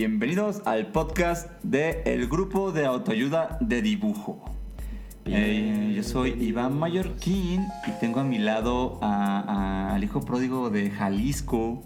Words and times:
Bienvenidos 0.00 0.62
al 0.64 0.86
podcast 0.92 1.50
de 1.62 2.00
El 2.06 2.26
Grupo 2.26 2.72
de 2.72 2.86
Autoayuda 2.86 3.58
de 3.60 3.82
Dibujo. 3.82 4.42
Eh, 5.26 5.92
yo 5.94 6.02
soy 6.02 6.30
Iván 6.42 6.78
Mallorquín 6.78 7.66
y 7.86 7.90
tengo 8.00 8.20
a 8.20 8.24
mi 8.24 8.38
lado 8.38 8.98
a- 9.02 9.40
a- 9.90 9.94
al 9.94 10.02
hijo 10.02 10.22
pródigo 10.22 10.70
de 10.70 10.88
Jalisco, 10.90 11.82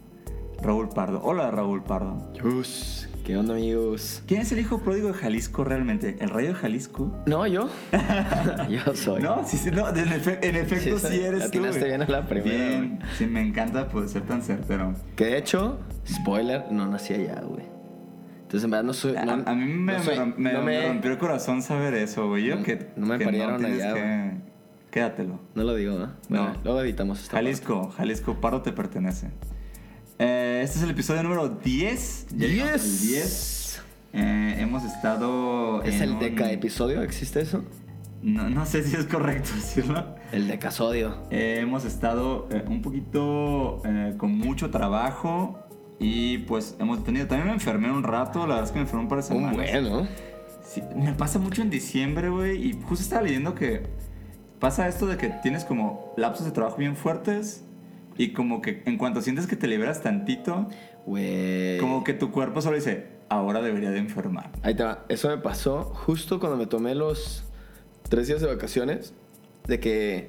Raúl 0.62 0.90
Pardo. 0.90 1.22
Hola 1.24 1.50
Raúl 1.50 1.82
Pardo. 1.82 2.30
Chus, 2.34 3.08
¿qué 3.24 3.36
onda 3.36 3.54
amigos? 3.54 4.22
¿Quién 4.28 4.42
es 4.42 4.52
el 4.52 4.60
hijo 4.60 4.78
pródigo 4.78 5.08
de 5.08 5.14
Jalisco 5.14 5.64
realmente? 5.64 6.16
¿El 6.20 6.30
rayo 6.30 6.50
de 6.50 6.54
Jalisco? 6.54 7.12
No, 7.26 7.44
yo. 7.48 7.68
yo 8.70 8.94
soy. 8.94 9.22
No, 9.22 9.44
sí, 9.44 9.56
sí, 9.56 9.72
no, 9.72 9.88
en, 9.88 9.96
efe- 10.06 10.38
en 10.40 10.54
efecto 10.54 11.00
sí, 11.00 11.18
eres 11.20 11.50
tú. 11.50 11.58
Bien 11.60 12.00
a 12.02 12.06
la 12.06 12.28
primera, 12.28 12.56
Bien, 12.78 13.00
sí, 13.18 13.26
me 13.26 13.40
encanta 13.40 13.88
pues, 13.88 14.12
ser 14.12 14.22
tan 14.22 14.40
certero. 14.40 14.94
Que 15.16 15.24
de 15.24 15.38
hecho, 15.38 15.80
spoiler, 16.08 16.70
no 16.70 16.86
nací 16.86 17.12
allá, 17.12 17.40
güey. 17.42 17.73
Entonces 18.44 18.64
en 18.64 18.70
verdad 18.70 18.84
no 18.84 18.92
soy. 18.92 19.16
A, 19.16 19.24
no- 19.24 19.42
a 19.46 19.54
mí 19.54 19.64
me, 19.66 19.92
no 19.94 19.98
me 19.98 20.04
soy- 20.04 20.34
me- 20.36 20.52
no 20.52 20.62
me 20.62 20.88
rompió 20.88 21.10
el 21.10 21.18
corazón 21.18 21.60
saber 21.62 21.94
eso, 21.94 22.28
güey. 22.28 22.44
Yo 22.44 22.56
No- 22.56 22.62
que 22.62 22.88
no 22.96 23.06
me 23.06 23.18
que 23.18 23.24
parieron 23.24 23.64
allá, 23.64 23.94
que- 23.94 24.54
Quédatelo. 24.90 25.40
No 25.56 25.64
lo 25.64 25.74
digo, 25.74 25.98
¿no? 25.98 26.12
Bueno, 26.28 26.50
No. 26.52 26.60
luego 26.62 26.80
editamos 26.82 27.18
esta 27.20 27.32
parte. 27.32 27.46
Jalisco, 27.46 27.90
Jalisco, 27.96 28.40
Pardo 28.40 28.62
te 28.62 28.70
pertenece. 28.72 29.30
Eh, 30.18 30.60
este 30.62 30.78
es 30.78 30.84
el 30.84 30.90
episodio 30.90 31.22
número 31.24 31.48
10. 31.48 32.26
Ya 32.36 32.46
llegamos 32.46 32.74
al 32.74 32.80
10. 32.80 33.00
10. 33.02 33.82
Eh, 34.12 34.56
hemos 34.60 34.84
estado. 34.84 35.82
¿Es 35.82 36.00
el 36.00 36.10
un- 36.12 36.18
deca 36.20 36.52
episodio? 36.52 37.02
¿Existe 37.02 37.40
eso? 37.40 37.64
No, 38.22 38.48
no 38.48 38.64
sé 38.64 38.84
si 38.84 38.94
es 38.96 39.04
correcto 39.06 39.50
decirlo. 39.56 40.14
El 40.30 40.46
decasodio. 40.46 41.22
Eh, 41.30 41.58
hemos 41.60 41.84
estado 41.84 42.48
eh, 42.52 42.64
un 42.68 42.80
poquito 42.80 43.82
eh, 43.84 44.14
con 44.16 44.38
mucho 44.38 44.70
trabajo. 44.70 45.63
Y 45.98 46.38
pues 46.38 46.76
hemos 46.78 47.02
tenido. 47.04 47.26
También 47.26 47.48
me 47.48 47.54
enfermé 47.54 47.90
un 47.90 48.02
rato. 48.02 48.40
La 48.40 48.56
verdad 48.56 48.64
es 48.64 48.70
que 48.70 48.76
me 48.78 48.82
enfermé 48.82 49.02
un 49.02 49.08
par 49.08 49.22
de 49.22 49.34
Un 49.34 49.40
semanas. 49.50 49.56
bueno. 49.72 50.08
Sí, 50.66 50.82
me 50.96 51.12
pasa 51.12 51.38
mucho 51.38 51.62
en 51.62 51.70
diciembre, 51.70 52.28
güey. 52.30 52.68
Y 52.68 52.72
justo 52.72 53.02
estaba 53.02 53.22
leyendo 53.22 53.54
que 53.54 53.82
pasa 54.60 54.88
esto 54.88 55.06
de 55.06 55.16
que 55.16 55.28
tienes 55.42 55.64
como 55.64 56.12
lapsos 56.16 56.46
de 56.46 56.52
trabajo 56.52 56.76
bien 56.78 56.96
fuertes. 56.96 57.64
Y 58.16 58.32
como 58.32 58.60
que 58.62 58.82
en 58.86 58.96
cuanto 58.98 59.20
sientes 59.20 59.46
que 59.46 59.56
te 59.56 59.66
liberas 59.66 60.00
tantito, 60.02 60.68
Güey. 61.06 61.78
como 61.78 62.04
que 62.04 62.14
tu 62.14 62.30
cuerpo 62.30 62.62
solo 62.62 62.76
dice, 62.76 63.08
ahora 63.28 63.60
debería 63.60 63.90
de 63.90 63.98
enfermar. 63.98 64.50
Ahí 64.62 64.74
te 64.74 64.84
va. 64.84 65.04
Eso 65.08 65.28
me 65.28 65.38
pasó 65.38 65.82
justo 65.94 66.38
cuando 66.38 66.56
me 66.56 66.66
tomé 66.66 66.94
los 66.94 67.44
tres 68.08 68.28
días 68.28 68.40
de 68.40 68.46
vacaciones. 68.46 69.14
De 69.66 69.80
que 69.80 70.28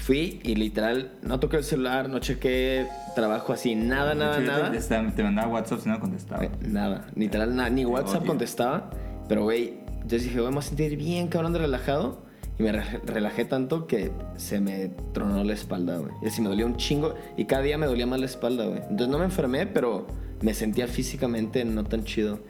fui 0.00 0.40
y 0.42 0.54
literal 0.54 1.12
no 1.22 1.38
toqué 1.40 1.58
el 1.58 1.64
celular, 1.64 2.08
no 2.08 2.18
chequé 2.18 2.86
trabajo 3.14 3.52
así, 3.52 3.74
nada, 3.74 4.14
nada, 4.14 4.40
yo 4.40 4.46
nada. 4.46 4.70
Te, 4.72 5.12
te- 5.12 5.22
mandaba 5.22 5.48
WhatsApp 5.48 5.80
si 5.80 5.88
no 5.88 6.00
contestaba. 6.00 6.44
Eh, 6.44 6.50
Nada, 6.66 7.06
literal, 7.14 7.54
nada, 7.54 7.70
ni 7.70 7.84
WhatsApp 7.84 8.24
contestaba. 8.26 8.90
Pero, 9.28 9.44
güey, 9.44 9.74
yo 10.06 10.18
dije, 10.18 10.40
voy 10.40 10.56
a 10.56 10.62
sentir 10.62 10.96
bien 10.96 11.28
cabrón 11.28 11.52
de 11.52 11.58
relajado. 11.60 12.28
Y 12.58 12.62
me 12.62 12.72
re- 12.72 13.00
relajé 13.06 13.44
tanto 13.46 13.86
que 13.86 14.10
se 14.36 14.60
me 14.60 14.90
tronó 15.14 15.42
la 15.44 15.54
espalda, 15.54 15.96
güey. 15.96 16.12
Y 16.22 16.26
así 16.26 16.42
me 16.42 16.48
dolía 16.48 16.66
un 16.66 16.76
chingo. 16.76 17.14
Y 17.38 17.46
cada 17.46 17.62
día 17.62 17.78
me 17.78 17.86
dolía 17.86 18.06
más 18.06 18.20
la 18.20 18.26
espalda, 18.26 18.66
güey. 18.66 18.80
Entonces 18.82 19.08
no 19.08 19.18
me 19.18 19.24
enfermé, 19.24 19.66
pero 19.66 20.06
me 20.42 20.52
sentía 20.52 20.86
físicamente 20.86 21.64
no 21.64 21.84
tan 21.84 22.04
chido. 22.04 22.40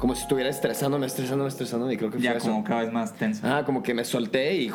Como 0.00 0.14
si 0.14 0.22
estuviera 0.22 0.48
estresándome, 0.50 1.06
estresándome, 1.06 1.48
estresándome. 1.48 1.92
Y 1.92 1.96
creo 1.98 2.10
que 2.10 2.16
fue 2.16 2.24
Ya 2.24 2.32
eso. 2.32 2.50
como 2.50 2.64
cada 2.64 2.80
vez 2.82 2.92
más 2.92 3.12
tenso. 3.14 3.46
Ah, 3.46 3.62
como 3.64 3.82
que 3.82 3.92
me 3.94 4.04
solté 4.04 4.54
y 4.56 4.72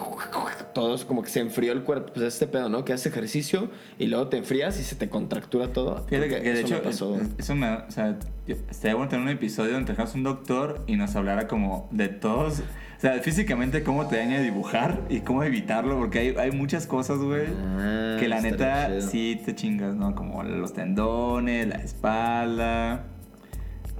todos 0.73 1.03
como 1.03 1.23
que 1.23 1.29
se 1.29 1.39
enfrió 1.39 1.73
el 1.73 1.83
cuerpo. 1.83 2.13
Pues 2.13 2.25
este 2.27 2.45
pedo, 2.47 2.69
¿no? 2.69 2.85
Que 2.85 2.93
haces 2.93 3.07
ejercicio 3.07 3.69
y 3.97 4.05
luego 4.05 4.27
te 4.27 4.37
enfrías 4.37 4.79
y 4.79 4.83
se 4.83 4.95
te 4.95 5.09
contractura 5.09 5.73
todo. 5.73 6.05
Fíjate 6.07 6.29
que, 6.29 6.41
que 6.41 6.53
de 6.53 6.61
hecho, 6.61 6.75
me 6.75 6.81
pasó, 6.81 7.17
eso 7.39 7.55
me, 7.55 7.67
o 7.69 7.89
sea, 7.91 8.17
estaría 8.47 8.95
bueno 8.95 9.09
tener 9.09 9.25
un 9.25 9.31
episodio 9.31 9.73
donde 9.73 9.87
trajéramos 9.87 10.15
un 10.15 10.23
doctor 10.23 10.83
y 10.87 10.95
nos 10.95 11.15
hablara 11.15 11.47
como 11.47 11.89
de 11.91 12.07
todos, 12.09 12.59
o 12.59 12.99
sea, 13.01 13.13
físicamente 13.19 13.83
cómo 13.83 14.07
te 14.07 14.17
daña 14.17 14.39
dibujar 14.41 15.01
y 15.09 15.21
cómo 15.21 15.43
evitarlo, 15.43 15.97
porque 15.97 16.19
hay, 16.19 16.35
hay 16.37 16.51
muchas 16.51 16.85
cosas, 16.85 17.17
güey, 17.17 17.47
Ah, 17.77 18.17
que 18.19 18.27
la 18.27 18.41
neta 18.41 19.01
sí 19.01 19.41
te 19.43 19.55
chingas, 19.55 19.95
¿no? 19.95 20.13
Como 20.13 20.43
los 20.43 20.73
tendones, 20.73 21.67
la 21.67 21.75
espalda. 21.77 23.05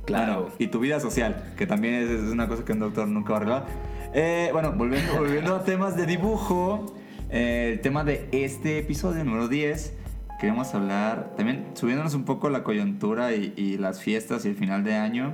Claro. 0.05 0.51
Y 0.59 0.67
tu 0.67 0.79
vida 0.79 0.99
social, 0.99 1.53
que 1.57 1.65
también 1.67 1.95
es, 1.95 2.09
es 2.09 2.31
una 2.31 2.47
cosa 2.47 2.63
que 2.63 2.73
un 2.73 2.79
doctor 2.79 3.07
nunca 3.07 3.31
va 3.31 3.35
a 3.35 3.39
arreglar. 3.41 3.65
Eh, 4.13 4.49
bueno, 4.53 4.71
volviendo, 4.71 5.17
volviendo 5.17 5.55
a 5.55 5.63
temas 5.63 5.97
de 5.97 6.05
dibujo, 6.05 6.95
eh, 7.29 7.71
el 7.73 7.81
tema 7.81 8.03
de 8.03 8.29
este 8.31 8.77
episodio 8.79 9.23
número 9.23 9.47
10, 9.47 9.93
queremos 10.39 10.73
hablar, 10.73 11.33
también 11.35 11.65
subiéndonos 11.73 12.13
un 12.13 12.23
poco 12.23 12.49
la 12.49 12.63
coyuntura 12.63 13.33
y, 13.33 13.53
y 13.57 13.77
las 13.77 14.01
fiestas 14.01 14.45
y 14.45 14.49
el 14.49 14.55
final 14.55 14.83
de 14.83 14.93
año, 14.95 15.33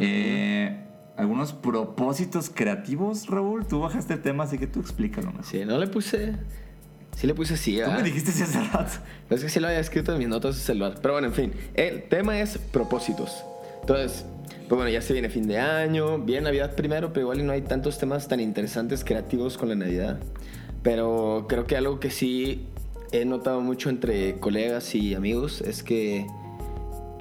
eh, 0.00 0.78
algunos 1.16 1.52
propósitos 1.52 2.50
creativos, 2.50 3.28
Raúl. 3.28 3.66
Tú 3.66 3.80
bajaste 3.80 4.14
el 4.14 4.22
tema, 4.22 4.44
así 4.44 4.58
que 4.58 4.66
tú 4.66 4.80
explícalo 4.80 5.28
mejor. 5.28 5.44
Sí, 5.44 5.64
no 5.64 5.78
le 5.78 5.86
puse. 5.86 6.34
Sí 7.16 7.26
le 7.26 7.34
puse 7.34 7.56
sí, 7.58 7.74
Tú 7.74 7.80
¿verdad? 7.80 7.98
me 7.98 8.02
dijiste 8.04 8.30
ese 8.30 8.44
hace 8.44 8.62
rato. 8.64 8.92
No 9.28 9.36
es 9.36 9.42
que 9.42 9.50
sí 9.50 9.60
lo 9.60 9.68
había 9.68 9.80
escrito 9.80 10.12
en 10.12 10.18
mis 10.18 10.28
notas 10.28 10.56
de 10.56 10.62
celular. 10.62 10.94
Pero 11.00 11.14
bueno, 11.14 11.28
en 11.28 11.34
fin. 11.34 11.52
El 11.74 12.04
tema 12.04 12.40
es 12.40 12.56
propósitos. 12.56 13.44
Entonces, 13.82 14.24
pues 14.68 14.70
bueno, 14.70 14.88
ya 14.88 15.02
se 15.02 15.12
viene 15.12 15.28
fin 15.28 15.46
de 15.46 15.58
año. 15.58 16.18
Viene 16.18 16.42
Navidad 16.42 16.74
primero, 16.74 17.12
pero 17.12 17.22
igual 17.26 17.40
y 17.40 17.42
no 17.42 17.52
hay 17.52 17.62
tantos 17.62 17.98
temas 17.98 18.28
tan 18.28 18.40
interesantes 18.40 19.04
creativos 19.04 19.58
con 19.58 19.68
la 19.68 19.74
Navidad. 19.74 20.18
Pero 20.82 21.46
creo 21.48 21.66
que 21.66 21.76
algo 21.76 22.00
que 22.00 22.10
sí 22.10 22.66
he 23.12 23.24
notado 23.24 23.60
mucho 23.60 23.90
entre 23.90 24.38
colegas 24.38 24.94
y 24.94 25.14
amigos 25.14 25.60
es 25.60 25.82
que 25.82 26.26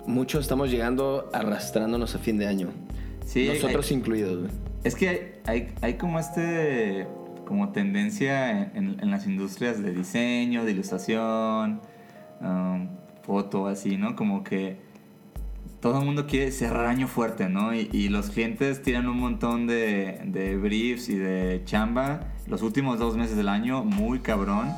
muchos 0.07 0.41
estamos 0.41 0.71
llegando 0.71 1.29
arrastrándonos 1.33 2.15
a 2.15 2.19
fin 2.19 2.37
de 2.37 2.47
año. 2.47 2.69
Sí, 3.25 3.47
Nosotros 3.47 3.89
hay- 3.91 3.97
incluidos. 3.97 4.49
Es 4.83 4.95
que 4.95 5.39
hay, 5.45 5.73
hay 5.81 5.95
como 5.95 6.19
este 6.19 7.05
como 7.45 7.69
tendencia 7.73 8.49
en, 8.51 8.71
en- 8.75 8.99
en 9.01 9.11
las 9.11 9.27
industrias 9.27 9.83
de 9.83 9.91
diseño, 9.91 10.63
de 10.63 10.71
ilustración, 10.71 11.81
um, 12.39 12.87
foto, 13.23 13.67
así, 13.67 13.97
¿no? 13.97 14.15
Como 14.15 14.43
que 14.43 14.77
todo 15.81 15.99
el 15.99 16.05
mundo 16.05 16.27
quiere 16.27 16.51
cerrar 16.51 16.85
año 16.85 17.07
fuerte, 17.07 17.49
¿no? 17.49 17.73
Y, 17.73 17.89
y 17.91 18.09
los 18.09 18.29
clientes 18.29 18.81
tiran 18.81 19.07
un 19.07 19.17
montón 19.17 19.67
de, 19.67 20.21
de 20.25 20.55
briefs 20.55 21.09
y 21.09 21.15
de 21.15 21.61
chamba 21.65 22.31
los 22.47 22.61
últimos 22.61 22.99
dos 22.99 23.15
meses 23.17 23.35
del 23.35 23.49
año, 23.49 23.83
muy 23.83 24.19
cabrón. 24.19 24.71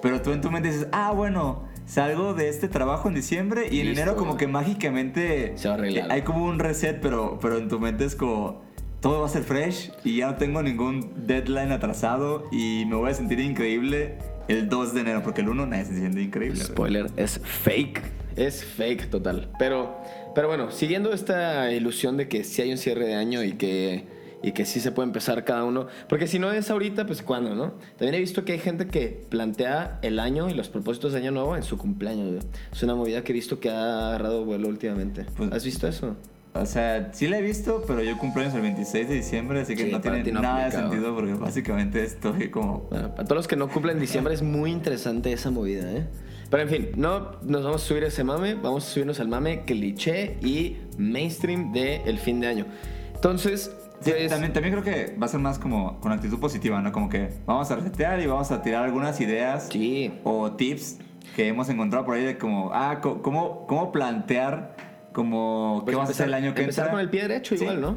Pero 0.00 0.22
tú 0.22 0.32
en 0.32 0.40
tu 0.40 0.50
mente 0.50 0.70
dices, 0.70 0.88
ah, 0.92 1.12
bueno, 1.12 1.64
salgo 1.84 2.34
de 2.34 2.48
este 2.48 2.68
trabajo 2.68 3.08
en 3.08 3.14
diciembre 3.14 3.68
y 3.70 3.80
en 3.80 3.88
Listo, 3.88 4.02
enero 4.02 4.16
como 4.16 4.36
que 4.36 4.46
mágicamente 4.46 5.52
Se 5.56 5.68
va 5.68 5.74
a 5.74 5.78
arreglar. 5.78 6.10
hay 6.10 6.22
como 6.22 6.44
un 6.44 6.58
reset, 6.58 7.00
pero, 7.00 7.38
pero 7.40 7.58
en 7.58 7.68
tu 7.68 7.78
mente 7.78 8.04
es 8.04 8.14
como, 8.14 8.62
todo 9.00 9.20
va 9.20 9.26
a 9.26 9.28
ser 9.28 9.42
fresh 9.42 9.92
y 10.04 10.18
ya 10.18 10.28
no 10.28 10.36
tengo 10.36 10.62
ningún 10.62 11.26
deadline 11.26 11.72
atrasado 11.72 12.44
y 12.52 12.84
me 12.86 12.96
voy 12.96 13.10
a 13.10 13.14
sentir 13.14 13.40
increíble 13.40 14.18
el 14.48 14.68
2 14.68 14.94
de 14.94 15.00
enero, 15.00 15.22
porque 15.22 15.42
el 15.42 15.48
1 15.48 15.66
nadie 15.66 15.84
se 15.84 15.96
siente 15.98 16.22
increíble. 16.22 16.64
Spoiler, 16.64 17.06
es 17.16 17.40
fake. 17.44 18.02
Es 18.36 18.64
fake 18.64 19.10
total. 19.10 19.50
Pero, 19.58 20.00
pero 20.34 20.48
bueno, 20.48 20.70
siguiendo 20.70 21.12
esta 21.12 21.72
ilusión 21.72 22.16
de 22.16 22.28
que 22.28 22.44
sí 22.44 22.62
hay 22.62 22.70
un 22.72 22.78
cierre 22.78 23.06
de 23.06 23.14
año 23.14 23.42
y 23.42 23.52
que, 23.52 24.04
y 24.42 24.52
que 24.52 24.64
sí 24.64 24.80
se 24.80 24.92
puede 24.92 25.06
empezar 25.08 25.44
cada 25.44 25.64
uno. 25.64 25.86
Porque 26.08 26.26
si 26.26 26.38
no 26.38 26.50
es 26.52 26.70
ahorita, 26.70 27.06
pues 27.06 27.22
cuándo, 27.22 27.54
¿no? 27.54 27.74
También 27.98 28.14
he 28.14 28.20
visto 28.20 28.44
que 28.44 28.52
hay 28.52 28.58
gente 28.58 28.86
que 28.86 29.24
plantea 29.28 29.98
el 30.02 30.18
año 30.18 30.48
y 30.48 30.54
los 30.54 30.68
propósitos 30.68 31.12
de 31.12 31.18
año 31.18 31.30
nuevo 31.30 31.56
en 31.56 31.62
su 31.62 31.76
cumpleaños. 31.78 32.28
güey. 32.28 32.40
Es 32.72 32.82
una 32.82 32.94
movida 32.94 33.22
que 33.22 33.32
he 33.32 33.34
visto 33.34 33.60
que 33.60 33.70
ha 33.70 34.08
agarrado 34.08 34.44
vuelo 34.44 34.68
últimamente. 34.68 35.26
Pues- 35.36 35.52
¿Has 35.52 35.64
visto 35.64 35.86
eso? 35.88 36.16
O 36.52 36.66
sea, 36.66 37.10
sí 37.12 37.28
la 37.28 37.38
he 37.38 37.42
visto, 37.42 37.84
pero 37.86 38.02
yo 38.02 38.18
cumpleaños 38.18 38.56
el 38.56 38.62
26 38.62 39.08
de 39.08 39.14
diciembre, 39.14 39.60
así 39.60 39.76
que 39.76 39.84
Sí, 39.84 39.92
no 39.92 40.00
tiene 40.00 40.24
ti 40.24 40.32
no 40.32 40.40
nada 40.42 40.68
de 40.68 40.76
¿no? 40.76 40.90
sentido 40.90 41.14
porque 41.14 41.34
básicamente 41.34 42.02
estoy 42.02 42.50
como... 42.50 42.88
Bueno, 42.90 43.10
para 43.14 43.22
todos 43.22 43.36
los 43.36 43.46
que 43.48 43.54
no 43.54 43.68
cumplen 43.68 44.00
diciembre 44.00 44.34
es 44.34 44.42
muy 44.42 44.72
interesante 44.72 45.32
esa 45.32 45.52
movida, 45.52 45.88
¿eh? 45.92 46.06
Pero 46.50 46.62
en 46.64 46.68
fin, 46.68 46.88
no 46.96 47.32
nos 47.42 47.62
vamos 47.64 47.82
a 47.82 47.86
subir 47.86 48.02
a 48.04 48.08
ese 48.08 48.24
mame, 48.24 48.54
vamos 48.54 48.84
a 48.86 48.90
subirnos 48.90 49.20
al 49.20 49.28
mame 49.28 49.64
cliché 49.64 50.36
y 50.42 50.78
mainstream 50.98 51.72
del 51.72 52.02
el 52.06 52.18
fin 52.18 52.40
de 52.40 52.48
año. 52.48 52.66
Entonces, 53.14 53.74
Sí, 54.02 54.12
pues, 54.12 54.30
también, 54.30 54.52
también 54.54 54.74
creo 54.74 54.82
que 54.82 55.14
va 55.18 55.26
a 55.26 55.28
ser 55.28 55.40
más 55.40 55.58
como 55.58 56.00
con 56.00 56.10
actitud 56.10 56.40
positiva, 56.40 56.80
¿no? 56.80 56.90
Como 56.90 57.10
que 57.10 57.34
vamos 57.44 57.70
a 57.70 57.76
resetear 57.76 58.18
y 58.20 58.26
vamos 58.26 58.50
a 58.50 58.62
tirar 58.62 58.82
algunas 58.84 59.20
ideas 59.20 59.68
sí, 59.70 60.10
o 60.24 60.52
tips 60.52 60.96
que 61.36 61.48
hemos 61.48 61.68
encontrado 61.68 62.06
por 62.06 62.16
ahí 62.16 62.24
de 62.24 62.38
como, 62.38 62.70
ah, 62.72 63.00
cómo, 63.02 63.66
cómo 63.66 63.92
plantear 63.92 64.74
como 65.12 65.80
qué 65.80 65.84
Pues 65.92 65.96
vas 65.98 66.08
a 66.08 66.12
hacer 66.12 66.28
el 66.28 66.32
empezar- 66.34 66.44
año 66.46 66.54
que 66.54 66.60
empezar 66.62 66.84
entra. 66.86 66.92
con 66.92 67.00
el 67.00 67.10
pie 67.10 67.22
derecho 67.22 67.56
Sí. 67.56 67.62
igual, 67.64 67.80
¿no? 67.82 67.96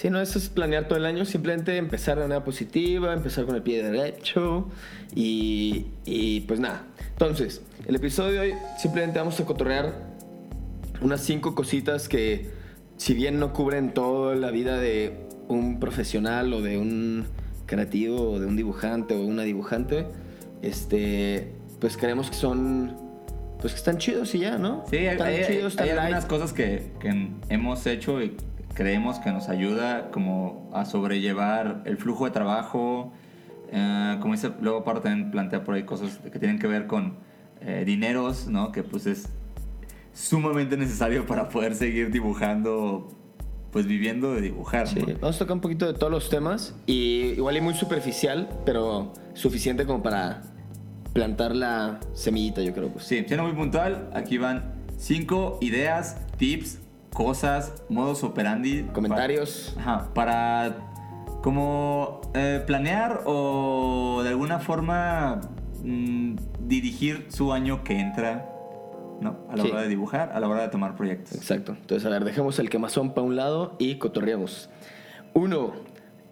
Sí, 0.00 0.08
no, 0.08 0.18
eso 0.18 0.38
es 0.38 0.48
planear 0.48 0.88
todo 0.88 0.96
el 0.98 1.04
año, 1.04 1.26
simplemente 1.26 1.76
empezar 1.76 2.16
de 2.16 2.22
manera 2.22 2.42
positiva, 2.42 3.12
empezar 3.12 3.44
con 3.44 3.54
el 3.54 3.62
pie 3.62 3.82
derecho 3.82 4.66
y, 5.14 5.88
y 6.06 6.40
pues 6.48 6.58
nada. 6.58 6.86
Entonces, 7.10 7.60
el 7.86 7.96
episodio 7.96 8.32
de 8.32 8.40
hoy 8.40 8.54
simplemente 8.78 9.18
vamos 9.18 9.38
a 9.38 9.44
cotorrear 9.44 9.92
unas 11.02 11.20
cinco 11.20 11.54
cositas 11.54 12.08
que 12.08 12.48
si 12.96 13.12
bien 13.12 13.38
no 13.38 13.52
cubren 13.52 13.92
toda 13.92 14.34
la 14.36 14.50
vida 14.50 14.78
de 14.78 15.28
un 15.48 15.78
profesional 15.80 16.50
o 16.54 16.62
de 16.62 16.78
un 16.78 17.26
creativo 17.66 18.22
o 18.32 18.40
de 18.40 18.46
un 18.46 18.56
dibujante 18.56 19.12
o 19.14 19.20
una 19.20 19.42
dibujante, 19.42 20.06
este, 20.62 21.52
pues 21.78 21.98
creemos 21.98 22.30
que 22.30 22.36
son, 22.36 22.96
pues 23.60 23.74
que 23.74 23.78
están 23.78 23.98
chidos 23.98 24.34
y 24.34 24.38
ya, 24.38 24.56
¿no? 24.56 24.82
Sí, 24.88 24.96
hay, 24.96 25.06
están 25.08 25.26
hay- 25.26 25.44
chidos, 25.46 25.76
hay 25.76 25.90
algunas 25.90 26.24
cosas 26.24 26.54
que, 26.54 26.90
que 27.00 27.28
hemos 27.50 27.86
hecho 27.86 28.22
y 28.22 28.34
creemos 28.80 29.18
que 29.18 29.30
nos 29.30 29.50
ayuda 29.50 30.10
como 30.10 30.70
a 30.72 30.86
sobrellevar 30.86 31.82
el 31.84 31.98
flujo 31.98 32.24
de 32.24 32.30
trabajo. 32.30 33.12
Eh, 33.70 34.16
como 34.22 34.32
dice, 34.32 34.52
luego 34.62 34.84
Paro 34.84 35.02
también 35.02 35.30
plantea 35.30 35.64
por 35.64 35.74
ahí 35.74 35.82
cosas 35.82 36.18
que 36.32 36.38
tienen 36.38 36.58
que 36.58 36.66
ver 36.66 36.86
con 36.86 37.18
eh, 37.60 37.82
dineros, 37.84 38.46
¿no? 38.46 38.72
Que 38.72 38.82
pues 38.82 39.04
es 39.04 39.28
sumamente 40.14 40.78
necesario 40.78 41.26
para 41.26 41.50
poder 41.50 41.74
seguir 41.74 42.10
dibujando, 42.10 43.08
pues 43.70 43.84
viviendo 43.86 44.32
de 44.32 44.40
dibujar, 44.40 44.88
Sí, 44.88 44.98
¿no? 44.98 45.08
vamos 45.20 45.36
a 45.36 45.38
tocar 45.40 45.56
un 45.56 45.60
poquito 45.60 45.86
de 45.86 45.92
todos 45.92 46.10
los 46.10 46.30
temas 46.30 46.74
y 46.86 47.34
igual 47.36 47.58
y 47.58 47.60
muy 47.60 47.74
superficial, 47.74 48.48
pero 48.64 49.12
suficiente 49.34 49.84
como 49.84 50.02
para 50.02 50.40
plantar 51.12 51.54
la 51.54 52.00
semillita, 52.14 52.62
yo 52.62 52.72
creo. 52.72 52.88
Pues. 52.88 53.04
Sí, 53.04 53.22
siendo 53.26 53.44
muy 53.44 53.52
puntual, 53.52 54.08
aquí 54.14 54.38
van 54.38 54.72
cinco 54.96 55.58
ideas, 55.60 56.16
tips, 56.38 56.78
cosas, 57.14 57.82
modos 57.88 58.22
operandi. 58.24 58.84
Comentarios. 58.92 59.72
pa- 59.76 59.80
ajá, 59.80 60.08
para 60.14 60.76
como 61.42 62.20
eh, 62.34 62.62
planear 62.66 63.22
o 63.26 64.20
de 64.22 64.28
alguna 64.28 64.58
forma 64.58 65.40
mm, 65.82 66.36
dirigir 66.66 67.26
su 67.30 67.52
año 67.52 67.82
que 67.84 67.98
entra, 67.98 68.46
¿no? 69.20 69.38
A 69.50 69.56
la 69.56 69.62
Sí. 69.64 69.70
hora 69.70 69.82
de 69.82 69.88
dibujar, 69.88 70.32
a 70.34 70.40
la 70.40 70.48
hora 70.48 70.62
de 70.62 70.68
tomar 70.68 70.94
proyectos. 70.96 71.34
Exacto. 71.34 71.72
Entonces, 71.80 72.06
a 72.06 72.10
ver, 72.10 72.24
dejemos 72.24 72.58
el 72.58 72.68
quemazón 72.70 73.14
para 73.14 73.26
un 73.26 73.36
lado 73.36 73.76
y 73.78 73.96
cotorreamos. 73.96 74.68
Uno, 75.32 75.72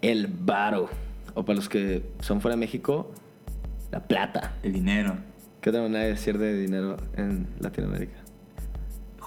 el 0.03 0.27
varo. 0.27 0.89
O 1.35 1.45
para 1.45 1.57
los 1.57 1.69
que 1.69 2.03
son 2.21 2.41
fuera 2.41 2.57
de 2.57 2.61
México, 2.61 3.11
la 3.91 4.01
plata. 4.01 4.53
El 4.63 4.73
dinero. 4.73 5.15
¿Qué 5.61 5.71
otra 5.71 5.83
manera 5.83 6.05
de 6.05 6.11
decir 6.11 6.37
de 6.39 6.55
dinero 6.59 6.97
en 7.17 7.47
Latinoamérica? 7.61 8.17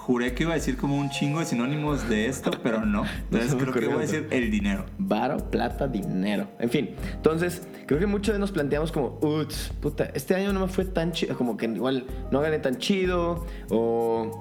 Juré 0.04 0.34
que 0.34 0.42
iba 0.42 0.50
a 0.52 0.56
decir 0.56 0.76
como 0.76 0.96
un 0.96 1.10
chingo 1.10 1.38
de 1.38 1.46
sinónimos 1.46 2.08
de 2.08 2.26
esto, 2.26 2.50
pero 2.60 2.84
no. 2.84 3.04
Entonces 3.30 3.54
creo 3.54 3.72
que 3.72 3.86
voy 3.86 3.98
a 3.98 4.00
decir 4.00 4.26
el 4.32 4.50
dinero. 4.50 4.84
Varo, 4.98 5.36
plata, 5.48 5.86
dinero. 5.86 6.48
En 6.58 6.70
fin, 6.70 6.90
entonces 7.12 7.68
creo 7.86 8.00
que 8.00 8.06
muchos 8.06 8.36
nos 8.38 8.50
planteamos 8.50 8.90
como, 8.90 9.18
uts, 9.22 9.72
puta, 9.80 10.10
este 10.14 10.34
año 10.34 10.52
no 10.52 10.58
me 10.60 10.66
fue 10.66 10.84
tan 10.86 11.12
chido, 11.12 11.36
como 11.38 11.56
que 11.56 11.66
igual 11.66 12.04
no 12.32 12.40
gané 12.40 12.58
tan 12.58 12.78
chido, 12.78 13.46
o 13.70 14.38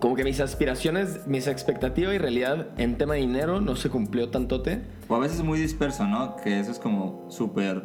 como 0.00 0.16
que 0.16 0.24
mis 0.24 0.40
aspiraciones, 0.40 1.26
mis 1.26 1.46
expectativas 1.46 2.14
y 2.14 2.18
realidad 2.18 2.68
en 2.78 2.96
tema 2.96 3.14
de 3.14 3.20
dinero 3.20 3.60
no 3.60 3.76
se 3.76 3.90
cumplió 3.90 4.30
tantote. 4.30 4.80
O 5.08 5.14
a 5.14 5.18
veces 5.18 5.42
muy 5.42 5.58
disperso, 5.58 6.06
¿no? 6.06 6.36
Que 6.36 6.58
eso 6.58 6.70
es 6.70 6.78
como 6.78 7.26
súper 7.30 7.82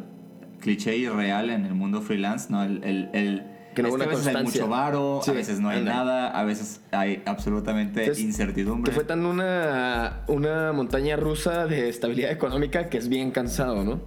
cliché 0.60 0.96
y 0.96 1.08
real 1.08 1.50
en 1.50 1.66
el 1.66 1.74
mundo 1.74 2.00
freelance, 2.00 2.46
¿no? 2.50 2.62
El, 2.62 2.82
el, 2.84 3.10
el- 3.12 3.42
Que 3.74 3.82
no 3.82 3.88
es 3.88 3.94
hubo 3.94 3.98
que 3.98 4.04
a 4.04 4.08
veces 4.08 4.26
hay 4.26 4.34
constancia. 4.34 4.62
mucho 4.62 4.70
varo, 4.70 5.20
Sí, 5.22 5.30
a 5.30 5.34
veces 5.34 5.60
no 5.60 5.68
hay 5.68 5.82
nada, 5.82 6.28
a 6.30 6.44
veces 6.44 6.80
hay 6.90 7.22
absolutamente 7.24 8.00
Entonces, 8.00 8.24
incertidumbre. 8.24 8.90
Que 8.90 8.94
fue 8.94 9.04
tan 9.04 9.24
una, 9.24 10.22
una 10.28 10.72
montaña 10.72 11.16
rusa 11.16 11.66
de 11.66 11.88
estabilidad 11.88 12.32
económica 12.32 12.88
que 12.88 12.98
es 12.98 13.08
bien 13.08 13.30
cansado, 13.30 13.84
¿no? 13.84 14.00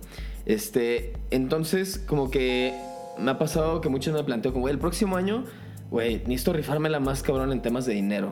Este, 0.46 1.14
entonces, 1.32 1.98
como 1.98 2.30
que 2.30 2.74
me 3.18 3.32
ha 3.32 3.38
pasado 3.38 3.82
que 3.82 3.90
muchos 3.90 4.14
me 4.14 4.24
planteo 4.24 4.52
como, 4.52 4.64
güey, 4.64 4.74
el 4.74 4.80
próximo 4.80 5.16
año, 5.16 5.46
güey, 5.90 6.18
necesito 6.28 6.54
rifármela 6.54 7.00
más 7.00 7.24
cabrón 7.24 7.52
en 7.52 7.62
temas 7.62 7.86
de 7.86 7.94
dinero. 7.94 8.32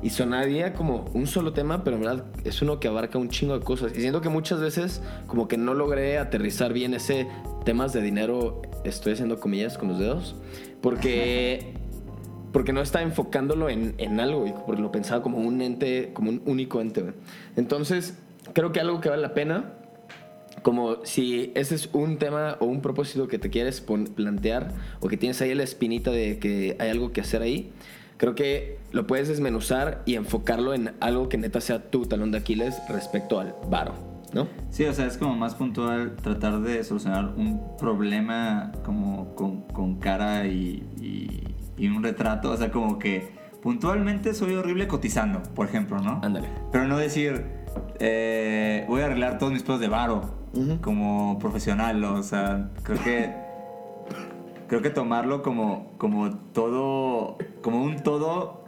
Y 0.00 0.10
sonaría 0.10 0.74
como 0.74 1.06
un 1.12 1.26
solo 1.26 1.52
tema, 1.52 1.82
pero 1.82 1.96
en 1.96 2.02
verdad 2.02 2.24
es 2.44 2.62
uno 2.62 2.78
que 2.78 2.86
abarca 2.86 3.18
un 3.18 3.30
chingo 3.30 3.58
de 3.58 3.64
cosas. 3.64 3.90
Y 3.96 4.00
siento 4.00 4.20
que 4.20 4.28
muchas 4.28 4.60
veces 4.60 5.02
como 5.26 5.48
que 5.48 5.56
no 5.56 5.74
logré 5.74 6.18
aterrizar 6.18 6.72
bien 6.72 6.94
ese 6.94 7.26
temas 7.64 7.92
de 7.92 8.00
dinero, 8.00 8.62
estoy 8.84 9.14
haciendo 9.14 9.40
comillas 9.40 9.76
con 9.76 9.88
los 9.88 9.98
dedos, 9.98 10.36
porque 10.80 11.74
porque 12.52 12.72
no 12.72 12.80
estaba 12.80 13.04
enfocándolo 13.04 13.68
en, 13.68 13.94
en 13.98 14.20
algo 14.20 14.44
porque 14.66 14.80
lo 14.80 14.90
pensaba 14.90 15.22
como 15.22 15.38
un 15.38 15.60
ente, 15.60 16.12
como 16.14 16.30
un 16.30 16.42
único 16.46 16.80
ente. 16.80 17.04
Entonces, 17.56 18.16
creo 18.54 18.72
que 18.72 18.80
algo 18.80 19.00
que 19.00 19.10
vale 19.10 19.22
la 19.22 19.34
pena, 19.34 19.74
como 20.62 21.04
si 21.04 21.52
ese 21.54 21.74
es 21.74 21.90
un 21.92 22.18
tema 22.18 22.56
o 22.60 22.66
un 22.66 22.80
propósito 22.80 23.28
que 23.28 23.38
te 23.38 23.50
quieres 23.50 23.80
plantear 23.80 24.72
o 25.00 25.08
que 25.08 25.16
tienes 25.16 25.40
ahí 25.40 25.54
la 25.54 25.62
espinita 25.62 26.10
de 26.10 26.38
que 26.38 26.76
hay 26.78 26.90
algo 26.90 27.12
que 27.12 27.20
hacer 27.20 27.42
ahí, 27.42 27.72
creo 28.16 28.34
que 28.34 28.78
lo 28.92 29.06
puedes 29.06 29.28
desmenuzar 29.28 30.02
y 30.06 30.16
enfocarlo 30.16 30.74
en 30.74 30.92
algo 31.00 31.28
que 31.28 31.38
neta 31.38 31.60
sea 31.60 31.90
tu 31.90 32.06
talón 32.06 32.32
de 32.32 32.38
Aquiles 32.38 32.76
respecto 32.88 33.40
al 33.40 33.54
varo, 33.70 33.94
¿no? 34.32 34.46
Sí, 34.70 34.84
o 34.84 34.92
sea, 34.92 35.06
es 35.06 35.16
como 35.18 35.34
más 35.34 35.54
puntual 35.54 36.16
tratar 36.16 36.60
de 36.60 36.84
solucionar 36.84 37.32
un 37.36 37.76
problema 37.78 38.72
como 38.84 39.34
con, 39.34 39.62
con 39.62 39.96
cara 39.96 40.46
y, 40.46 40.86
y- 41.00 41.54
y 41.76 41.88
un 41.88 42.02
retrato. 42.02 42.50
O 42.50 42.56
sea, 42.56 42.70
como 42.70 42.98
que 42.98 43.32
puntualmente 43.62 44.34
soy 44.34 44.54
horrible 44.54 44.88
cotizando, 44.88 45.42
por 45.54 45.66
ejemplo, 45.66 46.00
¿no? 46.00 46.20
Ándale. 46.22 46.48
Pero 46.72 46.86
no 46.86 46.98
decir, 46.98 47.44
eh, 48.00 48.84
voy 48.88 49.02
a 49.02 49.06
arreglar 49.06 49.38
todos 49.38 49.52
mis 49.52 49.62
pedos 49.62 49.80
de 49.80 49.88
varo 49.88 50.36
como 50.82 51.38
profesional. 51.38 52.02
O 52.04 52.22
sea, 52.22 52.70
creo 52.82 53.02
que... 53.02 53.48
Creo 54.68 54.82
que 54.82 54.90
tomarlo 54.90 55.42
como, 55.42 55.92
como 55.96 56.30
todo, 56.52 57.38
como 57.62 57.82
un 57.82 58.02
todo 58.02 58.64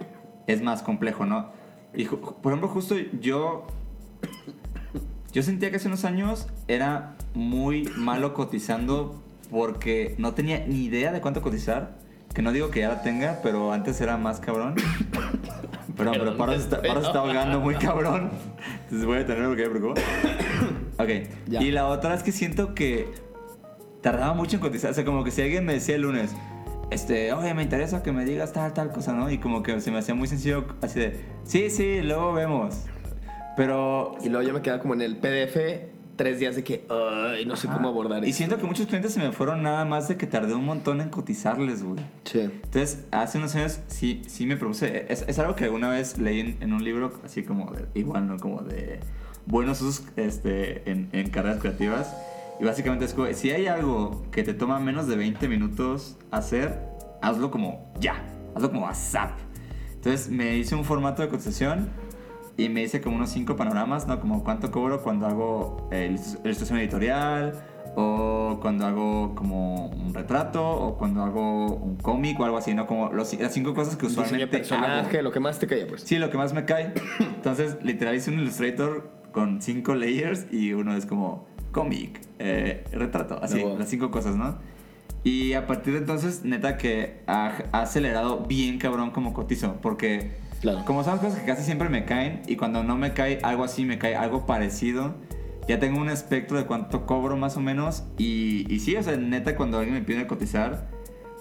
es 0.46 0.62
más 0.62 0.82
complejo, 0.82 1.26
¿no? 1.26 1.48
Y, 1.92 2.06
por 2.06 2.52
ejemplo, 2.52 2.68
justo 2.68 2.94
yo 3.20 3.66
yo 5.32 5.42
sentía 5.42 5.70
que 5.70 5.76
hace 5.76 5.88
unos 5.88 6.04
años 6.04 6.48
era 6.68 7.14
muy 7.34 7.84
malo 7.96 8.34
cotizando 8.34 9.22
porque 9.50 10.14
no 10.18 10.34
tenía 10.34 10.66
ni 10.66 10.84
idea 10.84 11.12
de 11.12 11.20
cuánto 11.20 11.42
cotizar. 11.42 11.98
Que 12.34 12.42
no 12.42 12.52
digo 12.52 12.70
que 12.70 12.80
ya 12.80 12.88
la 12.88 13.02
tenga, 13.02 13.40
pero 13.42 13.72
antes 13.72 14.00
era 14.00 14.16
más 14.16 14.38
cabrón. 14.38 14.76
Perdón, 15.96 16.14
pero 16.18 16.36
Paro 16.36 16.52
se 16.52 16.58
está, 16.58 16.80
Paro 16.80 17.00
se 17.00 17.08
está 17.08 17.18
ahogando 17.18 17.60
muy 17.60 17.74
cabrón. 17.74 18.30
Entonces 18.84 19.04
voy 19.04 19.18
a 19.18 19.26
tener 19.26 19.42
lo 19.42 19.56
que 19.56 19.68
preocupa. 19.68 20.00
Ok. 20.98 21.08
Ya. 21.48 21.62
Y 21.62 21.70
la 21.70 21.86
otra 21.86 22.14
es 22.14 22.22
que 22.22 22.30
siento 22.30 22.74
que 22.74 23.08
tardaba 24.02 24.34
mucho 24.34 24.56
en 24.56 24.60
cotizar. 24.60 24.90
O 24.90 24.94
sea, 24.94 25.02
como 25.04 25.24
que 25.24 25.30
si 25.30 25.40
alguien 25.40 25.64
me 25.64 25.72
decía 25.72 25.94
el 25.94 26.02
lunes, 26.02 26.30
este, 26.90 27.32
oye, 27.32 27.54
me 27.54 27.62
interesa 27.62 28.02
que 28.02 28.12
me 28.12 28.26
digas 28.26 28.52
tal, 28.52 28.74
tal 28.74 28.90
cosa, 28.90 29.14
¿no? 29.14 29.30
Y 29.30 29.38
como 29.38 29.62
que 29.62 29.80
se 29.80 29.90
me 29.90 29.98
hacía 29.98 30.14
muy 30.14 30.28
sencillo, 30.28 30.66
así 30.82 31.00
de, 31.00 31.20
sí, 31.44 31.70
sí, 31.70 32.02
luego 32.02 32.34
vemos. 32.34 32.84
Pero 33.60 34.16
Y 34.24 34.30
luego 34.30 34.46
yo 34.48 34.54
me 34.54 34.62
quedaba 34.62 34.80
como 34.80 34.94
en 34.94 35.02
el 35.02 35.18
PDF 35.18 35.58
tres 36.16 36.38
días 36.38 36.56
de 36.56 36.64
que, 36.64 36.86
ay, 36.88 37.44
no 37.44 37.56
sé 37.56 37.68
cómo 37.68 37.88
abordar 37.88 38.24
Y 38.24 38.30
esto". 38.30 38.38
siento 38.38 38.56
que 38.56 38.64
muchos 38.64 38.86
clientes 38.86 39.12
se 39.12 39.20
me 39.20 39.32
fueron 39.32 39.62
nada 39.62 39.84
más 39.84 40.08
de 40.08 40.16
que 40.16 40.26
tardé 40.26 40.54
un 40.54 40.64
montón 40.64 41.02
en 41.02 41.10
cotizarles, 41.10 41.82
güey. 41.82 42.00
Sí. 42.24 42.40
Entonces, 42.40 43.04
hace 43.10 43.36
unos 43.36 43.54
años 43.56 43.80
sí, 43.88 44.22
sí 44.26 44.46
me 44.46 44.56
propuse. 44.56 45.12
Es, 45.12 45.26
es 45.28 45.38
algo 45.38 45.56
que 45.56 45.64
alguna 45.64 45.90
vez 45.90 46.16
leí 46.16 46.40
en, 46.40 46.56
en 46.62 46.72
un 46.72 46.82
libro, 46.82 47.12
así 47.22 47.42
como 47.42 47.70
de, 47.72 47.84
igual, 47.94 48.28
¿no? 48.28 48.38
Como 48.38 48.62
de 48.62 49.00
buenos 49.44 49.82
usos 49.82 50.06
este, 50.16 50.90
en, 50.90 51.10
en 51.12 51.28
carreras 51.28 51.58
creativas. 51.60 52.16
Y 52.60 52.64
básicamente 52.64 53.04
es 53.04 53.12
como, 53.12 53.30
si 53.34 53.50
hay 53.50 53.66
algo 53.66 54.22
que 54.30 54.42
te 54.42 54.54
toma 54.54 54.80
menos 54.80 55.06
de 55.06 55.16
20 55.16 55.48
minutos 55.48 56.16
hacer, 56.30 56.78
hazlo 57.20 57.50
como 57.50 57.92
ya. 58.00 58.24
Hazlo 58.54 58.70
como 58.70 58.88
a 58.88 58.94
zap. 58.94 59.38
Entonces, 59.92 60.30
me 60.30 60.56
hice 60.56 60.74
un 60.74 60.84
formato 60.86 61.20
de 61.20 61.28
cotización 61.28 61.90
y 62.56 62.68
me 62.68 62.82
hice 62.82 63.00
como 63.00 63.16
unos 63.16 63.30
cinco 63.30 63.56
panoramas, 63.56 64.06
¿no? 64.06 64.20
Como 64.20 64.44
cuánto 64.44 64.70
cobro 64.70 65.02
cuando 65.02 65.26
hago 65.26 65.88
eh, 65.92 66.14
ilustración 66.44 66.78
editorial, 66.78 67.54
o 67.96 68.58
cuando 68.60 68.86
hago 68.86 69.34
como 69.34 69.86
un 69.88 70.14
retrato, 70.14 70.64
o 70.64 70.96
cuando 70.96 71.22
hago 71.22 71.74
un 71.74 71.96
cómic 71.96 72.38
o 72.38 72.44
algo 72.44 72.58
así, 72.58 72.74
¿no? 72.74 72.86
Como 72.86 73.12
los- 73.12 73.34
las 73.40 73.52
cinco 73.52 73.74
cosas 73.74 73.96
que 73.96 74.06
usualmente 74.06 74.46
personaje, 74.46 75.16
hago. 75.18 75.22
lo 75.24 75.32
que 75.32 75.40
más 75.40 75.58
te 75.58 75.66
caía, 75.66 75.86
pues. 75.86 76.02
Sí, 76.02 76.18
lo 76.18 76.30
que 76.30 76.36
más 76.38 76.52
me 76.52 76.64
cae. 76.64 76.92
Entonces, 77.20 77.76
literal 77.82 78.14
hice 78.14 78.30
un 78.30 78.38
Illustrator 78.40 79.10
con 79.32 79.60
cinco 79.62 79.94
layers 79.94 80.46
y 80.52 80.72
uno 80.72 80.94
es 80.96 81.06
como 81.06 81.46
cómic, 81.72 82.20
eh, 82.38 82.84
retrato, 82.92 83.38
así, 83.42 83.60
Ah, 83.60 83.64
wow. 83.64 83.78
las 83.78 83.88
cinco 83.88 84.10
cosas, 84.10 84.36
¿no? 84.36 84.58
Y 85.22 85.52
a 85.52 85.66
partir 85.66 85.92
de 85.92 85.98
entonces, 86.00 86.44
neta 86.44 86.76
que 86.78 87.20
ha, 87.26 87.52
ha 87.72 87.82
acelerado 87.82 88.44
bien 88.46 88.78
cabrón 88.78 89.10
como 89.10 89.32
cotizo, 89.34 89.76
porque 89.82 90.30
Claro. 90.60 90.84
como 90.84 91.02
son 91.04 91.18
cosas 91.18 91.38
que 91.40 91.46
casi 91.46 91.62
siempre 91.62 91.88
me 91.88 92.04
caen 92.04 92.42
y 92.46 92.56
cuando 92.56 92.84
no 92.84 92.96
me 92.96 93.12
cae 93.12 93.38
algo 93.42 93.64
así, 93.64 93.84
me 93.84 93.98
cae 93.98 94.14
algo 94.16 94.46
parecido, 94.46 95.14
ya 95.68 95.78
tengo 95.78 96.00
un 96.00 96.10
espectro 96.10 96.58
de 96.58 96.66
cuánto 96.66 97.06
cobro 97.06 97.36
más 97.36 97.56
o 97.56 97.60
menos 97.60 98.04
y, 98.18 98.66
y 98.72 98.80
sí, 98.80 98.96
o 98.96 99.02
sea, 99.02 99.16
neta 99.16 99.56
cuando 99.56 99.78
alguien 99.78 99.94
me 99.94 100.02
pide 100.02 100.26
cotizar, 100.26 100.88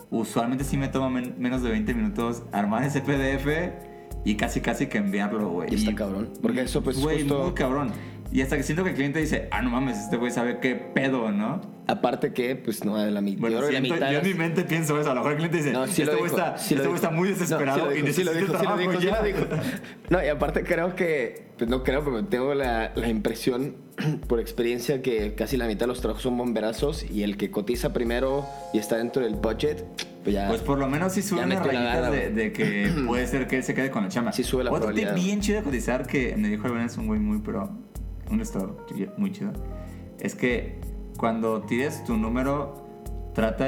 usualmente 0.10 0.64
sí 0.64 0.78
me 0.78 0.88
toma 0.88 1.10
men- 1.10 1.36
menos 1.38 1.62
de 1.64 1.70
20 1.70 1.94
minutos 1.94 2.44
armar 2.52 2.84
ese 2.84 3.02
PDF 3.02 3.72
y 4.26 4.36
casi 4.36 4.62
casi 4.62 4.88
que 4.88 4.98
enviarlo, 4.98 5.50
güey. 5.50 5.72
Y 5.72 5.76
está 5.76 5.96
cabrón. 5.96 6.30
Porque 6.42 6.62
eso, 6.62 6.82
pues, 6.84 7.00
Güey, 7.02 7.20
justo- 7.20 7.44
muy 7.44 7.54
cabrón. 7.54 7.92
Y 8.32 8.42
hasta 8.42 8.58
que 8.58 8.64
siento 8.64 8.84
que 8.84 8.92
el 8.92 8.96
cliente 8.96 9.20
dice, 9.20 9.48
ah, 9.52 9.62
no 9.64 9.72
mames, 9.72 9.98
este 9.98 10.16
güey 10.18 10.32
sabe 10.32 10.60
qué 10.60 10.76
pedo, 10.76 11.32
¿no? 11.32 11.62
Aparte 11.88 12.32
que, 12.32 12.56
pues, 12.56 12.86
no, 12.86 12.96
la, 13.04 13.22
mi- 13.22 13.36
Bueno, 13.36 13.58
que 13.58 13.64
la 13.64 13.80
siento- 13.80 13.94
mitad... 13.96 14.12
yo 14.12 14.20
en 14.20 14.28
mi 14.28 14.34
mente 14.36 14.64
pienso 14.64 15.00
eso. 15.02 15.10
A 15.10 15.16
lo 15.16 15.22
mejor 15.22 15.32
el 15.32 15.38
cliente 15.38 15.58
dice, 15.58 15.72
No, 15.72 15.88
sí 15.88 16.04
este 16.04 16.16
güey 16.16 16.24
dijo, 16.26 16.38
está, 16.38 16.58
sí 16.60 16.76
este 16.76 16.84
dijo. 16.84 16.96
está 16.96 17.10
muy 17.10 17.30
No, 17.30 17.36
desesperado 17.36 17.80
sí 17.80 17.86
lo 17.86 17.92
y 17.96 18.02
dijo, 18.04 18.14
sí 18.14 18.24
lo 18.24 18.34
necesita 18.34 18.40
dijo, 18.40 18.46
sí 18.46 18.52
lo 18.54 18.60
trabajo 18.60 18.80
dijo, 18.92 19.02
sí 19.02 19.08
ya. 19.08 19.24
dijo. 19.24 19.40
No, 20.12 20.24
y 20.24 20.28
aparte 20.28 20.64
creo 20.64 20.96
que, 20.96 21.48
pues 21.58 21.70
no 21.70 21.84
creo, 21.84 22.04
pero 22.06 22.24
tengo 22.26 22.54
la, 22.54 22.92
la 22.96 23.10
impresión 23.10 23.76
por 24.28 24.40
experiencia 24.40 25.02
que 25.02 25.34
casi 25.34 25.58
la 25.58 25.66
mitad 25.66 25.82
de 25.82 25.88
los 25.88 26.02
trabajos 26.02 26.22
son 26.22 26.38
bomberazos 26.38 27.10
y 27.10 27.24
el 27.24 27.36
que 27.38 27.50
cotiza 27.50 27.94
primero 27.94 28.46
y 28.74 28.78
está 28.78 28.98
dentro 28.98 29.24
del 29.24 29.36
budget, 29.36 29.84
pues 30.24 30.36
ya... 30.36 30.48
Pues 30.48 30.62
por 30.62 30.78
lo 30.78 30.88
menos 30.88 31.14
sí 31.14 31.24
sube 31.24 31.42
rayitas 31.44 31.74
garra, 31.74 32.12
de, 32.12 32.30
de 32.30 32.54
que 32.54 32.92
puede 33.08 33.26
ser 33.26 33.48
que 33.48 33.56
él 33.58 33.64
se 33.64 33.74
quede 33.74 33.90
con 33.90 34.04
la 34.04 34.10
chamba. 34.10 34.32
Sí 34.34 34.44
sube 34.44 34.64
la 34.64 34.72
Otro 34.72 34.94
tip 34.94 35.12
bien 35.16 35.42
chido 35.42 35.58
de 35.58 35.64
cotizar 35.64 36.06
que 36.06 36.36
me 36.38 36.50
dijo 36.50 36.68
el 36.68 36.78
es 36.82 36.96
un 36.98 37.08
güey 37.08 37.20
muy 37.20 37.40
pro, 37.40 37.72
un 38.30 38.42
estado 38.42 38.78
muy 39.18 39.32
chido, 39.32 39.52
es 40.20 40.36
que 40.36 40.80
cuando 41.18 41.62
tires 41.62 42.04
tu 42.06 42.18
número, 42.18 42.86
trata 43.34 43.66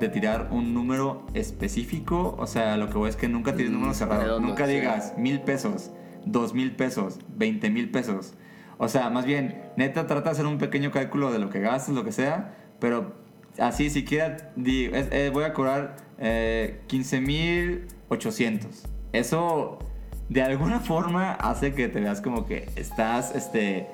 de, 0.00 0.08
tirar 0.08 0.48
un 0.50 0.72
número 0.74 1.26
específico. 1.34 2.34
O 2.38 2.46
sea, 2.46 2.76
lo 2.76 2.88
que 2.88 2.98
voy 2.98 3.08
es 3.10 3.16
que 3.16 3.28
nunca 3.28 3.54
tires 3.54 3.70
Mm, 3.70 3.74
números 3.74 3.96
cerrados. 3.96 4.24
redondo, 4.24 4.48
Nunca 4.48 4.66
sí. 4.66 4.72
digas 4.74 5.14
mil 5.16 5.40
pesos, 5.42 5.90
dos 6.24 6.54
mil 6.54 6.74
pesos, 6.76 7.18
veinte 7.36 7.70
mil 7.70 7.90
pesos. 7.90 8.34
O 8.78 8.88
sea, 8.88 9.10
más 9.10 9.24
bien, 9.24 9.62
neta, 9.76 10.06
trata 10.06 10.30
de 10.30 10.30
hacer 10.32 10.46
un 10.46 10.58
pequeño 10.58 10.90
cálculo 10.90 11.32
de 11.32 11.38
lo 11.38 11.50
que 11.50 11.60
gastas, 11.60 11.94
lo 11.94 12.04
que 12.04 12.12
sea, 12.12 12.54
pero 12.78 13.14
así 13.58 13.90
siquiera 13.90 14.52
di, 14.56 14.84
es- 14.86 15.08
eh, 15.12 15.30
voy 15.32 15.44
a 15.44 15.52
cobrar 15.54 15.96
eh, 16.18 16.80
15.800. 16.88 18.86
Eso 19.12 19.78
de 20.28 20.42
alguna 20.42 20.80
forma 20.80 21.32
hace 21.32 21.72
que 21.74 21.88
te 21.88 22.00
veas 22.00 22.20
como 22.20 22.46
que 22.46 22.68
estás, 22.76 23.34
este... 23.34 23.86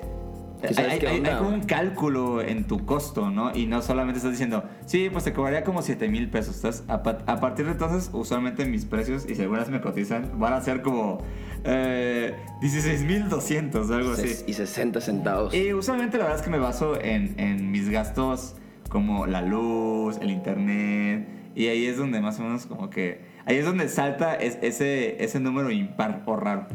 Hay, 0.77 0.99
hay- 1.05 1.21
como 1.39 1.49
un 1.49 1.63
cálculo 1.63 2.41
en 2.41 2.63
tu 2.67 2.85
costo, 2.85 3.29
¿no? 3.29 3.53
Y 3.53 3.65
no 3.65 3.81
solamente 3.81 4.19
estás 4.19 4.31
diciendo, 4.31 4.63
sí, 4.85 5.09
pues 5.11 5.25
te 5.25 5.33
cobraría 5.33 5.65
como 5.65 5.81
7 5.81 6.07
mil 6.07 6.29
pesos. 6.29 6.55
Estás, 6.55 6.85
a, 6.87 7.03
pa- 7.03 7.17
a 7.25 7.41
partir 7.41 7.65
de 7.65 7.73
entonces, 7.73 8.09
usualmente 8.13 8.63
mis 8.65 8.85
precios, 8.85 9.25
y 9.29 9.35
si 9.35 9.41
algunas 9.41 9.67
me 9.69 9.81
cotizan, 9.81 10.39
van 10.39 10.53
a 10.53 10.61
ser 10.61 10.81
como 10.81 11.17
eh, 11.65 12.33
16 12.61 13.03
mil 13.03 13.27
200, 13.27 13.91
algo 13.91 14.13
así. 14.13 14.35
Y 14.47 14.53
60 14.53 15.01
centavos. 15.01 15.53
Y 15.53 15.73
usualmente 15.73 16.17
la 16.17 16.23
verdad 16.23 16.39
es 16.39 16.45
que 16.45 16.49
me 16.51 16.59
baso 16.59 16.97
en, 17.01 17.37
en 17.37 17.69
mis 17.69 17.89
gastos 17.89 18.55
como 18.87 19.27
la 19.27 19.41
luz, 19.41 20.17
el 20.21 20.31
internet, 20.31 21.27
y 21.55 21.67
ahí 21.67 21.87
es 21.87 21.97
donde 21.97 22.21
más 22.21 22.39
o 22.39 22.43
menos 22.43 22.65
como 22.67 22.89
que... 22.89 23.32
Ahí 23.45 23.57
es 23.57 23.65
donde 23.65 23.89
salta 23.89 24.35
es- 24.35 24.57
ese, 24.61 25.23
ese 25.23 25.39
número 25.39 25.69
impar 25.71 26.23
o 26.25 26.35
raro. 26.35 26.67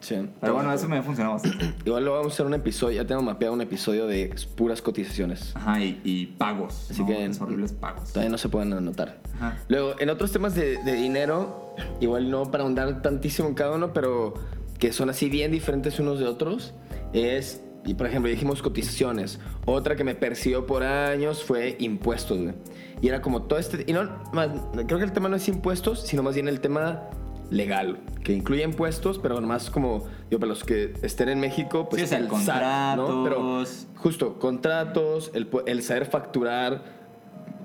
Sí. 0.00 0.14
Pero 0.40 0.54
bueno, 0.54 0.72
eso 0.72 0.88
me 0.88 0.98
ha 0.98 1.02
funcionado 1.02 1.34
bastante. 1.34 1.72
Igual 1.84 2.04
lo 2.04 2.12
vamos 2.12 2.32
a 2.32 2.34
hacer 2.34 2.46
un 2.46 2.54
episodio, 2.54 3.02
ya 3.02 3.06
tengo 3.08 3.22
mapeado 3.22 3.54
un 3.54 3.60
episodio 3.60 4.06
de 4.06 4.32
puras 4.54 4.80
cotizaciones. 4.82 5.52
Ajá, 5.56 5.80
y, 5.82 6.00
y 6.04 6.26
pagos. 6.26 6.88
Así 6.90 7.00
¿no? 7.02 7.08
que- 7.08 7.26
Los 7.28 7.40
horribles 7.40 7.72
pagos. 7.72 8.10
Todavía 8.12 8.30
no 8.30 8.38
se 8.38 8.48
pueden 8.48 8.72
anotar. 8.72 9.16
Ajá. 9.36 9.58
Luego, 9.68 9.94
en 9.98 10.10
otros 10.10 10.30
temas 10.32 10.54
de, 10.54 10.76
de 10.84 10.92
dinero, 10.94 11.74
igual 12.00 12.30
no 12.30 12.50
para 12.50 12.62
ahondar 12.64 13.02
tantísimo 13.02 13.48
en 13.48 13.54
cada 13.54 13.74
uno, 13.74 13.92
pero 13.92 14.34
que 14.78 14.92
son 14.92 15.10
así 15.10 15.28
bien 15.28 15.50
diferentes 15.50 15.98
unos 15.98 16.20
de 16.20 16.26
otros, 16.26 16.74
es, 17.12 17.62
y 17.84 17.94
por 17.94 18.06
ejemplo, 18.06 18.30
dijimos 18.30 18.62
cotizaciones. 18.62 19.40
Otra 19.64 19.96
que 19.96 20.04
me 20.04 20.14
persiguió 20.14 20.66
por 20.66 20.82
años 20.84 21.42
fue 21.42 21.76
impuestos, 21.80 22.38
güey. 22.38 22.54
Y 23.00 23.08
era 23.08 23.20
como 23.20 23.42
todo 23.42 23.58
este, 23.58 23.84
y 23.86 23.92
no, 23.92 24.08
más, 24.32 24.48
creo 24.86 24.98
que 24.98 25.04
el 25.04 25.12
tema 25.12 25.28
no 25.28 25.36
es 25.36 25.48
impuestos, 25.48 26.00
sino 26.02 26.22
más 26.22 26.34
bien 26.34 26.48
el 26.48 26.60
tema 26.60 27.10
legal, 27.50 27.98
que 28.24 28.32
incluye 28.32 28.62
impuestos, 28.62 29.18
pero 29.18 29.40
más 29.40 29.70
como, 29.70 30.04
yo 30.30 30.38
para 30.38 30.48
los 30.48 30.64
que 30.64 30.94
estén 31.02 31.28
en 31.28 31.40
México, 31.40 31.88
pues 31.88 32.00
Sí, 32.00 32.06
o 32.06 32.08
sea, 32.08 32.18
el 32.18 32.30
SAT, 32.30 32.96
¿no? 32.96 33.24
Pero 33.24 33.36
contratos. 33.36 33.86
justo, 33.96 34.38
contratos, 34.38 35.30
el, 35.34 35.48
el 35.66 35.82
saber 35.82 36.06
facturar, 36.06 36.82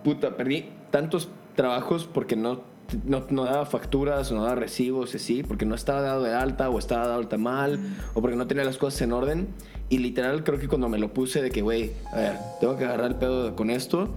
puta, 0.04 0.36
perdí 0.36 0.70
tantos 0.92 1.30
trabajos 1.56 2.08
porque 2.12 2.36
no, 2.36 2.62
no, 3.06 3.26
no 3.30 3.46
daba 3.46 3.66
facturas 3.66 4.32
o 4.32 4.36
no 4.36 4.44
daba 4.44 4.56
recibos, 4.56 5.14
y 5.14 5.18
así, 5.18 5.44
porque 5.44 5.66
no 5.66 5.76
estaba 5.76 6.02
dado 6.02 6.24
de 6.24 6.34
alta 6.34 6.70
o 6.70 6.78
estaba 6.78 7.04
dado 7.04 7.14
de 7.14 7.24
alta 7.24 7.38
mal 7.38 7.80
o 8.14 8.22
porque 8.22 8.36
no 8.36 8.48
tenía 8.48 8.64
las 8.64 8.78
cosas 8.78 9.02
en 9.02 9.14
orden. 9.14 9.48
Y 9.90 9.98
literal 9.98 10.44
creo 10.44 10.58
que 10.58 10.70
cuando 10.70 10.88
me 10.88 10.98
lo 10.98 11.14
puse 11.14 11.42
de 11.42 11.50
que, 11.50 11.62
güey, 11.62 11.92
a 12.14 12.16
ver, 12.16 12.38
tengo 12.62 12.78
que 12.78 12.86
agarrar 12.86 13.08
el 13.08 13.16
pedo 13.16 13.56
con 13.58 13.70
esto, 13.70 14.10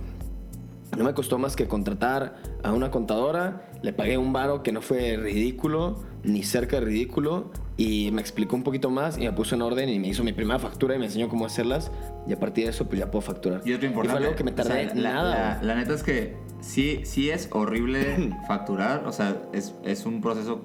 no 0.96 1.04
me 1.04 1.14
costó 1.14 1.38
más 1.38 1.56
que 1.56 1.66
contratar 1.66 2.36
a 2.62 2.72
una 2.72 2.90
contadora, 2.90 3.68
le 3.82 3.92
pagué 3.92 4.18
un 4.18 4.32
varo 4.32 4.62
que 4.62 4.72
no 4.72 4.82
fue 4.82 5.16
ridículo, 5.16 6.02
ni 6.22 6.42
cerca 6.42 6.80
de 6.80 6.86
ridículo, 6.86 7.50
y 7.76 8.10
me 8.12 8.20
explicó 8.20 8.56
un 8.56 8.62
poquito 8.62 8.90
más 8.90 9.18
y 9.18 9.22
me 9.22 9.32
puso 9.32 9.54
en 9.54 9.62
orden 9.62 9.88
y 9.88 9.98
me 9.98 10.08
hizo 10.08 10.22
mi 10.24 10.32
primera 10.32 10.58
factura 10.58 10.94
y 10.94 10.98
me 10.98 11.06
enseñó 11.06 11.28
cómo 11.28 11.46
hacerlas, 11.46 11.90
y 12.26 12.32
a 12.32 12.38
partir 12.38 12.64
de 12.64 12.70
eso 12.70 12.86
pues 12.86 12.98
ya 12.98 13.10
puedo 13.10 13.22
facturar. 13.22 13.62
Y 13.64 13.72
otro 13.72 13.86
importante. 13.86 14.18
fue 14.18 14.26
algo 14.26 14.36
que 14.36 14.44
me 14.44 14.52
o 14.52 14.54
tardé 14.54 14.94
la, 14.94 15.12
nada. 15.12 15.58
La, 15.60 15.62
la 15.62 15.74
neta 15.76 15.94
es 15.94 16.02
que 16.02 16.36
sí, 16.60 17.00
sí 17.04 17.30
es 17.30 17.48
horrible 17.52 18.32
facturar. 18.48 19.06
O 19.06 19.12
sea, 19.12 19.36
es, 19.52 19.74
es 19.84 20.06
un 20.06 20.20
proceso 20.20 20.64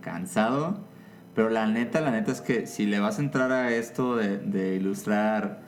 cansado. 0.00 0.80
Pero 1.34 1.48
la 1.48 1.66
neta, 1.66 2.02
la 2.02 2.10
neta 2.10 2.30
es 2.30 2.42
que 2.42 2.66
si 2.66 2.84
le 2.84 3.00
vas 3.00 3.18
a 3.18 3.22
entrar 3.22 3.52
a 3.52 3.74
esto 3.74 4.16
de, 4.16 4.36
de 4.36 4.76
ilustrar 4.76 5.62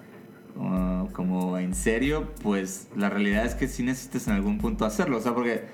uh, 0.57 1.11
como 1.13 1.59
en 1.59 1.75
serio, 1.75 2.29
pues 2.43 2.89
la 2.97 3.11
realidad 3.11 3.45
es 3.45 3.55
que 3.55 3.69
sí 3.69 3.83
necesitas 3.83 4.27
en 4.29 4.35
algún 4.35 4.59
punto 4.59 4.85
hacerlo. 4.85 5.19
O 5.19 5.21
sea, 5.21 5.35
porque 5.35 5.65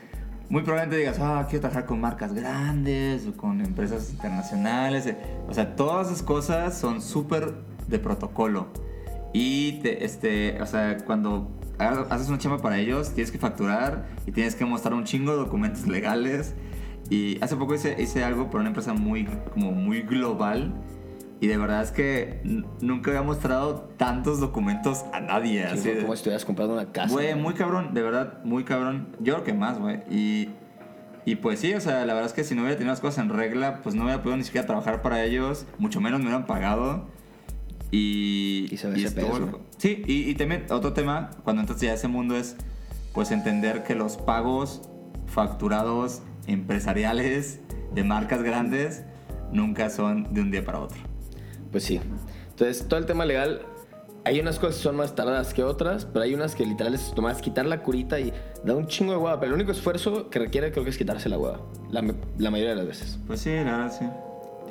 muy 0.48 0.62
probablemente 0.62 0.96
digas, 0.96 1.18
ah, 1.20 1.46
quiero 1.48 1.60
trabajar 1.60 1.86
con 1.86 2.00
marcas 2.00 2.32
grandes 2.34 3.26
o 3.26 3.36
con 3.36 3.60
empresas 3.60 4.10
internacionales. 4.10 5.06
eh, 5.06 5.16
O 5.48 5.54
sea, 5.54 5.76
todas 5.76 6.08
esas 6.08 6.22
cosas 6.22 6.76
son 6.78 7.00
súper 7.02 7.54
de 7.88 7.98
protocolo. 7.98 8.68
Y, 9.32 9.80
te, 9.80 10.04
este, 10.04 10.60
o 10.60 10.66
sea, 10.66 10.96
cuando 11.06 11.50
ha- 11.78 12.06
haces 12.10 12.28
una 12.28 12.38
chamba 12.38 12.58
para 12.58 12.78
ellos, 12.78 13.12
tienes 13.14 13.30
que 13.30 13.38
facturar 13.38 14.08
y 14.26 14.32
tienes 14.32 14.56
que 14.56 14.64
mostrar 14.64 14.94
un 14.94 15.04
chingo 15.04 15.32
de 15.32 15.38
documentos 15.38 15.86
legales. 15.86 16.54
Y 17.10 17.42
hace 17.42 17.56
poco 17.56 17.74
hice, 17.74 18.00
hice 18.00 18.22
algo 18.24 18.46
para 18.50 18.60
una 18.60 18.68
empresa 18.70 18.92
muy, 18.92 19.26
como 19.52 19.70
muy 19.72 20.02
global. 20.02 20.72
Y 21.42 21.46
de 21.46 21.56
verdad 21.56 21.82
es 21.82 21.90
que 21.90 22.40
nunca 22.82 23.10
había 23.10 23.22
mostrado 23.22 23.88
tantos 23.96 24.40
documentos 24.40 25.04
a 25.14 25.20
nadie. 25.20 25.62
Sí, 25.62 25.66
así 25.72 25.82
fue 25.82 25.94
de- 25.94 26.00
como 26.02 26.12
si 26.14 26.18
estuvieras 26.18 26.44
comprando 26.44 26.74
una 26.74 26.92
casa. 26.92 27.12
Güey, 27.12 27.34
muy 27.34 27.54
cabrón, 27.54 27.94
de 27.94 28.02
verdad, 28.02 28.44
muy 28.44 28.64
cabrón. 28.64 29.16
Yo 29.20 29.34
creo 29.34 29.44
que 29.44 29.54
más, 29.54 29.78
güey. 29.78 30.00
Y, 30.10 30.50
y 31.24 31.36
pues 31.36 31.58
sí, 31.60 31.72
o 31.72 31.80
sea, 31.80 32.04
la 32.04 32.12
verdad 32.12 32.26
es 32.26 32.34
que 32.34 32.44
si 32.44 32.54
no 32.54 32.60
hubiera 32.62 32.76
tenido 32.76 32.92
las 32.92 33.00
cosas 33.00 33.24
en 33.24 33.30
regla, 33.30 33.80
pues 33.82 33.94
no 33.94 34.02
hubiera 34.04 34.22
podido 34.22 34.36
ni 34.36 34.44
siquiera 34.44 34.66
trabajar 34.66 35.00
para 35.00 35.24
ellos, 35.24 35.64
mucho 35.78 36.00
menos 36.02 36.20
me 36.20 36.26
hubieran 36.26 36.44
pagado. 36.46 37.06
Y, 37.90 38.68
Y 38.70 38.74
ese 38.74 38.92
estuvo. 39.06 39.60
Sí, 39.78 40.02
y, 40.06 40.28
y 40.30 40.34
también 40.34 40.66
otro 40.70 40.92
tema, 40.92 41.30
cuando 41.42 41.62
entras 41.62 41.80
ya 41.80 41.90
a 41.92 41.94
ese 41.94 42.06
mundo 42.06 42.36
es, 42.36 42.56
pues 43.14 43.30
entender 43.30 43.82
que 43.82 43.94
los 43.94 44.16
pagos 44.18 44.82
facturados 45.26 46.22
empresariales 46.46 47.60
de 47.94 48.04
marcas 48.04 48.42
grandes 48.42 49.02
nunca 49.52 49.90
son 49.90 50.32
de 50.34 50.40
un 50.42 50.50
día 50.50 50.64
para 50.64 50.80
otro. 50.80 50.98
Pues 51.70 51.84
sí. 51.84 52.00
Entonces, 52.50 52.86
todo 52.88 52.98
el 53.00 53.06
tema 53.06 53.24
legal, 53.24 53.62
hay 54.24 54.40
unas 54.40 54.58
cosas 54.58 54.76
que 54.76 54.82
son 54.82 54.96
más 54.96 55.14
tardadas 55.14 55.54
que 55.54 55.62
otras, 55.62 56.04
pero 56.04 56.24
hay 56.24 56.34
unas 56.34 56.54
que 56.54 56.66
literal 56.66 56.94
es 56.94 57.12
nomás 57.16 57.40
quitar 57.40 57.66
la 57.66 57.82
curita 57.82 58.20
y 58.20 58.32
da 58.64 58.74
un 58.74 58.86
chingo 58.86 59.12
de 59.12 59.18
hueva. 59.18 59.40
Pero 59.40 59.50
el 59.52 59.54
único 59.54 59.72
esfuerzo 59.72 60.28
que 60.30 60.38
requiere 60.38 60.72
creo 60.72 60.84
que 60.84 60.90
es 60.90 60.98
quitarse 60.98 61.28
la 61.28 61.38
hueva. 61.38 61.60
La, 61.90 62.02
la 62.38 62.50
mayoría 62.50 62.70
de 62.70 62.76
las 62.76 62.86
veces. 62.86 63.18
Pues 63.26 63.40
sí, 63.40 63.50
la 63.50 63.64
verdad 63.64 63.96
sí. 63.98 64.06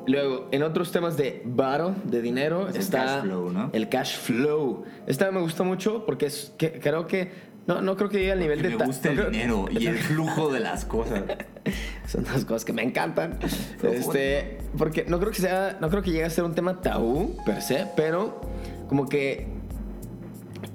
Luego, 0.07 0.47
en 0.51 0.63
otros 0.63 0.91
temas 0.91 1.17
de 1.17 1.41
varo, 1.45 1.93
de 2.03 2.21
dinero, 2.21 2.67
Es 2.67 2.75
el 2.75 2.81
está 2.81 3.05
cash 3.05 3.21
flow, 3.21 3.49
¿no? 3.51 3.69
el 3.73 3.89
cash 3.89 4.17
flow. 4.17 4.83
Esta 5.07 5.29
me 5.31 5.39
gusta 5.41 5.63
mucho 5.63 6.05
porque 6.05 6.25
es 6.27 6.53
que 6.57 6.79
creo 6.79 7.05
que 7.05 7.31
no, 7.69 7.81
no 7.81 7.95
creo 7.95 8.09
que 8.09 8.17
llegue 8.17 8.31
al 8.33 8.39
nivel 8.39 8.61
de 8.61 8.69
me 8.69 8.75
ta- 8.75 8.85
gusta 8.85 9.09
el 9.09 9.15
creo- 9.17 9.29
dinero 9.29 9.65
y 9.71 9.88
el 9.88 9.97
flujo 10.09 10.51
de 10.51 10.59
las 10.59 10.83
cosas. 10.85 11.23
Son 12.07 12.23
dos 12.23 12.43
cosas 12.45 12.65
que 12.65 12.73
me 12.73 12.81
encantan. 12.83 13.39
Este, 13.83 14.57
porque 14.77 15.05
no 15.07 15.19
creo 15.19 15.31
que 15.31 15.39
sea, 15.41 15.77
no 15.79 15.89
creo 15.89 16.01
que 16.01 16.11
llegue 16.11 16.25
a 16.25 16.29
ser 16.29 16.43
un 16.43 16.55
tema 16.55 16.81
tabú 16.81 17.38
per 17.45 17.61
se, 17.61 17.85
pero 17.95 18.41
como 18.88 19.07
que 19.07 19.47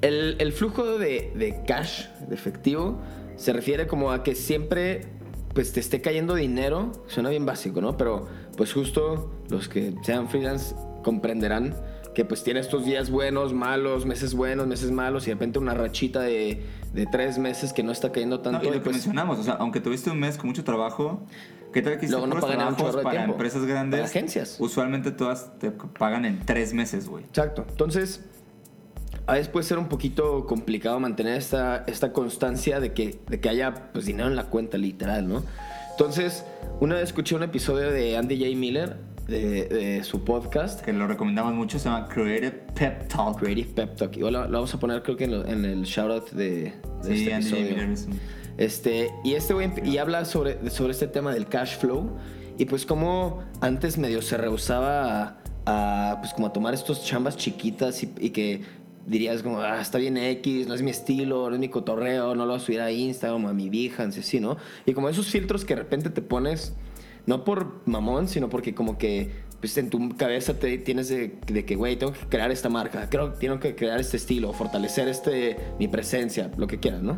el, 0.00 0.36
el 0.38 0.52
flujo 0.52 0.98
de, 0.98 1.32
de 1.34 1.62
cash, 1.66 2.06
de 2.28 2.34
efectivo, 2.34 3.00
se 3.36 3.52
refiere 3.52 3.86
como 3.86 4.12
a 4.12 4.22
que 4.22 4.34
siempre 4.34 5.02
pues 5.52 5.72
te 5.72 5.80
esté 5.80 6.00
cayendo 6.00 6.34
dinero. 6.34 6.92
Suena 7.06 7.30
bien 7.30 7.46
básico, 7.46 7.80
¿no? 7.80 7.96
Pero 7.96 8.26
pues 8.56 8.72
justo 8.72 9.32
los 9.48 9.68
que 9.68 9.94
sean 10.02 10.28
freelance 10.28 10.74
comprenderán 11.02 11.74
que 12.14 12.24
pues 12.24 12.42
tiene 12.44 12.60
estos 12.60 12.84
días 12.84 13.10
buenos, 13.10 13.52
malos, 13.52 14.06
meses 14.06 14.34
buenos, 14.34 14.66
meses 14.66 14.90
malos 14.90 15.24
y 15.24 15.26
de 15.26 15.34
repente 15.34 15.58
una 15.58 15.74
rachita 15.74 16.20
de, 16.20 16.62
de 16.92 17.06
tres 17.06 17.38
meses 17.38 17.72
que 17.72 17.82
no 17.82 17.92
está 17.92 18.12
cayendo 18.12 18.36
No, 18.36 18.42
tanto. 18.42 18.62
y 18.66 18.70
lo 18.70 18.76
y, 18.76 18.78
que 18.78 18.84
pues, 18.84 18.96
mencionamos, 18.96 19.38
o 19.38 19.42
sea, 19.42 19.54
aunque 19.54 19.80
tuviste 19.80 20.10
un 20.10 20.20
mes 20.20 20.36
con 20.38 20.46
mucho 20.48 20.64
trabajo, 20.64 21.22
¿qué 21.72 21.82
tal 21.82 21.94
que 21.98 22.06
hiciste 22.06 22.12
Luego 22.20 22.26
no 22.34 22.40
pagan 22.40 22.68
un 22.68 22.76
chorro 22.76 22.98
de 22.98 23.02
para 23.02 23.16
tiempo. 23.16 23.32
empresas 23.32 23.64
grandes? 23.66 24.00
Para 24.00 24.08
agencias. 24.10 24.56
Usualmente 24.60 25.10
todas 25.10 25.58
te 25.58 25.70
pagan 25.70 26.24
en 26.24 26.38
tres 26.46 26.72
meses, 26.72 27.08
güey. 27.08 27.24
Exacto. 27.24 27.64
Entonces, 27.68 28.24
a 29.26 29.32
veces 29.32 29.48
puede 29.48 29.64
ser 29.66 29.78
un 29.78 29.88
poquito 29.88 30.46
complicado 30.46 31.00
mantener 31.00 31.36
esta, 31.36 31.84
esta 31.86 32.12
constancia 32.12 32.78
de 32.80 32.92
que, 32.92 33.18
de 33.28 33.40
que 33.40 33.48
haya 33.48 33.90
pues, 33.92 34.06
dinero 34.06 34.28
en 34.28 34.36
la 34.36 34.44
cuenta, 34.44 34.78
literal, 34.78 35.26
¿no? 35.28 35.42
Entonces, 35.92 36.44
una 36.80 36.96
vez 36.96 37.04
escuché 37.04 37.34
un 37.34 37.42
episodio 37.42 37.90
de 37.90 38.16
Andy 38.16 38.36
J. 38.38 38.56
Miller 38.56 38.96
de, 39.28 39.64
de 39.68 40.04
su 40.04 40.24
podcast. 40.24 40.80
Que 40.80 40.92
lo 40.92 41.06
recomendamos 41.06 41.54
mucho, 41.54 41.78
se 41.78 41.88
llama 41.88 42.08
Creative 42.08 42.52
Pep 42.74 43.08
Talk. 43.08 43.38
Creative 43.40 43.68
Pep 43.74 43.96
Talk. 43.96 44.16
Igual 44.16 44.32
lo, 44.34 44.44
lo 44.46 44.52
vamos 44.52 44.74
a 44.74 44.78
poner 44.80 45.02
creo 45.02 45.16
que 45.16 45.24
en, 45.24 45.30
lo- 45.32 45.46
en 45.46 45.64
el 45.64 45.82
shoutout 45.84 46.30
de, 46.32 46.72
de 47.02 47.16
Sí, 47.16 47.28
este 47.28 47.34
episodio. 47.34 47.94
Este, 48.56 49.10
y 49.24 49.34
este 49.34 49.52
güey 49.54 49.70
y 49.84 49.98
habla 49.98 50.24
sobre, 50.24 50.70
sobre 50.70 50.92
este 50.92 51.08
tema 51.08 51.34
del 51.34 51.46
cash 51.46 51.76
flow 51.78 52.10
y 52.56 52.66
pues 52.66 52.86
como 52.86 53.42
antes 53.60 53.98
medio 53.98 54.22
se 54.22 54.36
rehusaba 54.36 55.22
a, 55.66 56.10
a, 56.12 56.20
pues 56.20 56.32
como 56.34 56.46
a 56.46 56.52
tomar 56.52 56.72
estos 56.72 57.04
chambas 57.04 57.36
chiquitas 57.36 58.00
y, 58.04 58.12
y 58.20 58.30
que 58.30 58.62
dirías 59.06 59.42
como, 59.42 59.60
ah, 59.60 59.80
está 59.80 59.98
bien 59.98 60.16
X, 60.16 60.68
no 60.68 60.74
es 60.74 60.82
mi 60.82 60.92
estilo, 60.92 61.48
no 61.50 61.54
es 61.56 61.60
mi 61.60 61.68
cotorreo, 61.68 62.36
no 62.36 62.46
lo 62.46 62.52
voy 62.52 62.60
a 62.62 62.64
subir 62.64 62.80
a 62.80 62.92
Instagram 62.92 63.44
a 63.46 63.52
mi 63.52 63.68
Behance, 63.68 64.20
así, 64.20 64.38
¿no? 64.38 64.56
Y 64.86 64.92
como 64.94 65.08
esos 65.08 65.26
filtros 65.26 65.64
que 65.64 65.74
de 65.74 65.80
repente 65.82 66.08
te 66.08 66.22
pones, 66.22 66.74
no 67.26 67.44
por 67.44 67.80
mamón, 67.86 68.28
sino 68.28 68.48
porque 68.48 68.74
como 68.74 68.98
que 68.98 69.44
pues 69.60 69.78
en 69.78 69.88
tu 69.88 70.14
cabeza 70.16 70.58
te 70.58 70.76
tienes 70.76 71.08
de, 71.08 71.38
de 71.46 71.64
que, 71.64 71.74
güey, 71.74 71.96
tengo 71.96 72.12
que 72.12 72.20
crear 72.28 72.50
esta 72.50 72.68
marca, 72.68 73.08
creo 73.08 73.32
que 73.32 73.38
tengo 73.38 73.58
que 73.60 73.74
crear 73.74 73.98
este 73.98 74.18
estilo, 74.18 74.52
fortalecer 74.52 75.08
este, 75.08 75.56
mi 75.78 75.88
presencia, 75.88 76.50
lo 76.58 76.66
que 76.66 76.78
quieras, 76.78 77.02
¿no? 77.02 77.16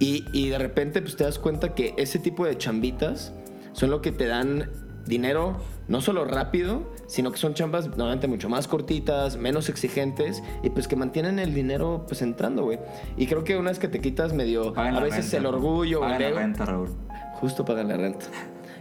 Y, 0.00 0.24
y 0.32 0.48
de 0.48 0.58
repente 0.58 1.00
pues 1.02 1.14
te 1.16 1.22
das 1.24 1.38
cuenta 1.38 1.74
que 1.74 1.94
ese 1.96 2.18
tipo 2.18 2.44
de 2.46 2.58
chambitas 2.58 3.32
son 3.72 3.90
lo 3.90 4.00
que 4.00 4.10
te 4.10 4.26
dan 4.26 4.70
dinero, 5.06 5.56
no 5.86 6.00
solo 6.00 6.24
rápido, 6.24 6.82
sino 7.06 7.30
que 7.30 7.38
son 7.38 7.54
chambas 7.54 7.86
normalmente 7.88 8.26
mucho 8.28 8.48
más 8.48 8.66
cortitas, 8.68 9.36
menos 9.36 9.68
exigentes 9.68 10.42
y 10.64 10.70
pues 10.70 10.86
que 10.88 10.96
mantienen 10.96 11.38
el 11.38 11.54
dinero 11.54 12.04
pues 12.08 12.22
entrando, 12.22 12.64
güey. 12.64 12.78
Y 13.16 13.26
creo 13.26 13.44
que 13.44 13.56
una 13.56 13.70
vez 13.70 13.78
que 13.78 13.88
te 13.88 14.00
quitas 14.00 14.32
medio, 14.32 14.72
Pagan 14.74 14.96
a 14.96 15.00
veces 15.00 15.30
renta. 15.32 15.36
el 15.38 15.46
orgullo, 15.46 16.00
Pagan 16.00 16.22
la 16.22 16.30
renta, 16.30 16.64
Raúl. 16.66 16.88
justo 17.34 17.64
pagan 17.64 17.86
la 17.88 17.96
renta 17.96 18.26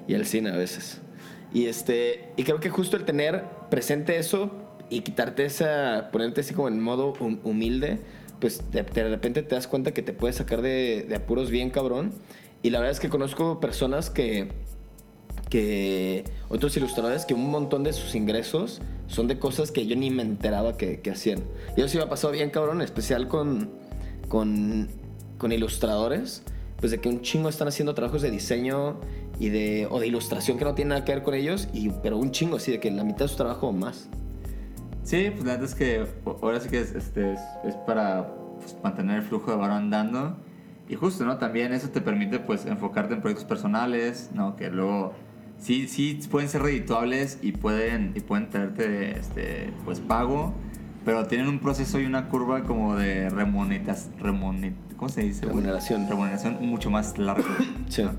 y 0.07 0.13
el 0.13 0.25
cine 0.25 0.51
a 0.51 0.57
veces. 0.57 1.01
Y 1.53 1.65
este 1.65 2.29
y 2.35 2.43
creo 2.43 2.59
que 2.59 2.69
justo 2.69 2.97
el 2.97 3.05
tener 3.05 3.43
presente 3.69 4.17
eso 4.17 4.51
y 4.89 5.01
quitarte 5.01 5.45
esa 5.45 6.09
ponerte 6.11 6.41
así 6.41 6.53
como 6.53 6.67
en 6.67 6.81
modo 6.81 7.13
hum- 7.19 7.39
humilde, 7.43 7.99
pues 8.39 8.71
de, 8.71 8.83
repente 8.83 9.43
te 9.43 9.55
das 9.55 9.67
cuenta 9.67 9.93
que 9.93 10.01
te 10.01 10.13
puedes 10.13 10.37
sacar 10.37 10.61
de, 10.61 11.07
apuros 11.15 11.49
bien 11.49 11.69
cabrón. 11.69 12.13
Y 12.63 12.69
la 12.69 12.79
verdad 12.79 12.91
es 12.91 12.99
que 12.99 13.09
conozco 13.09 13.59
personas 13.59 14.09
que 14.09 14.49
que 15.49 16.25
otros 16.49 16.75
ilustradores 16.75 17.25
que 17.25 17.33
un 17.33 17.49
montón 17.49 17.83
de 17.83 17.93
sus 17.93 18.15
ingresos 18.15 18.81
son 19.07 19.29
de 19.29 19.39
cosas 19.39 19.71
que 19.71 19.87
yo 19.87 19.95
ni 19.95 20.09
me 20.09 20.21
enteraba 20.21 20.75
que, 20.75 21.01
hacían. 21.09 21.39
Y 21.77 21.79
eso 21.79 21.87
sí 21.87 21.97
me 21.97 22.03
ha 22.03 22.09
pasado 22.09 22.33
bien 22.33 22.49
cabrón, 22.49 22.81
especial 22.81 23.29
con, 23.29 23.69
con, 24.27 24.89
con 25.37 25.53
ilustradores, 25.53 26.43
pues 26.77 26.91
de 26.91 26.99
que 26.99 27.07
un 27.07 27.21
chingo 27.21 27.47
están 27.47 27.69
haciendo 27.69 27.93
trabajos 27.93 28.21
de 28.21 28.29
diseño 28.29 28.99
y 29.39 29.49
de, 29.49 29.87
o 29.89 29.99
de 29.99 30.07
ilustración 30.07 30.57
que 30.57 30.65
no 30.65 30.73
tienen 30.73 30.89
nada 30.89 31.05
que 31.05 31.13
ver 31.13 31.23
con 31.23 31.33
ellos, 31.33 31.67
y, 31.73 31.89
pero 31.89 32.17
un 32.17 32.31
chingo 32.31 32.57
así, 32.57 32.71
de 32.71 32.79
que 32.79 32.91
la 32.91 33.03
mitad 33.03 33.25
de 33.25 33.27
su 33.27 33.37
trabajo 33.37 33.67
o 33.67 33.71
más. 33.71 34.09
Sí, 35.03 35.29
pues 35.31 35.45
la 35.45 35.53
verdad 35.53 35.69
es 35.69 35.75
que 35.75 36.05
ahora 36.41 36.59
sí 36.59 36.69
que 36.69 36.81
es, 36.81 36.93
este, 36.93 37.33
es, 37.33 37.39
es 37.63 37.75
para 37.75 38.33
pues, 38.57 38.75
mantener 38.83 39.17
el 39.17 39.23
flujo 39.23 39.51
de 39.51 39.57
varo 39.57 39.73
andando. 39.73 40.37
Y 40.89 40.95
justo, 40.95 41.25
¿no? 41.25 41.37
También 41.37 41.73
eso 41.73 41.89
te 41.89 42.01
permite 42.01 42.39
pues 42.39 42.65
enfocarte 42.65 43.13
en 43.13 43.21
proyectos 43.21 43.45
personales, 43.45 44.29
¿no? 44.33 44.55
Que 44.55 44.69
luego 44.69 45.13
sí, 45.59 45.87
sí 45.87 46.19
pueden 46.29 46.49
ser 46.49 46.61
redituables 46.61 47.39
y 47.41 47.51
pueden, 47.51 48.13
y 48.15 48.21
pueden 48.21 48.49
traerte 48.49 49.17
este, 49.19 49.73
pues 49.85 49.99
pago, 49.99 50.53
pero 51.05 51.25
tienen 51.25 51.47
un 51.47 51.59
proceso 51.59 51.99
y 51.99 52.05
una 52.05 52.29
curva 52.29 52.63
como 52.63 52.95
de 52.95 53.29
remonetas, 53.29 54.09
remonet, 54.19 54.75
¿cómo 54.95 55.09
se 55.09 55.21
dice? 55.21 55.45
Remuneración. 55.45 56.07
Remuneración 56.07 56.57
mucho 56.65 56.89
más 56.89 57.17
largo. 57.17 57.47
Sí. 57.89 58.03
¿no? 58.03 58.11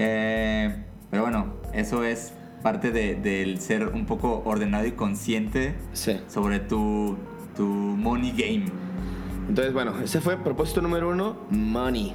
Eh, 0.00 0.74
pero 1.10 1.22
bueno, 1.24 1.54
eso 1.74 2.04
es 2.04 2.32
parte 2.62 2.92
de- 2.92 3.16
del 3.16 3.60
ser 3.60 3.88
un 3.88 4.06
poco 4.06 4.42
ordenado 4.44 4.86
y 4.86 4.92
consciente 4.92 5.74
Sí. 5.92 6.18
sobre 6.28 6.60
tu, 6.60 7.16
tu 7.56 7.64
money 7.66 8.30
game. 8.30 8.66
Entonces, 9.48 9.72
bueno, 9.72 9.94
ese 10.02 10.20
fue 10.20 10.36
propósito 10.36 10.80
número 10.82 11.08
uno, 11.10 11.36
money. 11.50 12.14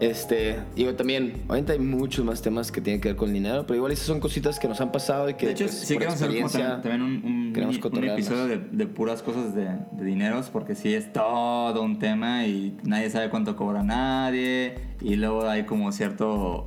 Este, 0.00 0.56
digo 0.74 0.92
también, 0.94 1.44
ahorita 1.48 1.72
hay 1.72 1.78
muchos 1.78 2.24
más 2.24 2.42
temas 2.42 2.72
que 2.72 2.80
tienen 2.80 3.00
que 3.00 3.10
ver 3.10 3.16
con 3.16 3.28
el 3.28 3.34
dinero, 3.34 3.62
pero 3.64 3.76
igual 3.76 3.92
esas 3.92 4.06
son 4.06 4.18
cositas 4.20 4.58
que 4.58 4.66
nos 4.66 4.80
han 4.80 4.90
pasado 4.90 5.30
y 5.30 5.34
que 5.34 5.46
de 5.46 5.52
hecho, 5.52 5.64
pues, 5.66 5.78
sí 5.78 5.94
queremos 5.94 6.16
hacer 6.16 6.28
como 6.34 6.48
también, 6.50 6.82
también 6.82 7.02
un, 7.02 7.24
un, 7.24 7.96
un 7.96 8.04
episodio 8.04 8.46
de, 8.48 8.58
de 8.58 8.86
puras 8.88 9.22
cosas 9.22 9.54
de, 9.54 9.68
de 9.92 10.04
dineros, 10.04 10.50
porque 10.50 10.74
sí 10.74 10.92
es 10.92 11.12
todo 11.12 11.80
un 11.82 11.98
tema 12.00 12.44
y 12.44 12.76
nadie 12.82 13.08
sabe 13.08 13.30
cuánto 13.30 13.54
cobra 13.54 13.82
nadie. 13.84 14.74
Y 15.00 15.14
luego 15.14 15.48
hay 15.48 15.62
como 15.64 15.92
cierto, 15.92 16.66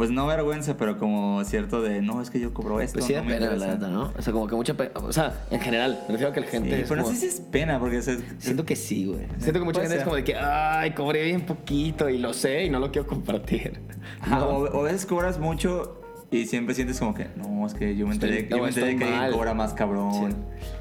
pues 0.00 0.10
no 0.10 0.26
vergüenza, 0.26 0.78
pero 0.78 0.96
como 0.96 1.44
cierto 1.44 1.82
de, 1.82 2.00
no, 2.00 2.22
es 2.22 2.30
que 2.30 2.40
yo 2.40 2.54
cobro 2.54 2.80
esto. 2.80 2.94
Pues 3.00 3.04
sí 3.04 3.12
no 3.12 3.22
me 3.22 3.34
pena, 3.34 3.48
la 3.48 3.52
interesa". 3.52 3.74
neta, 3.74 3.88
¿no? 3.88 4.10
O 4.18 4.22
sea, 4.22 4.32
como 4.32 4.46
que 4.46 4.54
mucha 4.54 4.72
pena. 4.72 4.92
O 4.94 5.12
sea, 5.12 5.44
en 5.50 5.60
general, 5.60 6.00
me 6.08 6.12
refiero 6.12 6.30
a 6.30 6.32
que 6.32 6.40
la 6.40 6.46
gente. 6.46 6.70
Sí, 6.74 6.74
es 6.84 6.88
pero 6.88 6.96
no 6.96 7.02
como- 7.02 7.14
sé 7.14 7.20
si 7.20 7.26
es 7.26 7.40
pena, 7.42 7.78
porque 7.78 7.98
o 7.98 8.02
sea, 8.02 8.16
Siento 8.38 8.64
que 8.64 8.76
sí, 8.76 9.04
güey. 9.04 9.26
Siento 9.36 9.58
que 9.60 9.64
mucha 9.66 9.80
gente 9.82 9.96
es 9.96 10.00
ser. 10.00 10.04
como 10.04 10.16
de 10.16 10.24
que, 10.24 10.36
ay, 10.36 10.92
cobré 10.92 11.24
bien 11.24 11.42
poquito 11.42 12.08
y 12.08 12.16
lo 12.16 12.32
sé 12.32 12.64
y 12.64 12.70
no 12.70 12.78
lo 12.78 12.90
quiero 12.90 13.06
compartir. 13.06 13.78
No. 14.26 14.46
o, 14.46 14.80
a 14.80 14.82
veces 14.84 15.04
cobras 15.04 15.38
mucho 15.38 16.00
y 16.30 16.46
siempre 16.46 16.74
sientes 16.74 16.98
como 16.98 17.12
que, 17.12 17.26
no, 17.36 17.66
es 17.66 17.74
que 17.74 17.94
yo 17.94 18.06
me 18.06 18.14
enteré, 18.14 18.48
yo 18.48 18.56
no, 18.56 18.62
me 18.62 18.68
enteré 18.70 18.96
que 18.96 19.04
alguien 19.04 19.20
mal". 19.20 19.32
cobra 19.32 19.52
más 19.52 19.74
cabrón. 19.74 20.30
Sí. 20.32 20.36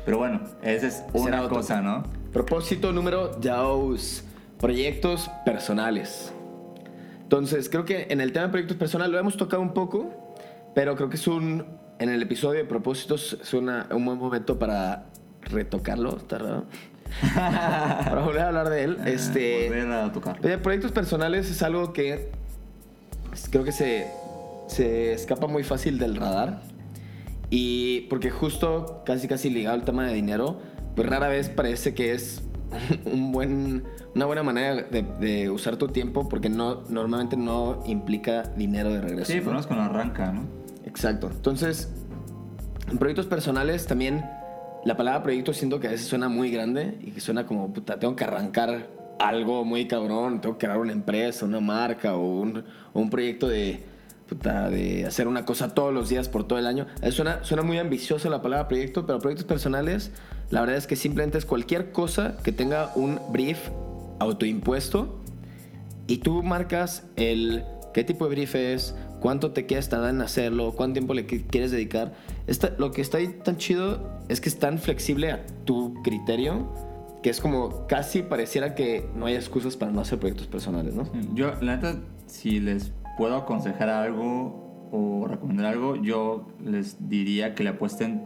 Pero 0.06 0.18
bueno, 0.18 0.40
esa 0.64 0.88
es 0.88 0.94
Será 1.12 1.20
una 1.22 1.42
otro 1.42 1.58
cosa, 1.58 1.82
¿no? 1.82 2.04
Propósito 2.32 2.94
número 2.94 3.28
dos. 3.28 4.24
Proyectos 4.62 5.30
personales. 5.44 6.34
Entonces, 7.30 7.70
creo 7.70 7.86
que 7.86 8.08
en 8.10 8.22
el 8.22 8.32
tema 8.34 8.46
de 8.48 8.52
proyectos 8.52 8.76
personales 8.78 9.12
lo 9.14 9.20
hemos 9.20 9.38
tocado 9.38 9.62
un 9.62 9.76
poco, 9.76 10.34
pero 10.74 10.96
creo 10.96 11.10
que 11.12 11.16
es 11.18 11.28
un. 11.28 11.64
En 12.00 12.10
el 12.10 12.24
episodio 12.24 12.58
de 12.58 12.66
propósitos 12.66 13.38
es 13.40 13.54
una- 13.54 13.88
un 13.92 14.04
buen 14.04 14.18
momento 14.18 14.58
para 14.58 15.06
retocarlo, 15.44 16.18
¿está 16.18 16.40
raro? 16.40 16.66
para 17.36 18.22
volver 18.24 18.42
a 18.42 18.48
hablar 18.48 18.70
de 18.70 18.84
él. 18.84 18.98
Este. 19.06 19.68
Ah, 19.68 19.70
Volver 19.70 19.92
a 19.92 20.12
tocar. 20.12 20.40
Eh, 20.44 20.58
proyectos 20.58 20.92
personales 20.92 21.52
es 21.52 21.62
algo 21.62 21.94
que 21.94 22.32
creo 23.52 23.64
que 23.64 23.74
se, 23.74 24.08
se 24.68 25.14
escapa 25.14 25.46
muy 25.46 25.64
fácil 25.64 26.00
del 26.00 26.16
radar. 26.16 26.62
Y 27.52 28.02
porque 28.10 28.32
justo 28.32 29.04
casi 29.06 29.28
casi 29.28 29.52
ligado 29.52 29.76
al 29.76 29.84
tema 29.84 30.08
de 30.08 30.16
dinero, 30.16 30.60
pues 30.96 31.08
rara 31.08 31.28
vez 31.28 31.50
parece 31.50 31.94
que 31.94 32.14
es 32.14 32.42
un 33.06 33.32
buen, 33.32 33.84
una 34.16 34.26
buena 34.26 34.44
manera 34.44 34.76
de, 34.76 35.02
de 35.02 35.50
usar 35.50 35.78
tu 35.78 35.88
tiempo 35.88 36.28
porque 36.30 36.50
no, 36.50 36.84
normalmente 36.90 37.38
no 37.38 37.84
implica 37.86 38.44
dinero 38.56 38.92
de 38.92 39.02
regreso. 39.02 39.32
Sí, 39.32 39.40
¿no? 39.40 39.46
por 39.46 39.54
lo 39.54 39.64
cuando 39.64 39.86
arranca, 39.86 40.32
¿no? 40.32 40.44
Exacto. 40.86 41.30
Entonces, 41.32 41.92
en 42.90 42.98
proyectos 42.98 43.28
personales 43.28 43.86
también 43.86 44.24
la 44.86 44.96
palabra 44.96 45.24
proyecto 45.24 45.54
siento 45.54 45.80
que 45.80 45.88
a 45.88 45.92
veces 45.92 46.08
suena 46.08 46.30
muy 46.30 46.52
grande 46.52 46.98
y 47.02 47.12
que 47.12 47.20
suena 47.20 47.46
como, 47.46 47.72
puta, 47.74 48.00
tengo 48.00 48.16
que 48.16 48.24
arrancar 48.24 48.88
algo 49.20 49.66
muy 49.66 49.88
cabrón, 49.88 50.40
tengo 50.40 50.58
que 50.58 50.66
crear 50.66 50.80
una 50.80 50.94
empresa, 50.94 51.46
una 51.46 51.60
marca 51.60 52.16
o 52.16 52.26
un, 52.26 52.64
o 52.94 53.00
un 53.00 53.10
proyecto 53.10 53.48
de, 53.48 53.84
puta, 54.30 54.70
de 54.70 55.06
hacer 55.06 55.28
una 55.28 55.44
cosa 55.46 55.74
todos 55.74 55.94
los 55.94 56.10
días 56.10 56.30
por 56.30 56.46
todo 56.48 56.60
el 56.60 56.68
año. 56.68 56.86
Eh, 57.02 57.12
Suena, 57.12 57.44
suena 57.44 57.64
muy 57.64 57.78
ambicioso 57.80 58.30
la 58.30 58.42
palabra 58.42 58.68
proyecto, 58.68 59.06
pero 59.06 59.20
proyectos 59.20 59.46
personales, 59.48 60.12
la 60.52 60.62
verdad 60.62 60.78
es 60.78 60.88
que 60.88 60.96
simplemente 60.96 61.38
es 61.38 61.46
cualquier 61.46 61.92
cosa 61.92 62.38
que 62.44 62.52
tenga 62.52 62.92
un 62.96 63.20
brief 63.32 63.70
autoimpuesto 64.20 65.20
y 66.08 66.18
tú 66.18 66.44
marcas 66.44 67.04
el 67.16 67.64
qué 67.94 68.04
tipo 68.04 68.26
de 68.28 68.32
brief 68.36 68.56
es, 68.56 68.96
cuánto 69.20 69.52
te 69.52 69.66
quieres 69.66 69.90
tardar 69.90 70.12
en 70.12 70.22
hacerlo, 70.22 70.74
cuánto 70.76 70.94
tiempo 70.94 71.14
le 71.14 71.28
qui- 71.28 71.46
quieres 71.48 71.72
dedicar. 71.72 72.14
Esta- 72.48 72.72
lo 72.78 72.92
que 72.92 73.02
está 73.02 73.18
ahí 73.18 73.28
tan 73.44 73.58
chido 73.58 74.20
es 74.30 74.40
que 74.42 74.50
es 74.50 74.60
tan 74.60 74.78
flexible 74.80 75.32
a 75.32 75.46
tu 75.66 75.94
criterio 76.04 76.68
que 77.24 77.30
es 77.30 77.42
como 77.42 77.86
casi 77.88 78.22
pareciera 78.22 78.76
que 78.76 79.10
no 79.16 79.26
hay 79.26 79.36
excusas 79.36 79.76
para 79.76 79.92
no 79.92 80.00
hacer 80.02 80.20
proyectos 80.20 80.48
personales, 80.48 80.94
¿no? 80.96 81.10
Yo, 81.34 81.52
la 81.62 81.76
neta, 81.76 81.96
si 82.28 82.60
les 82.62 82.92
puedo 83.20 83.36
aconsejar 83.36 83.90
algo 83.90 84.88
o 84.94 85.28
recomendar 85.28 85.66
algo, 85.66 85.98
yo 85.98 86.48
les 86.64 87.10
diría 87.10 87.54
que 87.54 87.64
le 87.66 87.72
apuesten 87.72 88.24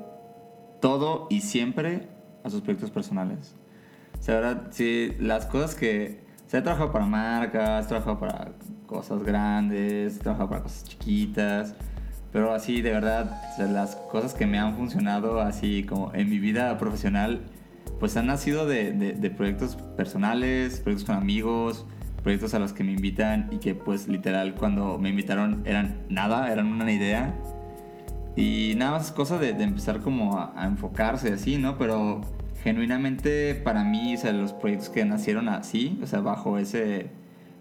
todo 0.82 1.26
y 1.32 1.42
siempre 1.42 2.10
a 2.44 2.50
sus 2.52 2.62
proyectos 2.62 2.92
personales. 2.92 3.56
O 4.20 4.22
sea, 4.22 4.68
si 4.70 5.16
las 5.20 5.48
cosas 5.48 5.74
que... 5.74 6.24
O 6.46 6.50
sea, 6.54 6.60
he 6.60 6.64
trabajado 6.64 6.92
para 6.92 7.06
marcas, 7.08 7.86
he 7.86 7.88
trabajado 7.90 8.20
para 8.20 8.52
cosas 8.86 9.24
grandes, 9.24 10.18
he 10.18 10.20
trabajado 10.20 10.50
para 10.50 10.62
cosas 10.62 10.84
chiquitas, 10.84 11.74
pero 12.32 12.54
así, 12.54 12.84
de 12.84 12.92
verdad, 12.92 13.42
o 13.52 13.56
sea, 13.58 13.66
las 13.66 13.96
cosas 13.96 14.36
que 14.36 14.46
me 14.46 14.60
han 14.60 14.76
funcionado 14.76 15.42
así 15.42 15.84
como 15.86 16.14
en 16.14 16.30
mi 16.30 16.38
vida 16.38 16.78
profesional, 16.78 17.42
pues 18.00 18.16
han 18.16 18.28
nacido 18.28 18.68
de, 18.68 18.92
de- 18.92 19.14
de 19.14 19.30
proyectos 19.32 19.76
personales, 19.98 20.80
proyectos 20.82 21.08
con 21.08 21.16
amigos, 21.16 21.88
proyectos 22.24 22.54
a 22.54 22.60
los 22.60 22.74
que 22.74 22.84
me 22.84 22.94
invitan 22.94 23.50
y 23.52 23.58
que 23.58 23.76
pues 23.76 24.08
literal 24.08 24.56
cuando 24.56 24.98
me 24.98 25.10
invitaron 25.10 25.62
eran 25.66 26.00
nada, 26.10 26.52
eran 26.52 26.68
una 26.68 26.92
idea. 26.92 27.36
Y 28.36 28.74
nada 28.78 28.94
más 28.94 29.12
cosa 29.12 29.38
de, 29.38 29.54
de 29.54 29.64
empezar 29.64 30.00
como 30.00 30.40
a, 30.40 30.54
a 30.56 30.66
enfocarse 30.66 31.34
así, 31.34 31.58
¿no? 31.58 31.78
Pero 31.78 32.22
genuinamente 32.64 33.56
para 33.56 33.84
mí, 33.84 34.16
o 34.16 34.18
sea, 34.18 34.32
los 34.32 34.54
proyectos 34.54 34.90
que 34.90 35.06
nacieron 35.06 35.50
así, 35.50 36.00
o 36.02 36.08
sea, 36.08 36.22
bajo 36.22 36.58
ese 36.58 37.12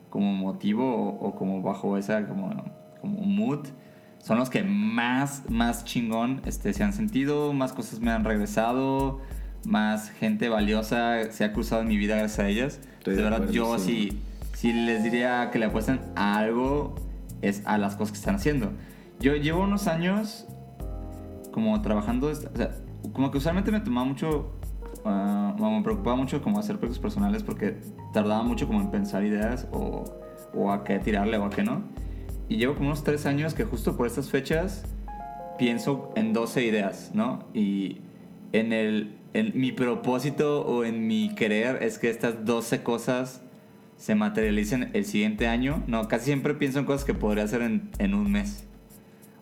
como 0.09 0.33
motivo 0.33 0.85
o, 0.85 1.29
o 1.29 1.35
como 1.35 1.61
bajo 1.61 1.99
esa 1.99 2.27
como, 2.27 2.51
como 3.01 3.21
mood, 3.21 3.67
son 4.19 4.39
los 4.39 4.49
que 4.49 4.63
más, 4.63 5.43
más 5.49 5.85
chingón 5.85 6.41
este, 6.47 6.73
se 6.73 6.85
han 6.85 6.93
sentido, 6.93 7.53
más 7.53 7.73
cosas 7.73 7.99
me 7.99 8.13
han 8.13 8.25
regresado, 8.25 9.21
más 9.65 10.11
gente 10.11 10.49
valiosa 10.49 11.33
se 11.33 11.45
ha 11.45 11.53
cruzado 11.53 11.83
en 11.83 11.89
mi 11.89 11.97
vida 11.97 12.17
gracias 12.17 12.39
a 12.39 12.49
ellas. 12.49 12.81
Estoy 12.99 13.17
de 13.17 13.23
verdad, 13.23 13.51
yo 13.51 13.79
sí. 13.79 14.17
Si 14.63 14.73
les 14.73 15.03
diría 15.03 15.51
que 15.51 15.59
le 15.59 15.65
apuesten 15.65 16.01
a 16.15 16.39
algo, 16.39 16.95
es 17.41 17.67
a 17.67 17.79
las 17.79 17.97
cosas 17.97 18.13
que 18.13 18.19
están 18.19 18.37
haciendo. 18.37 18.71
Yo 19.19 19.35
llevo 19.35 19.65
unos 19.65 19.89
años 19.89 20.47
como 21.51 21.83
trabajando, 21.83 22.29
o 22.29 22.35
sea, 22.35 22.71
como 23.13 23.33
que 23.33 23.39
usualmente 23.39 23.73
me 23.73 23.81
tomaba 23.81 24.07
mucho, 24.07 24.53
o 25.05 25.71
me 25.71 25.83
preocupaba 25.83 26.15
mucho 26.15 26.41
como 26.43 26.61
hacer 26.61 26.77
proyectos 26.77 27.03
personales 27.03 27.43
porque 27.43 27.81
tardaba 28.13 28.45
mucho 28.45 28.69
como 28.69 28.81
en 28.81 28.93
pensar 28.93 29.25
ideas 29.25 29.67
o, 29.73 30.05
o 30.55 30.71
a 30.71 30.85
qué 30.85 31.01
tirarle 31.01 31.39
o 31.39 31.45
a 31.47 31.51
qué 31.51 31.65
no. 31.65 31.83
Y 32.49 32.57
llevo 32.59 32.75
como 32.75 32.87
unos 32.87 33.03
tres 33.03 33.27
años 33.27 33.55
que 33.55 33.65
justo 33.65 33.97
por 33.97 34.07
estas 34.07 34.31
fechas 34.31 34.85
pienso 35.59 36.13
en 36.15 36.33
12 36.33 36.65
ideas, 36.65 37.11
¿no? 37.15 37.41
Y 37.53 37.97
en, 38.53 38.73
el, 38.73 39.19
en 39.35 39.59
mi 39.61 39.73
propósito 39.73 40.65
o 40.65 40.85
en 40.85 41.09
mi 41.09 41.35
querer 41.35 41.83
es 41.83 41.99
que 41.99 42.11
estas 42.11 42.45
12 42.45 42.85
cosas 42.85 43.43
se 44.03 44.17
materialicen 44.17 44.91
el 44.95 45.05
siguiente 45.05 45.47
año. 45.47 45.85
No, 45.87 46.09
casi 46.09 46.25
siempre 46.25 46.55
pienso 46.55 46.81
en 46.81 46.87
cosas 46.87 47.05
que 47.05 47.15
podría 47.15 47.45
hacer 47.45 47.63
en, 47.63 47.89
en 47.99 48.15
un 48.15 48.33
mes. 48.33 48.65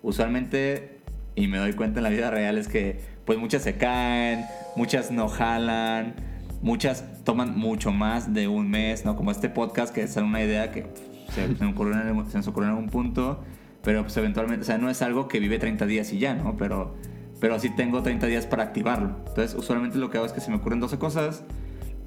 Usualmente, 0.03 0.99
y 1.35 1.47
me 1.49 1.57
doy 1.57 1.73
cuenta 1.73 2.01
en 2.01 2.05
la 2.05 2.11
vida 2.11 2.31
real, 2.31 2.59
es 2.59 2.69
que 2.69 3.01
pues 3.25 3.39
muchas 3.39 3.63
se 3.63 3.77
caen, 3.77 4.45
muchas 4.77 5.11
no 5.11 5.29
jalan, 5.29 6.15
muchas 6.61 7.05
toman 7.25 7.57
mucho 7.59 7.91
más 7.91 8.35
de 8.35 8.49
un 8.49 8.69
mes, 8.71 9.05
¿no? 9.07 9.17
Como 9.17 9.31
este 9.31 9.49
podcast 9.49 9.95
que 9.95 10.03
es 10.03 10.15
una 10.17 10.43
idea 10.43 10.71
que 10.73 10.87
se, 11.35 11.57
se 11.57 11.65
ocurrió 11.65 11.95
en, 11.95 12.01
algún- 12.09 12.31
se 12.31 12.37
nos 12.37 12.49
ocurrió 12.49 12.69
en 12.71 12.77
algún 12.77 12.91
punto, 12.91 13.43
pero 13.83 14.03
pues 14.03 14.15
eventualmente, 14.19 14.63
o 14.63 14.67
sea, 14.67 14.77
no 14.77 14.91
es 14.91 15.01
algo 15.01 15.27
que 15.29 15.39
vive 15.41 15.59
30 15.59 15.87
días 15.87 16.13
y 16.13 16.19
ya, 16.19 16.35
¿no? 16.35 16.57
Pero, 16.59 16.97
pero 17.41 17.59
sí 17.59 17.71
tengo 17.71 18.03
30 18.03 18.27
días 18.27 18.45
para 18.47 18.65
activarlo. 18.65 19.17
Entonces, 19.29 19.55
usualmente 19.57 19.97
lo 19.97 20.11
que 20.11 20.19
hago 20.19 20.27
es 20.27 20.33
que 20.33 20.41
se 20.41 20.51
me 20.51 20.57
ocurren 20.57 20.81
12 20.81 20.99
cosas 20.99 21.45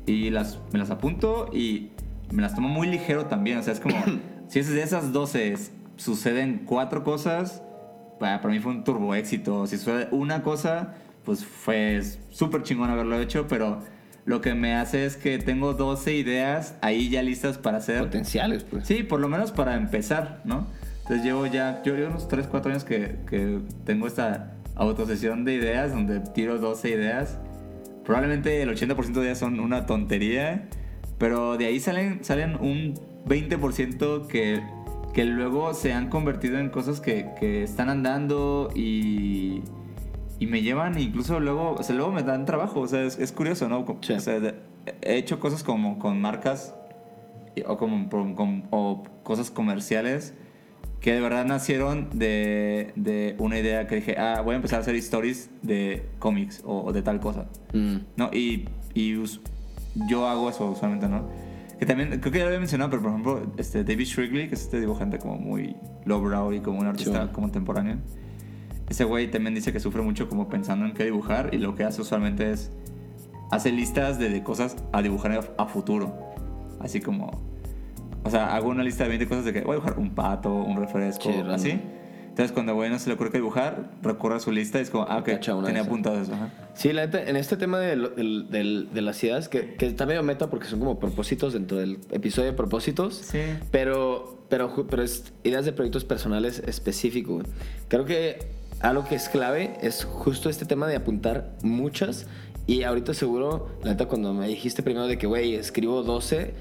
y 0.05 0.29
las, 0.29 0.59
me 0.71 0.77
las 0.79 0.89
apunto 0.91 1.49
y 1.53 1.89
me 2.33 2.41
las 2.41 2.55
tomo 2.55 2.67
muy 2.67 2.87
ligero 2.87 3.25
también. 3.27 3.59
O 3.59 3.63
sea, 3.63 3.73
es 3.73 3.79
como, 3.79 3.95
si 4.47 4.59
es 4.59 4.69
de 4.69 4.81
esas 4.81 5.13
12 5.13 5.55
suceden 5.95 6.63
cuatro 6.65 7.03
cosas, 7.03 7.61
para, 8.19 8.41
para 8.41 8.53
mí 8.53 8.59
fue 8.59 8.71
un 8.71 8.83
turbo 8.83 9.15
éxito. 9.15 9.67
Si 9.67 9.77
sucede 9.77 10.07
una 10.11 10.43
cosa, 10.43 10.95
pues 11.23 11.45
fue 11.45 12.01
súper 12.29 12.63
chingón 12.63 12.89
haberlo 12.89 13.19
hecho, 13.19 13.47
pero 13.47 13.79
lo 14.25 14.41
que 14.41 14.53
me 14.53 14.75
hace 14.75 15.05
es 15.05 15.15
que 15.15 15.37
tengo 15.37 15.73
12 15.73 16.13
ideas 16.13 16.75
ahí 16.81 17.09
ya 17.09 17.21
listas 17.21 17.57
para 17.57 17.77
hacer. 17.77 17.99
Potenciales, 17.99 18.63
pues. 18.63 18.87
Sí, 18.87 19.03
por 19.03 19.19
lo 19.19 19.29
menos 19.29 19.51
para 19.51 19.75
empezar, 19.75 20.41
¿no? 20.43 20.67
Entonces 21.01 21.23
llevo 21.23 21.45
ya, 21.45 21.83
yo 21.83 21.95
llevo 21.95 22.11
unos 22.11 22.27
3, 22.27 22.47
4 22.47 22.71
años 22.71 22.83
que, 22.83 23.17
que 23.29 23.59
tengo 23.85 24.07
esta 24.07 24.53
autosesión 24.75 25.43
de 25.45 25.53
ideas 25.53 25.91
donde 25.91 26.19
tiro 26.19 26.57
12 26.57 26.89
ideas. 26.89 27.37
Probablemente 28.05 28.61
el 28.61 28.69
80% 28.69 29.13
de 29.13 29.23
ellas 29.23 29.39
son 29.39 29.59
una 29.59 29.85
tontería, 29.85 30.67
pero 31.23 31.55
de 31.57 31.67
ahí 31.67 31.79
salen, 31.79 32.21
salen 32.21 32.57
un 32.59 32.95
20% 33.25 34.27
que, 34.27 34.61
que 35.13 35.23
luego 35.23 35.73
se 35.73 35.93
han 35.93 36.09
convertido 36.09 36.59
en 36.59 36.67
cosas 36.67 36.99
que, 36.99 37.29
que 37.39 37.63
están 37.63 37.89
andando 37.89 38.67
y, 38.75 39.61
y 40.37 40.47
me 40.47 40.61
llevan 40.61 40.99
incluso 40.99 41.39
luego, 41.39 41.75
o 41.79 41.81
sea, 41.81 41.95
luego 41.95 42.11
me 42.11 42.23
dan 42.23 42.43
trabajo, 42.45 42.81
o 42.81 42.87
sea, 42.89 43.03
es, 43.03 43.17
es 43.19 43.31
curioso, 43.31 43.69
¿no? 43.69 43.85
Sí. 44.01 44.11
O 44.11 44.19
sea, 44.19 44.37
he 45.01 45.15
hecho 45.15 45.39
cosas 45.39 45.63
como 45.63 45.97
con 45.97 46.19
marcas 46.19 46.75
o, 47.65 47.77
como, 47.77 48.09
con- 48.09 48.65
o 48.71 49.03
cosas 49.23 49.49
comerciales 49.49 50.33
que 50.99 51.13
de 51.13 51.21
verdad 51.21 51.45
nacieron 51.45 52.09
de, 52.19 52.91
de 52.97 53.37
una 53.39 53.57
idea 53.59 53.87
que 53.87 53.95
dije, 53.95 54.17
ah, 54.17 54.41
voy 54.41 54.55
a 54.55 54.55
empezar 54.57 54.79
a 54.79 54.81
hacer 54.81 54.95
stories 54.95 55.49
de 55.61 56.05
cómics 56.19 56.61
o, 56.65 56.81
o 56.83 56.91
de 56.91 57.01
tal 57.01 57.21
cosa. 57.21 57.45
Mm. 57.71 57.95
¿no? 58.17 58.29
Y, 58.33 58.67
y 58.93 59.15
yo 60.07 60.27
hago 60.27 60.49
eso 60.49 60.69
usualmente, 60.71 61.07
¿no? 61.07 61.27
Que 61.79 61.85
también, 61.85 62.19
creo 62.19 62.31
que 62.31 62.37
ya 62.37 62.43
lo 62.45 62.47
había 62.49 62.59
mencionado, 62.59 62.89
pero 62.91 63.01
por 63.01 63.11
ejemplo, 63.11 63.53
este 63.57 63.83
David 63.83 64.05
Shrigley, 64.05 64.47
que 64.47 64.55
es 64.55 64.61
este 64.61 64.79
dibujante 64.79 65.19
como 65.19 65.37
muy 65.37 65.75
lowbrow 66.05 66.53
y 66.53 66.59
como 66.61 66.79
un 66.79 66.87
artista 66.87 67.25
Sí. 67.25 67.29
contemporáneo, 67.33 67.97
ese 68.89 69.03
güey 69.05 69.29
también 69.31 69.55
dice 69.55 69.73
que 69.73 69.79
sufre 69.79 70.01
mucho 70.01 70.29
como 70.29 70.47
pensando 70.49 70.85
en 70.85 70.93
qué 70.93 71.05
dibujar 71.05 71.49
y 71.53 71.57
lo 71.57 71.75
que 71.75 71.83
hace 71.83 72.01
usualmente 72.01 72.51
es 72.51 72.71
hace 73.51 73.71
listas 73.71 74.17
de, 74.19 74.29
de 74.29 74.43
cosas 74.43 74.77
a 74.91 75.01
dibujar 75.01 75.31
a, 75.31 75.63
a 75.63 75.65
futuro. 75.67 76.13
Así 76.79 76.99
como, 76.99 77.31
o 78.23 78.29
sea, 78.29 78.55
hago 78.55 78.69
una 78.69 78.83
lista 78.83 79.03
de 79.03 79.09
20 79.09 79.27
cosas 79.27 79.45
de 79.45 79.53
que 79.53 79.61
voy 79.61 79.71
a 79.71 79.75
dibujar 79.75 79.97
un 79.99 80.09
pato, 80.11 80.53
un 80.53 80.77
refresco, 80.77 81.23
Sí, 81.31 81.41
random. 81.41 81.79
Entonces, 82.33 82.51
cuando 82.51 82.71
a 82.71 82.75
güey 82.75 82.89
no 82.89 82.97
se 82.97 83.09
le 83.09 83.13
ocurre 83.13 83.29
dibujar, 83.29 83.91
recurre 84.01 84.37
a 84.37 84.39
su 84.39 84.51
lista 84.51 84.79
y 84.79 84.81
es 84.81 84.89
como, 84.89 85.05
ah, 85.07 85.19
ok, 85.19 85.39
tenía 85.63 85.81
apuntado 85.81 86.19
eso. 86.19 86.33
ajá. 86.33 86.49
Sí, 86.73 86.91
la 86.91 87.05
neta, 87.05 87.21
en 87.21 87.35
este 87.35 87.57
tema 87.57 87.77
de, 87.77 87.95
de 87.95 89.01
las 89.03 89.23
ideas, 89.23 89.49
que, 89.49 89.75
que 89.75 89.85
está 89.85 90.07
medio 90.07 90.23
meta 90.23 90.49
porque 90.49 90.65
son 90.65 90.79
como 90.79 90.99
propósitos 90.99 91.53
dentro 91.53 91.77
del 91.77 91.99
episodio 92.09 92.49
de 92.49 92.57
propósitos. 92.57 93.17
Sí. 93.17 93.37
Pero, 93.69 94.47
pero, 94.49 94.87
pero 94.89 95.03
es 95.03 95.31
ideas 95.43 95.63
de 95.65 95.73
proyectos 95.73 96.05
personales 96.05 96.63
específico. 96.65 97.33
güey. 97.33 97.45
Creo 97.87 98.05
que 98.05 98.39
algo 98.79 99.05
que 99.05 99.13
es 99.13 99.29
clave 99.29 99.77
es 99.83 100.03
justo 100.03 100.49
este 100.49 100.65
tema 100.65 100.87
de 100.87 100.95
apuntar 100.95 101.51
muchas. 101.61 102.25
Y 102.65 102.81
ahorita 102.81 103.13
seguro, 103.13 103.69
la 103.83 103.91
neta, 103.91 104.07
cuando 104.07 104.33
me 104.33 104.47
dijiste 104.47 104.81
primero 104.81 105.05
de 105.05 105.19
que, 105.19 105.27
güey, 105.27 105.53
escribo 105.53 106.01
12, 106.01 106.55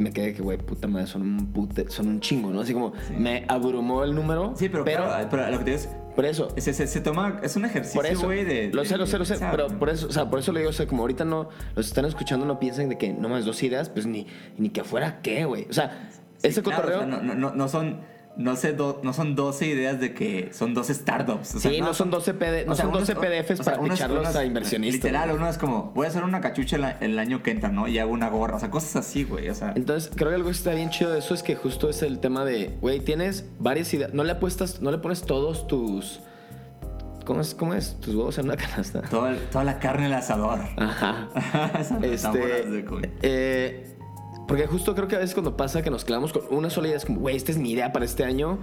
me 0.00 0.10
quedé 0.12 0.34
que, 0.34 0.42
güey, 0.42 0.58
puta 0.58 0.88
madre, 0.88 1.06
son 1.06 1.22
un, 1.22 1.52
pute- 1.52 1.88
son 1.88 2.08
un 2.08 2.20
chingo, 2.20 2.50
¿no? 2.50 2.60
Así 2.60 2.72
como 2.72 2.92
me 3.16 3.44
abrumó 3.48 4.02
el 4.04 4.14
número. 4.14 4.54
Sí, 4.56 4.68
pero, 4.68 4.84
pero 4.84 5.06
lo 5.50 5.58
que 5.58 5.64
te 5.64 5.70
digo 5.72 5.82
es, 5.82 5.88
por 6.16 6.24
eso, 6.26 6.48
se, 6.56 6.72
se, 6.74 6.86
se 6.86 7.00
toma, 7.00 7.38
es 7.42 7.54
un 7.56 7.64
ejercicio, 7.64 8.20
güey, 8.22 8.44
de... 8.44 8.70
lo 8.72 8.84
sé, 8.84 8.96
lo 8.98 9.06
sé, 9.06 9.18
lo 9.18 9.24
sé, 9.24 9.36
pero 9.50 9.68
por 9.68 9.88
eso, 9.90 10.08
o 10.08 10.12
sea, 10.12 10.28
por 10.28 10.38
eso 10.40 10.52
le 10.52 10.60
digo, 10.60 10.70
o 10.70 10.72
sea, 10.72 10.86
como 10.86 11.02
ahorita 11.02 11.24
no, 11.24 11.48
los 11.76 11.86
están 11.86 12.04
escuchando, 12.04 12.44
no 12.46 12.58
piensen 12.58 12.88
de 12.88 12.98
que 12.98 13.12
no 13.12 13.28
más 13.28 13.44
dos 13.44 13.62
ideas, 13.62 13.88
pues 13.88 14.06
ni, 14.06 14.26
ni 14.58 14.70
que 14.70 14.82
fuera 14.84 15.20
qué, 15.22 15.44
güey. 15.44 15.66
O 15.70 15.72
sea, 15.72 16.08
Sí, 16.38 16.48
ese 16.48 16.62
claro, 16.62 16.82
cotorreo. 16.82 16.98
o 16.98 17.02
sea, 17.02 17.10
no, 17.10 17.22
no, 17.22 17.34
no, 17.34 17.54
no 17.54 17.68
son... 17.68 18.00
No, 18.36 18.56
sé, 18.56 18.72
do- 18.72 19.00
no 19.02 19.12
son 19.12 19.34
12 19.34 19.66
ideas 19.66 20.00
de 20.00 20.14
que 20.14 20.50
son 20.52 20.72
12 20.72 20.94
startups. 20.94 21.56
o 21.56 21.58
sea, 21.60 21.70
Sí, 21.70 21.80
no 21.80 21.92
son 21.92 22.10
12 22.10 22.32
PD 22.32 22.64
no 22.64 22.74
son 22.74 22.86
unos- 22.88 23.00
12 23.00 23.16
PDFs 23.16 23.60
para 23.62 23.78
unos- 23.80 24.00
a 24.00 24.44
inversionistas, 24.44 24.94
Literal, 25.04 25.32
uno 25.32 25.48
es 25.48 25.58
como, 25.58 25.90
voy 25.94 26.06
a 26.06 26.08
hacer 26.08 26.22
una 26.22 26.40
cachucha 26.40 26.76
el, 26.76 27.10
el 27.12 27.18
año 27.18 27.42
que 27.42 27.50
entra, 27.50 27.68
¿no? 27.70 27.86
Y 27.88 27.98
hago 27.98 28.12
una 28.12 28.28
gorra. 28.30 28.56
O 28.56 28.60
sea, 28.60 28.70
cosas 28.70 28.96
así, 28.96 29.24
güey. 29.24 29.48
O 29.50 29.54
sea, 29.54 29.72
Entonces, 29.76 30.10
creo 30.14 30.30
que 30.30 30.36
algo 30.36 30.48
que 30.48 30.54
está 30.56 30.72
bien 30.72 30.90
chido 30.90 31.10
de 31.12 31.18
eso 31.18 31.34
es 31.34 31.42
que 31.42 31.54
justo 31.56 31.90
es 31.90 32.02
el 32.02 32.18
tema 32.20 32.44
de, 32.44 32.78
güey, 32.80 33.00
tienes 33.00 33.44
varias 33.58 33.92
ideas, 33.92 34.14
no 34.14 34.24
le 34.24 34.32
apuestas, 34.32 34.80
no 34.80 34.90
le 34.90 34.98
pones 34.98 35.22
todos 35.22 35.66
tus, 35.66 36.20
¿cómo 37.26 37.40
es? 37.42 37.54
¿Cómo 37.54 37.74
es? 37.74 37.96
Tus 38.00 38.14
huevos 38.14 38.38
en 38.38 38.46
una 38.46 38.56
canasta. 38.56 39.02
todo 39.02 39.26
el- 39.28 39.38
toda 39.50 39.64
la 39.64 39.78
carne 39.80 40.06
al 40.06 40.14
asador. 40.14 40.60
Ajá. 40.76 41.28
Este, 42.02 42.74
eh, 43.22 43.89
porque 44.48 44.66
justo 44.66 44.94
creo 44.94 45.06
que 45.08 45.16
a 45.16 45.20
veces 45.20 45.34
cuando 45.34 45.56
pasa 45.56 45.82
que 45.82 45.90
nos 45.90 46.04
quedamos 46.04 46.32
con 46.32 46.42
una 46.50 46.70
sola 46.70 46.88
idea 46.88 46.96
es 46.96 47.04
como, 47.04 47.20
güey, 47.20 47.36
esta 47.36 47.52
es 47.52 47.58
mi 47.58 47.70
idea 47.72 47.92
para 47.92 48.04
este 48.04 48.24
año. 48.24 48.58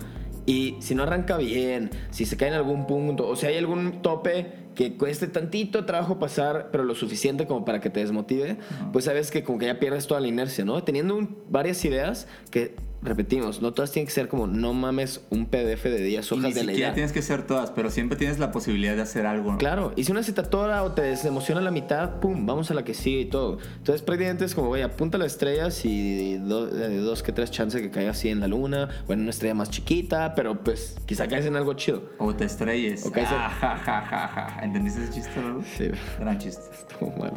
Y 0.45 0.77
si 0.79 0.95
no 0.95 1.03
arranca 1.03 1.35
bien, 1.37 1.89
si 2.09 2.25
se 2.25 2.37
cae 2.37 2.47
en 2.47 2.53
algún 2.53 2.87
punto, 2.87 3.27
o 3.27 3.35
si 3.35 3.45
hay 3.47 3.57
algún 3.57 4.01
tope 4.01 4.53
que 4.75 4.95
cueste 4.95 5.27
tantito 5.27 5.83
trabajo 5.85 6.19
pasar, 6.19 6.69
pero 6.71 6.85
lo 6.85 6.95
suficiente 6.95 7.47
como 7.47 7.65
para 7.65 7.81
que 7.81 7.89
te 7.89 7.99
desmotive, 7.99 8.57
pues 8.93 9.05
sabes 9.05 9.29
que 9.29 9.43
como 9.43 9.57
que 9.59 9.65
ya 9.65 9.77
pierdes 9.79 10.07
toda 10.07 10.21
la 10.21 10.27
inercia, 10.27 10.63
¿no? 10.63 10.81
Teniendo 10.83 11.17
un- 11.17 11.37
varias 11.49 11.83
ideas 11.83 12.27
que, 12.49 12.75
repetimos, 13.01 13.61
no 13.61 13.73
todas 13.73 13.91
tienen 13.91 14.07
que 14.07 14.13
ser 14.13 14.27
como, 14.27 14.47
no 14.47 14.73
mames, 14.73 15.21
un 15.29 15.45
PDF 15.45 15.83
de 15.85 16.01
10 16.03 16.25
Y 16.31 16.33
hojas 16.33 16.43
ni 16.47 16.53
de 16.53 16.55
la 16.55 16.61
siquiera 16.61 16.73
idea. 16.79 16.93
tienes 16.93 17.11
que 17.11 17.21
ser 17.21 17.45
todas, 17.45 17.71
pero 17.71 17.89
siempre 17.91 18.17
tienes 18.17 18.39
la 18.39 18.51
posibilidad 18.51 18.95
de 18.95 19.01
hacer 19.03 19.25
algo. 19.25 19.51
¿no? 19.53 19.57
Claro, 19.57 19.93
y 19.95 20.03
si 20.03 20.11
una 20.11 20.23
se 20.23 20.33
te 20.33 20.41
atora 20.41 20.83
o 20.83 20.91
te 20.93 21.03
desemociona 21.03 21.61
la 21.61 21.71
mitad, 21.71 22.19
pum, 22.19 22.45
vamos 22.45 22.71
a 22.71 22.73
la 22.73 22.83
que 22.83 22.93
sigue 22.93 23.21
y 23.21 23.25
todo. 23.25 23.59
Entonces, 23.77 24.01
prácticamente 24.01 24.45
es 24.45 24.55
como, 24.55 24.67
güey, 24.69 24.81
apunta 24.81 25.17
las 25.17 25.33
estrellas 25.33 25.85
y 25.85 26.37
do- 26.37 26.67
eh, 26.75 26.97
dos 26.97 27.23
que 27.23 27.31
tres 27.31 27.51
chances 27.51 27.81
que 27.81 27.91
caiga 27.91 28.11
así 28.11 28.29
en 28.29 28.39
la 28.39 28.47
luna, 28.47 28.89
o 29.07 29.13
en 29.13 29.21
una 29.21 29.29
estrella 29.29 29.53
más 29.53 29.69
chiquita, 29.69 30.33
pero 30.35 30.63
pues 30.63 30.95
quizá 31.05 31.27
caes 31.27 31.45
en 31.45 31.55
algo 31.55 31.73
chido. 31.75 32.03
O 32.17 32.33
te 32.35 32.45
estrelles. 32.45 33.05
O 33.05 33.11
caes 33.11 33.29
en- 33.29 33.37
Ah, 33.37 33.49
ja, 33.49 33.77
ja, 33.77 34.01
ja, 34.01 34.27
ja. 34.27 34.63
¿Entendiste 34.63 35.03
ese 35.03 35.13
chiste, 35.13 35.31
Raúl? 35.41 35.63
Sí. 35.77 35.89
Gran 36.19 36.37
chiste. 36.39 36.63
Estuvo 36.77 37.11
mal. 37.17 37.33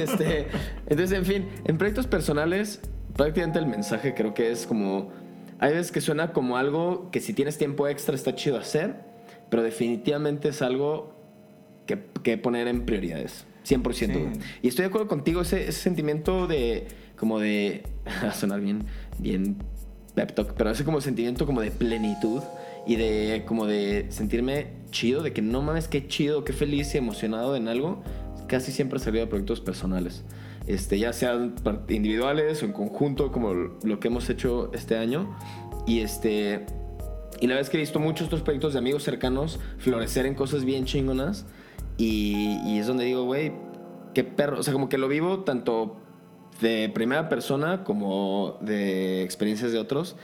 Este, 0.00 0.46
entonces, 0.86 1.18
en 1.18 1.24
fin, 1.24 1.48
en 1.64 1.78
proyectos 1.78 2.06
personales, 2.06 2.80
prácticamente 3.16 3.58
el 3.58 3.66
mensaje 3.66 4.14
creo 4.14 4.34
que 4.34 4.50
es 4.50 4.66
como. 4.66 5.10
Hay 5.58 5.72
veces 5.72 5.92
que 5.92 6.00
suena 6.00 6.32
como 6.32 6.56
algo 6.56 7.10
que 7.10 7.20
si 7.20 7.32
tienes 7.32 7.58
tiempo 7.58 7.88
extra 7.88 8.14
está 8.14 8.34
chido 8.34 8.58
hacer, 8.58 8.96
pero 9.50 9.62
definitivamente 9.62 10.48
es 10.48 10.62
algo 10.62 11.14
que, 11.86 12.06
que 12.22 12.36
poner 12.38 12.68
en 12.68 12.84
prioridades. 12.84 13.46
100%. 13.64 13.94
Sí. 13.94 14.40
Y 14.62 14.68
estoy 14.68 14.82
de 14.82 14.88
acuerdo 14.88 15.08
contigo, 15.08 15.40
ese, 15.40 15.62
ese 15.62 15.80
sentimiento 15.80 16.46
de. 16.46 16.88
como 17.16 17.38
de. 17.38 17.84
a 18.22 18.32
sonar 18.32 18.60
bien. 18.60 18.84
bien 19.18 19.56
pep 20.14 20.32
talk, 20.32 20.54
pero 20.56 20.70
ese 20.70 20.84
como 20.84 21.00
sentimiento 21.00 21.46
como 21.46 21.60
de 21.60 21.70
plenitud 21.70 22.42
y 22.86 22.96
de 22.96 23.44
como 23.46 23.66
de 23.66 24.06
sentirme 24.10 24.68
chido, 24.90 25.22
de 25.22 25.32
que 25.32 25.42
no 25.42 25.62
mames, 25.62 25.88
qué 25.88 26.06
chido, 26.06 26.44
qué 26.44 26.52
feliz 26.52 26.94
y 26.94 26.98
emocionado 26.98 27.56
en 27.56 27.68
algo, 27.68 28.02
casi 28.46 28.72
siempre 28.72 28.98
ha 28.98 29.00
salido 29.00 29.24
de 29.24 29.30
proyectos 29.30 29.60
personales. 29.60 30.22
Este, 30.66 30.98
ya 30.98 31.12
sean 31.12 31.54
individuales 31.88 32.62
o 32.62 32.66
en 32.66 32.72
conjunto, 32.72 33.30
como 33.30 33.52
lo 33.54 34.00
que 34.00 34.08
hemos 34.08 34.28
hecho 34.30 34.70
este 34.72 34.96
año. 34.96 35.36
Y 35.86 36.00
este. 36.00 36.66
y 37.40 37.46
la 37.46 37.54
verdad 37.54 37.60
es 37.62 37.70
que 37.70 37.76
he 37.76 37.80
visto 37.80 38.00
muchos 38.00 38.28
otros 38.28 38.42
proyectos 38.42 38.72
de 38.72 38.78
amigos 38.78 39.02
cercanos 39.02 39.60
florecer 39.78 40.26
en 40.26 40.34
cosas 40.34 40.64
bien 40.64 40.84
chingonas. 40.84 41.46
Y, 41.96 42.60
y 42.66 42.78
es 42.78 42.86
donde 42.86 43.04
digo, 43.04 43.24
güey, 43.24 43.52
qué 44.14 44.24
perro. 44.24 44.58
O 44.58 44.62
sea, 44.62 44.72
como 44.72 44.88
que 44.88 44.98
lo 44.98 45.08
vivo 45.08 45.40
tanto 45.40 45.96
de 46.60 46.90
primera 46.94 47.28
persona 47.28 47.84
como 47.84 48.58
de 48.60 49.22
experiencias 49.22 49.72
de 49.72 49.78
otros. 49.78 50.16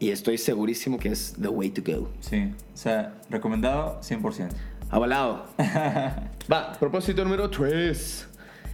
Y 0.00 0.10
estoy 0.10 0.38
segurísimo 0.38 0.98
que 0.98 1.08
es 1.08 1.34
the 1.40 1.48
way 1.48 1.70
to 1.70 1.82
go. 1.82 2.10
Sí, 2.20 2.52
o 2.72 2.76
sea, 2.76 3.14
recomendado 3.30 4.00
100%. 4.00 4.48
Avalado. 4.90 5.46
Va, 6.52 6.72
propósito 6.78 7.22
número 7.24 7.48
3. 7.48 8.28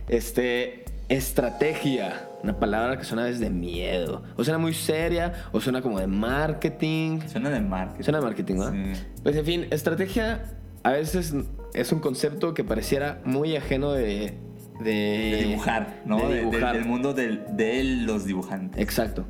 Este, 0.08 0.79
estrategia. 1.10 2.26
Una 2.42 2.58
palabra 2.58 2.96
que 2.98 3.04
suena 3.04 3.24
desde 3.24 3.50
miedo. 3.50 4.22
O 4.36 4.44
suena 4.44 4.58
muy 4.58 4.72
seria, 4.72 5.34
o 5.52 5.60
suena 5.60 5.82
como 5.82 5.98
de 6.00 6.06
marketing. 6.06 7.20
Suena 7.26 7.50
de 7.50 7.60
marketing. 7.60 8.02
Suena 8.04 8.18
de 8.20 8.24
marketing, 8.24 8.54
¿no? 8.54 8.70
Sí. 8.70 9.02
Pues 9.22 9.36
en 9.36 9.44
fin, 9.44 9.66
estrategia 9.70 10.44
a 10.82 10.92
veces 10.92 11.34
es 11.74 11.92
un 11.92 11.98
concepto 12.00 12.54
que 12.54 12.64
pareciera 12.64 13.20
muy 13.24 13.54
ajeno 13.56 13.92
de... 13.92 14.34
De, 14.80 14.90
De 14.92 15.44
dibujar, 15.46 16.00
¿no? 16.06 16.26
de 16.30 16.38
dibujar. 16.38 16.74
del 16.74 16.86
mundo 16.86 17.12
del- 17.12 17.44
de 17.54 17.84
los 17.84 18.24
dibujantes. 18.24 18.80
Exacto. 18.80 19.26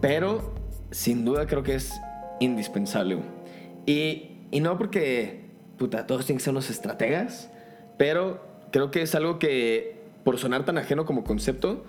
Pero 0.00 0.54
sin 0.92 1.24
duda 1.24 1.46
creo 1.48 1.64
que 1.64 1.74
es 1.74 1.92
indispensable. 2.38 3.18
Y, 3.84 4.42
y 4.52 4.60
no 4.60 4.78
porque, 4.78 5.50
puta, 5.76 6.06
todos 6.06 6.24
tienen 6.24 6.38
que 6.38 6.44
ser 6.44 6.52
unos 6.52 6.70
estrategas, 6.70 7.50
pero 7.98 8.46
creo 8.70 8.92
que 8.92 9.02
es 9.02 9.16
algo 9.16 9.40
que, 9.40 9.95
por 10.26 10.38
sonar 10.38 10.64
tan 10.64 10.76
ajeno 10.76 11.04
como 11.04 11.22
concepto, 11.22 11.84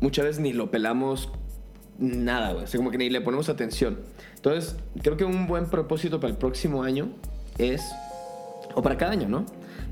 muchas 0.00 0.24
veces 0.24 0.42
ni 0.42 0.52
lo 0.52 0.72
pelamos 0.72 1.30
nada, 1.96 2.54
güey. 2.54 2.64
O 2.64 2.66
sea, 2.66 2.76
como 2.76 2.90
que 2.90 2.98
ni 2.98 3.08
le 3.08 3.20
ponemos 3.20 3.48
atención. 3.48 4.00
Entonces, 4.34 4.74
creo 5.00 5.16
que 5.16 5.24
un 5.24 5.46
buen 5.46 5.66
propósito 5.66 6.18
para 6.18 6.32
el 6.32 6.38
próximo 6.38 6.82
año 6.82 7.10
es, 7.58 7.80
o 8.74 8.82
para 8.82 8.98
cada 8.98 9.12
año, 9.12 9.28
¿no? 9.28 9.46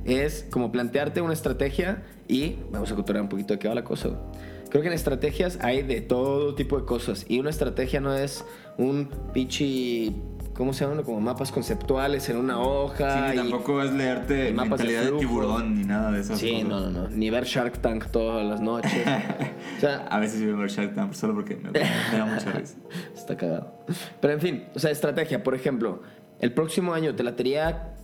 Es 0.05 0.49
como 0.51 0.73
plantearte 0.73 1.21
una 1.21 1.33
estrategia 1.33 2.03
y 2.27 2.57
vamos 2.73 2.91
a 2.91 2.97
culturar 2.97 3.23
un 3.23 3.29
poquito 3.29 3.55
de 3.55 3.61
qué 3.61 3.69
va 3.69 3.77
la 3.77 3.85
cosa, 3.85 4.09
güey. 4.09 4.21
Creo 4.69 4.83
que 4.83 4.89
en 4.89 4.95
estrategias 4.95 5.61
hay 5.63 5.83
de 5.83 6.01
todo 6.01 6.57
tipo 6.57 6.77
de 6.77 6.85
cosas 6.85 7.25
y 7.29 7.39
una 7.39 7.51
estrategia 7.51 8.01
no 8.01 8.13
es 8.17 8.45
un 8.79 9.11
pichi, 9.33 10.17
¿cómo 10.61 10.75
se 10.75 10.87
llama? 10.87 11.03
Como 11.03 11.21
mapas 11.23 11.51
conceptuales 11.51 12.29
en 12.29 12.37
una 12.37 12.61
hoja. 12.61 13.29
Sí, 13.31 13.35
y- 13.35 13.37
tampoco 13.39 13.83
es 13.83 13.91
leerte 13.93 14.35
de 14.35 14.53
mentalidad 14.53 15.01
de, 15.01 15.07
flujo. 15.09 15.21
tiburón 15.21 15.75
ni 15.79 15.85
nada 15.85 16.13
de 16.13 16.21
eso. 16.21 16.37
Sí, 16.37 16.63
no, 16.63 16.79
no, 16.81 16.91
no. 16.91 17.09
Ni 17.09 17.31
ver 17.31 17.45
Shark 17.45 17.79
Tank 17.79 18.09
todas 18.11 18.47
las 18.47 18.61
noches. 18.61 18.93
o 19.79 19.81
sea, 19.81 20.07
A 20.11 20.19
veces 20.21 20.45
veo 20.45 20.67
Shark 20.67 20.95
Tank 20.95 21.15
solo 21.15 21.35
porque 21.35 21.57
me, 21.57 21.71
me 21.71 22.19
da 22.19 22.27
mucha 22.27 22.53
risa. 22.59 22.77
Está 23.15 23.37
cagado. 23.37 23.73
Pero 24.21 24.35
en 24.35 24.41
fin, 24.41 24.65
o 24.75 24.79
sea, 24.79 24.91
estrategia. 24.91 25.43
Por 25.43 25.55
ejemplo, 25.55 26.03
el 26.41 26.53
próximo 26.53 26.93
año 26.93 27.15
te 27.15 27.23
latería 27.23 27.95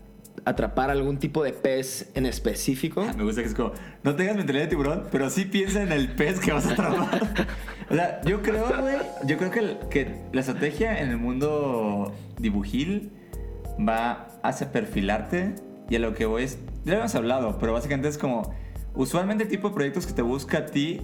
atrapar 0.44 0.90
algún 0.90 1.18
tipo 1.18 1.42
de 1.42 1.52
pez 1.52 2.10
en 2.14 2.26
específico. 2.26 3.04
Me 3.16 3.24
gusta 3.24 3.42
que 3.42 3.48
es 3.48 3.54
como, 3.54 3.72
no 4.02 4.14
tengas 4.14 4.36
mentalidad 4.36 4.64
de 4.64 4.68
tiburón, 4.70 5.04
pero 5.10 5.30
sí 5.30 5.44
piensa 5.44 5.82
en 5.82 5.92
el 5.92 6.08
pez 6.14 6.38
que 6.40 6.52
vas 6.52 6.66
a 6.66 6.72
atrapar. 6.72 7.46
o 7.90 7.94
sea, 7.94 8.20
yo 8.22 8.42
creo, 8.42 8.66
güey, 8.80 8.96
yo 9.26 9.38
creo 9.38 9.50
que, 9.50 9.58
el- 9.60 9.78
que 9.90 10.14
la 10.32 10.40
estrategia 10.40 11.00
en 11.00 11.08
el 11.10 11.16
mundo 11.18 12.12
dibujil 12.38 13.10
va 13.78 14.28
hacia 14.42 14.70
perfilarte 14.72 15.54
y 15.88 15.96
a 15.96 15.98
lo 15.98 16.14
que 16.14 16.26
voy 16.26 16.44
es, 16.44 16.58
ya 16.84 16.92
lo 16.94 16.98
hemos 17.00 17.14
hablado, 17.14 17.58
pero 17.58 17.72
básicamente 17.72 18.08
es 18.08 18.18
como, 18.18 18.54
usualmente 18.94 19.44
el 19.44 19.50
tipo 19.50 19.68
de 19.68 19.74
proyectos 19.74 20.06
que 20.06 20.12
te 20.12 20.22
busca 20.22 20.58
a 20.58 20.66
ti, 20.66 21.00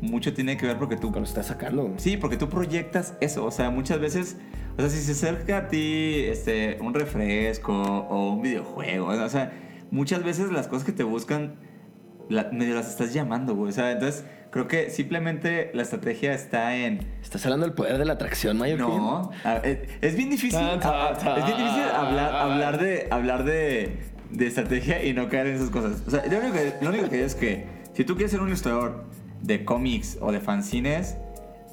mucho 0.00 0.32
tiene 0.32 0.56
que 0.56 0.66
ver 0.66 0.78
porque 0.78 0.96
tú 0.96 1.10
Cuando 1.10 1.28
estás 1.28 1.46
sacando. 1.46 1.92
Sí, 1.98 2.16
porque 2.16 2.36
tú 2.38 2.48
proyectas 2.48 3.14
eso. 3.20 3.44
O 3.44 3.50
sea, 3.50 3.68
muchas 3.70 4.00
veces, 4.00 4.36
o 4.76 4.80
sea, 4.80 4.88
si 4.90 4.98
se 5.00 5.12
acerca 5.12 5.58
a 5.58 5.68
ti 5.68 6.24
este, 6.26 6.78
un 6.80 6.94
refresco 6.94 7.72
o 7.74 8.32
un 8.32 8.42
videojuego, 8.42 9.06
o 9.08 9.28
sea, 9.28 9.52
muchas 9.90 10.22
veces 10.24 10.50
las 10.52 10.68
cosas 10.68 10.84
que 10.84 10.92
te 10.92 11.02
buscan, 11.02 11.54
la- 12.28 12.48
medio 12.52 12.74
las 12.74 12.88
estás 12.88 13.12
llamando, 13.12 13.54
güey. 13.54 13.70
O 13.70 13.72
sea, 13.72 13.90
entonces 13.92 14.24
creo 14.50 14.68
que 14.68 14.90
simplemente 14.90 15.70
la 15.74 15.82
estrategia 15.82 16.32
está 16.32 16.76
en. 16.76 17.06
Estás 17.22 17.44
hablando 17.44 17.66
del 17.66 17.74
poder 17.74 17.98
de 17.98 18.04
la 18.04 18.12
atracción, 18.14 18.56
Mayor 18.58 18.78
No, 18.78 19.30
a- 19.44 19.56
es, 19.58 19.78
es 20.00 20.16
bien 20.16 20.30
difícil. 20.30 20.58
Tan, 20.60 20.80
tan, 20.80 20.94
a- 20.94 21.06
a- 21.08 21.38
es 21.38 21.44
bien 21.46 21.58
difícil 21.58 21.82
hablar, 21.94 22.34
hablar 22.36 22.80
de 22.80 23.08
hablar 23.10 23.44
de, 23.44 23.98
de 24.30 24.46
estrategia 24.46 25.04
y 25.04 25.12
no 25.12 25.28
caer 25.28 25.48
en 25.48 25.56
esas 25.56 25.70
cosas. 25.70 26.02
O 26.06 26.10
sea, 26.10 26.24
lo 26.26 26.38
único 26.38 26.52
que, 26.54 26.72
lo 26.80 26.90
único 26.90 27.08
que 27.08 27.24
es 27.24 27.34
que 27.34 27.66
si 27.94 28.04
tú 28.04 28.14
quieres 28.14 28.30
ser 28.30 28.40
un 28.40 28.48
ilustrador 28.48 29.04
de 29.42 29.64
cómics 29.64 30.18
o 30.20 30.30
de 30.32 30.38
fanzines, 30.40 31.16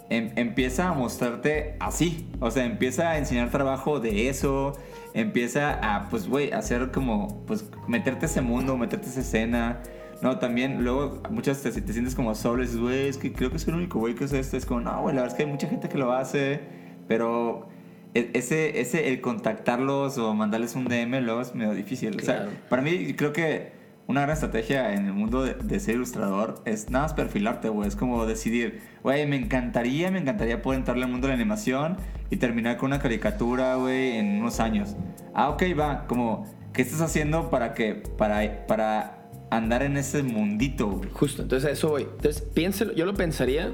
em- 0.10 0.32
empieza 0.36 0.90
a 0.90 0.94
mostrarte 0.94 1.76
así. 1.80 2.28
O 2.40 2.52
sea, 2.52 2.66
empieza 2.66 3.12
a 3.12 3.18
enseñar 3.18 3.50
trabajo 3.52 4.00
de 4.00 4.30
eso. 4.30 4.74
Empieza 5.14 5.74
a, 5.96 6.10
pues, 6.10 6.28
güey, 6.28 6.52
hacer 6.52 6.92
como, 6.92 7.44
pues, 7.46 7.66
meterte 7.88 8.28
ese 8.28 8.42
mundo, 8.42 8.78
meterte 8.78 9.08
esa 9.08 9.22
escena. 9.22 9.82
No, 10.22 10.40
también 10.40 10.84
luego 10.84 11.22
muchas 11.30 11.62
te, 11.62 11.72
te 11.72 11.94
sientes 11.94 12.16
como 12.16 12.34
solo 12.36 12.64
y 12.64 12.66
dices, 12.66 12.80
güey, 12.82 13.08
es 13.08 13.18
que 13.18 13.32
creo 13.34 13.52
que 13.52 13.60
soy 13.60 13.72
el 13.74 13.80
único 13.80 14.00
güey 14.00 14.16
que 14.16 14.26
hace 14.26 14.40
esto. 14.40 14.58
Es 14.58 14.66
como, 14.66 14.82
no, 14.82 15.02
güey, 15.02 15.16
la 15.16 15.22
verdad 15.22 15.36
es 15.36 15.38
que 15.38 15.44
hay 15.48 15.52
mucha 15.52 15.68
gente 15.68 15.90
que 15.90 15.98
lo 15.98 16.12
hace, 16.12 16.60
pero 17.08 17.68
e- 18.16 18.32
ese, 18.34 18.80
ese, 18.82 19.10
el 19.10 19.22
contactarlos 19.22 20.18
o 20.18 20.34
mandarles 20.34 20.76
un 20.76 20.86
DM 20.86 21.22
luego 21.22 21.42
es 21.42 21.54
medio 21.54 21.74
difícil. 21.74 22.16
O 22.16 22.18
Claro. 22.18 22.50
sea, 22.50 22.60
para 22.70 22.82
mí 22.82 23.14
creo 23.14 23.32
que 23.34 23.72
una 24.08 24.22
gran 24.22 24.34
estrategia 24.34 24.94
en 24.94 25.06
el 25.06 25.14
mundo 25.14 25.44
de, 25.44 25.54
de 25.54 25.80
ser 25.80 25.96
ilustrador 25.96 26.62
es 26.66 26.90
nada 26.90 27.06
más 27.06 27.14
perfilarte, 27.14 27.68
güey. 27.70 27.88
Es 27.88 27.96
como 27.96 28.26
decidir, 28.26 28.82
güey, 29.04 29.28
me 29.28 29.36
encantaría, 29.36 30.10
me 30.12 30.20
encantaría 30.20 30.62
poder 30.62 30.80
entrarle 30.80 31.04
al 31.04 31.12
mundo 31.12 31.28
de 31.28 31.34
la 31.34 31.36
animación 31.42 31.98
y 32.30 32.38
terminar 32.38 32.78
con 32.78 32.88
una 32.88 33.00
caricatura, 33.00 33.76
güey, 33.76 34.18
en 34.18 34.40
unos 34.40 34.60
años. 34.62 34.96
Ah, 35.34 35.50
ok, 35.50 35.64
va, 35.78 36.08
como, 36.08 36.46
¿qué 36.74 36.82
estás 36.82 37.02
haciendo 37.02 37.50
para 37.50 37.74
que, 37.74 37.96
para, 37.96 38.66
para 38.66 39.30
andar 39.52 39.84
en 39.84 39.98
ese 39.98 40.24
mundito, 40.24 40.88
güey? 40.90 41.10
Justo, 41.12 41.42
entonces 41.42 41.70
a 41.70 41.74
eso 41.74 41.90
voy. 41.90 42.04
Entonces, 42.04 42.42
piénselo, 42.42 42.94
yo 42.94 43.06
lo 43.06 43.14
pensaría 43.14 43.74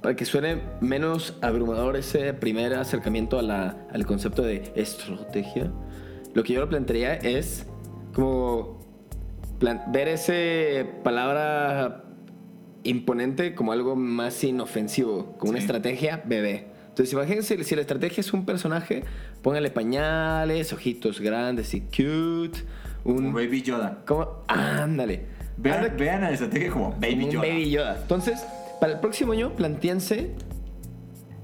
para 0.00 0.14
que 0.16 0.24
suene 0.24 0.60
menos 0.80 1.38
abrumador 1.42 1.96
ese 1.96 2.34
primer 2.34 2.74
acercamiento 2.74 3.38
a 3.38 3.42
la- 3.42 3.76
al 3.92 4.06
concepto 4.06 4.42
de 4.42 4.72
estrategia. 4.74 5.72
Lo 6.34 6.42
que 6.44 6.52
yo 6.54 6.60
lo 6.60 6.68
plantearía 6.68 7.14
es 7.14 7.66
como 8.12 8.81
ver 9.88 10.08
ese 10.08 10.86
palabra 11.02 12.04
imponente 12.84 13.54
como 13.54 13.72
algo 13.72 13.96
más 13.96 14.42
inofensivo, 14.44 15.36
como 15.38 15.50
una 15.50 15.58
estrategia 15.58 16.22
bebé. 16.24 16.66
Entonces, 16.88 17.12
imagínense, 17.14 17.62
si 17.64 17.74
la 17.74 17.80
estrategia 17.80 18.20
es 18.20 18.32
un 18.32 18.44
personaje, 18.44 19.04
póngale 19.40 19.70
pañales, 19.70 20.72
ojitos 20.72 21.20
grandes 21.20 21.72
y 21.74 21.80
cute, 21.80 22.58
un... 23.04 23.26
Un 23.26 23.32
Baby 23.32 23.62
Yoda. 23.62 24.02
¿Cómo? 24.06 24.42
Ándale. 24.48 25.26
Vean, 25.56 25.96
vean 25.96 26.24
a 26.24 26.28
la 26.28 26.34
estrategia 26.34 26.70
como 26.70 26.90
Baby 26.92 27.20
como 27.20 27.32
Yoda. 27.32 27.46
Baby 27.46 27.70
Yoda. 27.70 27.98
Entonces, 28.02 28.44
para 28.80 28.92
el 28.92 29.00
próximo 29.00 29.32
año, 29.32 29.54
plantéense 29.54 30.32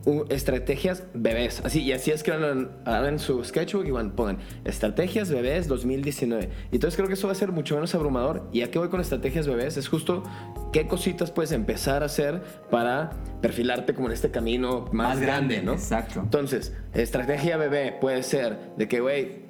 uh, 0.09 0.25
estrategias 0.31 1.05
bebés. 1.15 1.61
Así, 1.65 1.83
y 1.83 1.93
así 1.93 2.11
es 2.11 2.23
que 2.23 2.33
hagan 2.33 3.19
su 3.19 3.45
sketchbook 3.45 3.87
y 3.87 3.91
van, 3.91 4.13
pongan 4.13 4.39
estrategias 4.65 5.31
bebés 5.31 5.69
2019. 5.69 6.49
Y 6.73 6.77
entonces 6.77 6.97
creo 6.97 7.09
que 7.09 7.15
eso 7.15 7.27
va 7.27 7.33
a 7.33 7.37
ser 7.37 7.53
mucho 7.53 7.75
menos 7.75 7.95
abrumador. 7.95 8.49
¿Y 8.53 8.63
a 8.63 8.71
qué 8.71 8.79
voy 8.79 8.89
con 8.89 9.01
estrategias 9.01 9.47
bebés? 9.47 9.77
Es 9.77 9.89
justo 9.89 10.23
qué 10.73 10.87
cositas 10.87 11.31
puedes 11.31 11.53
empezar 11.53 12.03
a 12.03 12.07
hacer 12.07 12.43
para 12.71 13.11
perfilarte 13.43 13.95
como 13.95 14.09
en 14.09 14.15
este 14.15 14.31
camino 14.31 14.87
más, 14.93 15.11
Más 15.11 15.21
grande, 15.21 15.55
grande, 15.57 15.63
¿no? 15.63 15.73
exacto. 15.75 16.21
Entonces, 16.21 16.75
estrategia 16.95 17.57
bebé 17.57 17.97
puede 18.01 18.23
ser 18.23 18.59
de 18.77 18.89
que, 18.89 19.01
güey, 19.01 19.48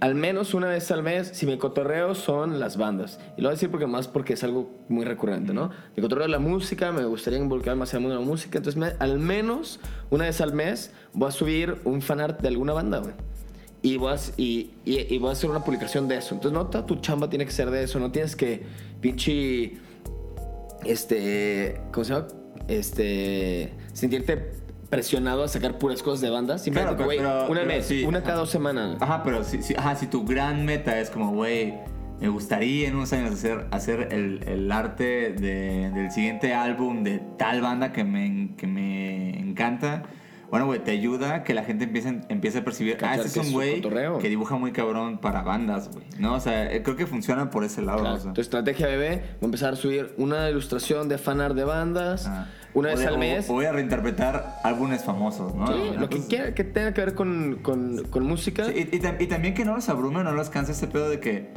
al 0.00 0.14
menos 0.14 0.54
una 0.54 0.68
vez 0.68 0.90
al 0.92 1.02
mes, 1.02 1.28
si 1.34 1.44
mi 1.46 1.58
cotorreo 1.58 2.14
son 2.14 2.60
las 2.60 2.76
bandas. 2.76 3.18
Y 3.36 3.40
lo 3.42 3.48
voy 3.48 3.52
a 3.52 3.56
decir 3.56 3.70
porque 3.70 3.86
más 3.86 4.06
porque 4.06 4.34
es 4.34 4.44
algo 4.44 4.70
muy 4.88 5.04
recurrente, 5.04 5.52
¿no? 5.52 5.70
Mi 5.96 6.02
cotorreo 6.02 6.26
es 6.26 6.30
la 6.30 6.38
música, 6.38 6.92
me 6.92 7.04
gustaría 7.04 7.38
involucrar 7.38 7.74
más 7.76 7.92
en 7.94 8.08
la 8.08 8.20
música. 8.20 8.58
Entonces, 8.58 8.78
me- 8.80 8.92
al 9.00 9.18
menos 9.18 9.80
una 10.10 10.24
vez 10.26 10.40
al 10.40 10.52
mes 10.52 10.92
voy 11.12 11.28
a 11.28 11.32
subir 11.32 11.76
un 11.84 12.00
fanart 12.00 12.40
de 12.40 12.48
alguna 12.48 12.72
banda, 12.74 12.98
güey. 12.98 13.14
Y 13.82 13.96
voy, 13.96 14.12
a, 14.12 14.16
y, 14.36 14.70
y- 14.84 15.14
y 15.14 15.18
voy 15.18 15.30
a 15.30 15.32
hacer 15.32 15.50
una 15.50 15.64
publicación 15.64 16.06
de 16.08 16.16
eso. 16.18 16.34
Entonces, 16.34 16.52
no 16.56 16.66
toda 16.66 16.86
tu 16.86 16.96
chamba 16.96 17.28
tiene 17.28 17.44
que 17.44 17.52
ser 17.52 17.70
de 17.70 17.82
eso. 17.82 17.98
No 17.98 18.10
tienes 18.12 18.36
que, 18.36 18.62
pinche, 19.00 19.78
este, 20.84 21.80
¿cómo 21.92 22.04
se 22.04 22.12
llama? 22.14 22.26
Este, 22.68 23.72
sentirte 23.92 24.52
presionado 24.90 25.44
a 25.44 25.48
sacar 25.48 25.78
puras 25.78 26.02
cosas 26.02 26.20
de 26.20 26.30
bandas. 26.30 26.62
Simplemente, 26.62 26.96
Claro, 26.96 27.06
güey, 27.06 27.18
pero- 27.18 27.50
una 27.50 27.64
mes, 27.64 27.86
sí, 27.86 28.04
una 28.04 28.18
ajá. 28.18 28.26
cada 28.26 28.38
dos 28.40 28.50
semanas. 28.50 28.96
Ajá, 29.00 29.22
pero 29.22 29.44
si, 29.44 29.62
si- 29.62 29.74
ajá, 29.74 29.94
si 29.96 30.06
tu 30.06 30.24
gran 30.24 30.64
meta 30.64 30.98
es 30.98 31.10
como, 31.10 31.32
güey, 31.32 31.74
me 32.20 32.28
gustaría 32.28 32.88
en 32.88 32.96
unos 32.96 33.12
años 33.12 33.32
hacer, 33.32 33.66
hacer 33.70 34.08
el, 34.12 34.42
el 34.46 34.72
arte 34.72 35.32
de- 35.32 35.90
del 35.90 36.10
siguiente 36.10 36.54
álbum 36.54 37.04
de 37.04 37.20
tal 37.38 37.60
banda 37.60 37.92
que 37.92 38.02
me, 38.04 38.54
que 38.56 38.66
me 38.66 39.38
encanta. 39.38 40.02
Bueno, 40.50 40.66
güey, 40.66 40.78
te 40.82 40.90
ayuda 40.92 41.34
a 41.34 41.44
que 41.44 41.52
la 41.54 41.62
gente 41.64 41.84
empiece, 41.84 42.20
empiece 42.28 42.58
a 42.58 42.64
percibir, 42.64 42.96
ah, 43.02 43.14
este 43.16 43.28
es 43.28 43.36
un 43.46 43.52
güey 43.52 43.82
que 44.20 44.28
dibuja 44.28 44.56
muy 44.56 44.72
cabrón 44.72 45.18
para 45.18 45.42
bandas, 45.42 45.90
güey. 45.92 46.04
No, 46.18 46.34
o 46.34 46.40
sea, 46.40 46.72
eh, 46.72 46.82
creo 46.82 46.96
que 46.96 47.06
funciona 47.06 47.50
por 47.50 47.64
ese 47.64 47.82
lado. 47.82 48.00
Claro, 48.00 48.16
o 48.16 48.20
sea. 48.20 48.32
Tu 48.32 48.40
estrategia 48.40 48.86
bebé, 48.86 49.16
voy 49.40 49.42
a 49.42 49.44
empezar 49.46 49.72
a 49.74 49.76
subir 49.76 50.14
una 50.16 50.48
ilustración 50.50 51.08
de 51.08 51.18
fanart 51.18 51.54
de 51.54 51.64
bandas, 51.64 52.26
Ah. 52.26 52.46
una 52.74 52.88
O 52.88 52.90
vez 52.92 53.00
de- 53.00 53.06
al 53.06 53.18
mes. 53.18 53.50
o 53.50 53.52
voy 53.54 53.66
a 53.66 53.72
reinterpretar 53.72 54.56
álbumes 54.64 55.04
famosos, 55.04 55.54
¿no? 55.54 55.66
Sí, 55.66 55.74
lo 55.98 56.08
que 56.08 56.26
quiera 56.26 56.54
que 56.54 56.64
tenga 56.64 56.94
que 56.94 57.00
ver 57.02 57.14
con, 57.14 57.56
con, 57.62 58.04
con 58.10 58.24
música. 58.24 58.64
Sí, 58.66 58.88
y, 58.90 58.96
y 58.96 59.00
tam- 59.00 59.16
y 59.20 59.26
también 59.26 59.54
que 59.54 59.64
no 59.64 59.74
los 59.74 59.88
abrume 59.88 60.22
no 60.24 60.32
los 60.32 60.48
canse 60.50 60.72
ese 60.72 60.86
pedo 60.86 61.08
de 61.10 61.20
que 61.20 61.48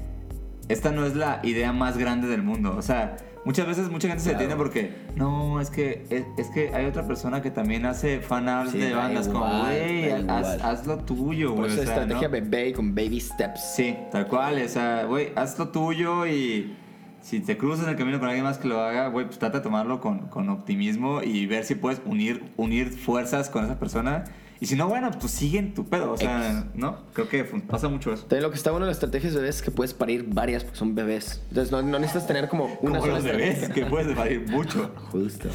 esta 0.67 0.91
no 0.91 1.05
es 1.05 1.15
la 1.15 1.39
idea 1.43 1.73
más 1.73 1.97
grande 1.97 2.27
del 2.27 2.43
mundo. 2.43 2.75
O 2.77 2.81
sea, 2.81 3.17
muchas 3.45 3.65
veces 3.67 3.89
mucha 3.89 4.07
gente 4.07 4.23
se 4.23 4.29
Claro. 4.31 4.39
detiene 4.43 4.57
porque 4.61 4.91
no, 5.15 5.59
es 5.61 5.69
que 5.69 6.05
es, 6.09 6.25
es 6.37 6.47
que 6.53 6.73
hay 6.73 6.85
otra 6.85 7.05
persona 7.07 7.41
que 7.41 7.51
también 7.51 7.85
hace 7.85 8.19
fanarts 8.19 8.71
Sí, 8.71 8.77
de 8.79 8.89
da 8.91 8.97
bandas 8.97 9.27
como, 9.27 9.45
igual, 9.45 9.61
güey, 9.67 10.23
da 10.25 10.37
haz, 10.39 10.61
haz 10.63 10.87
lo 10.87 10.97
tuyo, 10.99 11.53
güey. 11.53 11.71
eso 11.71 11.81
o 11.81 11.83
sea, 11.83 11.93
estrategia 11.95 12.27
¿no? 12.27 12.31
bebé 12.31 12.73
con 12.73 12.93
baby 12.95 13.19
steps. 13.19 13.61
Sí, 13.75 13.95
tal 14.11 14.27
cual, 14.27 14.61
o 14.63 14.67
sea, 14.67 15.05
güey, 15.05 15.31
haz 15.35 15.57
lo 15.59 15.69
tuyo 15.69 16.25
y 16.27 16.75
si 17.21 17.39
te 17.39 17.57
cruzas 17.57 17.85
en 17.85 17.91
el 17.91 17.97
camino 17.97 18.19
con 18.19 18.27
alguien 18.29 18.43
más 18.45 18.57
que 18.57 18.67
lo 18.67 18.81
haga, 18.81 19.07
güey, 19.09 19.25
pues 19.27 19.37
trata 19.37 19.59
de 19.59 19.63
tomarlo 19.63 20.01
con, 20.01 20.27
con 20.29 20.49
optimismo 20.49 21.21
y 21.21 21.45
ver 21.45 21.63
si 21.65 21.75
puedes 21.75 22.01
unir, 22.05 22.43
unir 22.57 22.89
fuerzas 22.91 23.49
con 23.49 23.63
esa 23.65 23.77
persona. 23.79 24.23
Y 24.61 24.67
si 24.67 24.75
no, 24.75 24.87
bueno, 24.87 25.09
pues 25.19 25.31
sigue 25.31 25.57
en 25.57 25.73
tu 25.73 25.89
pedo, 25.89 26.11
o 26.11 26.17
sea, 26.17 26.67
¿no? 26.75 26.99
Creo 27.13 27.27
que 27.27 27.43
pasa 27.43 27.89
mucho 27.89 28.13
eso. 28.13 28.25
También 28.25 28.43
lo 28.43 28.51
que 28.51 28.57
está 28.57 28.69
bueno 28.69 28.85
de 28.85 28.91
las 28.91 28.97
estrategias 28.97 29.33
bebés 29.33 29.55
es 29.55 29.61
que 29.63 29.71
puedes 29.71 29.95
parir 29.95 30.23
varias 30.27 30.63
porque 30.63 30.77
son 30.77 30.93
bebés. 30.93 31.41
Entonces 31.49 31.71
no, 31.71 31.81
no 31.81 31.97
necesitas 31.97 32.27
tener 32.27 32.47
como 32.47 32.65
una 32.81 32.99
Como 32.99 33.01
sola 33.01 33.13
los 33.15 33.23
bebés, 33.23 33.69
que 33.69 33.87
puedes 33.87 34.15
parir 34.15 34.47
mucho. 34.49 34.91
Justo. 35.11 35.49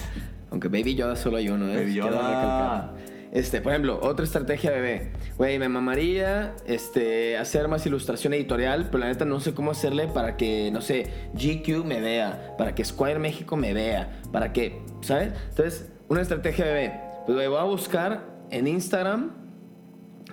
Aunque 0.51 0.67
Baby 0.67 0.97
Yoda 0.97 1.15
solo 1.15 1.37
hay 1.37 1.49
uno, 1.49 1.69
¿eh? 1.69 1.77
Baby 1.77 1.95
Yoda. 1.95 2.95
Este, 3.31 3.61
por 3.61 3.71
ejemplo, 3.71 4.01
otra 4.03 4.25
estrategia 4.25 4.73
bebé. 4.73 5.13
Güey, 5.39 5.61
me 5.61 5.69
mamaría 5.69 6.57
este, 6.67 7.39
hacer 7.39 7.69
más 7.69 7.87
ilustración 7.87 8.35
editorial, 8.35 8.87
pero 8.87 8.99
la 8.99 9.07
neta 9.07 9.25
no 9.25 9.39
sé 9.39 9.55
cómo 9.55 9.71
hacerle 9.71 10.09
para 10.09 10.37
que, 10.37 10.71
no 10.73 10.81
sé, 10.81 11.13
GQ 11.35 11.85
me 11.85 12.01
vea, 12.01 12.57
para 12.59 12.75
que 12.75 12.85
Squire 12.85 13.21
México 13.21 13.57
me 13.57 13.73
vea, 13.73 14.21
para 14.33 14.53
que, 14.53 14.83
¿sabes? 15.03 15.33
Entonces, 15.51 15.93
una 16.09 16.23
estrategia 16.23 16.65
bebé. 16.65 17.01
Pues, 17.27 17.37
güey, 17.37 17.47
voy 17.47 17.59
a 17.59 17.65
buscar 17.65 18.36
en 18.51 18.67
Instagram, 18.67 19.33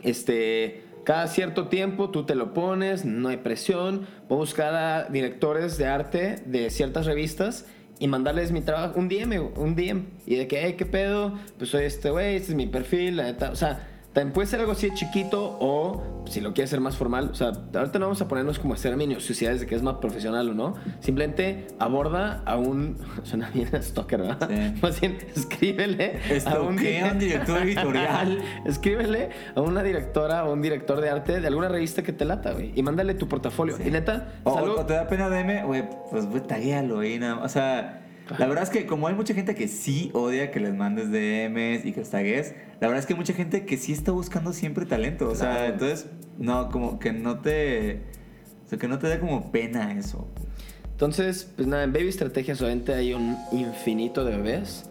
este, 0.01 0.83
cada 1.03 1.27
cierto 1.27 1.67
tiempo 1.67 2.09
tú 2.09 2.25
te 2.25 2.35
lo 2.35 2.53
pones, 2.53 3.05
no 3.05 3.29
hay 3.29 3.37
presión. 3.37 4.07
Voy 4.29 4.37
a 4.37 4.39
buscar 4.39 4.75
a 4.75 5.03
directores 5.09 5.77
de 5.77 5.87
arte 5.87 6.41
de 6.45 6.69
ciertas 6.69 7.05
revistas 7.05 7.65
y 7.99 8.07
mandarles 8.07 8.51
mi 8.51 8.61
trabajo, 8.61 8.99
un 8.99 9.09
DM, 9.09 9.51
un 9.57 9.75
DM. 9.75 10.05
Y 10.25 10.35
de 10.35 10.47
que, 10.47 10.61
hey, 10.61 10.75
¿qué 10.77 10.85
pedo? 10.85 11.37
Pues 11.57 11.69
soy 11.69 11.85
este 11.85 12.09
güey, 12.09 12.35
este 12.35 12.51
es 12.51 12.55
mi 12.55 12.67
perfil, 12.67 13.17
la 13.17 13.23
neta. 13.23 13.51
O 13.51 13.55
sea, 13.55 13.87
también 14.13 14.31
puede 14.31 14.47
ser 14.47 14.59
algo 14.59 14.73
así 14.73 14.89
de 14.89 14.95
chiquito 14.95 15.57
o 15.59 16.23
si 16.27 16.39
lo 16.39 16.53
quieres 16.53 16.69
hacer 16.69 16.79
más 16.79 16.95
formal. 16.95 17.29
O 17.31 17.35
sea, 17.35 17.47
ahorita 17.47 17.97
no 17.97 18.05
vamos 18.05 18.21
a 18.21 18.27
ponernos 18.27 18.59
como 18.59 18.73
a 18.73 18.77
hacer 18.77 18.95
minuciosidades 18.95 19.59
de 19.59 19.65
que 19.65 19.73
es 19.75 19.81
más 19.81 19.95
profesional 19.95 20.49
o 20.49 20.53
no. 20.53 20.75
Simplemente 20.99 21.67
aborda 21.79 22.43
a 22.45 22.57
un. 22.57 22.97
Suena 23.23 23.49
bien 23.49 23.75
a 23.75 23.81
stalker, 23.81 24.21
¿verdad? 24.21 24.49
Sí. 24.49 24.73
Más 24.81 25.01
bien, 25.01 25.17
escríbele 25.35 26.19
a 26.45 26.59
un, 26.59 26.77
director 26.77 27.61
editorial. 27.63 28.39
Escríbele 28.65 29.29
a 29.55 29.61
una 29.61 29.81
directora 29.81 30.45
o 30.45 30.53
un 30.53 30.61
director 30.61 31.01
de 31.01 31.09
arte 31.09 31.41
de 31.41 31.47
alguna 31.47 31.67
revista 31.67 32.03
que 32.03 32.13
te 32.13 32.25
lata, 32.25 32.51
güey. 32.53 32.71
Y 32.75 32.83
mándale 32.83 33.15
tu 33.15 33.27
portafolio. 33.27 33.77
Sí. 33.77 33.83
Y 33.87 33.91
neta, 33.91 34.33
O, 34.43 34.57
algo- 34.57 34.81
o 34.81 34.85
te 34.85 34.93
da 34.93 35.07
pena 35.07 35.29
DM, 35.29 35.65
güey, 35.65 35.83
pues 36.11 36.27
güey, 36.27 36.43
taguéalo 36.43 36.99
ahí 36.99 37.17
nada. 37.17 37.43
O 37.43 37.49
sea, 37.49 38.02
la 38.37 38.47
verdad 38.47 38.63
es 38.63 38.69
que 38.69 38.85
como 38.85 39.07
hay 39.07 39.15
mucha 39.15 39.33
gente 39.33 39.53
que 39.55 39.67
sí 39.67 40.09
odia 40.13 40.49
que 40.51 40.59
les 40.59 40.73
mandes 40.73 41.11
DMs 41.11 41.85
y 41.85 41.91
que 41.91 41.99
los 42.01 42.09
tagues, 42.09 42.53
la 42.79 42.87
verdad 42.87 42.99
es 42.99 43.05
que 43.05 43.13
hay 43.13 43.19
mucha 43.19 43.33
gente 43.33 43.65
que 43.65 43.77
sí 43.77 43.91
está 43.91 44.11
buscando 44.11 44.53
siempre 44.53 44.85
talento. 44.85 45.29
O 45.29 45.35
sea, 45.35 45.51
Claro. 45.51 45.73
entonces, 45.73 46.05
no, 46.37 46.69
como 46.69 46.99
que 46.99 47.11
no 47.13 47.39
te. 47.39 48.01
O 48.65 48.69
sea, 48.69 48.77
que 48.79 48.87
no 48.87 48.97
te 48.99 49.07
dé 49.07 49.19
como 49.19 49.51
pena 49.51 49.91
eso. 49.97 50.27
Entonces, 50.91 51.51
pues 51.55 51.67
nada, 51.67 51.83
en 51.83 51.91
Baby 51.91 52.07
Estrategias 52.07 52.61
obviamente 52.61 52.93
hay 52.93 53.13
un 53.13 53.37
infinito 53.51 54.23
de 54.23 54.37
bebés. 54.37 54.89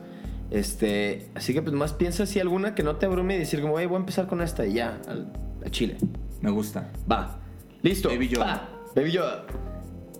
Este, 0.51 1.29
así 1.35 1.55
que 1.55 1.63
pues 1.63 1.75
más 1.75 1.95
piensa 1.95 2.27
si 2.27 2.39
alguna 2.39 2.75
que 2.75 2.83
no 2.83 2.97
te 2.97 3.07
abrume 3.07 3.37
y 3.37 3.39
decir 3.39 3.63
como, 3.63 3.79
hey, 3.81 3.87
voy 3.87 3.97
a 3.97 4.01
empezar 4.01 4.27
con 4.27 4.43
esta 4.43 4.67
y 4.67 4.75
ya, 4.75 5.01
al, 5.09 5.33
a 5.65 5.71
Chile. 5.71 5.97
Me 6.43 6.51
gusta. 6.51 6.91
Va. 7.11 7.39
Listo. 7.81 8.11
Baby 8.11 8.29
Yoda. 8.29 8.45
Va. 8.45 8.69
Baby 8.95 9.13
Yoda. 9.13 9.45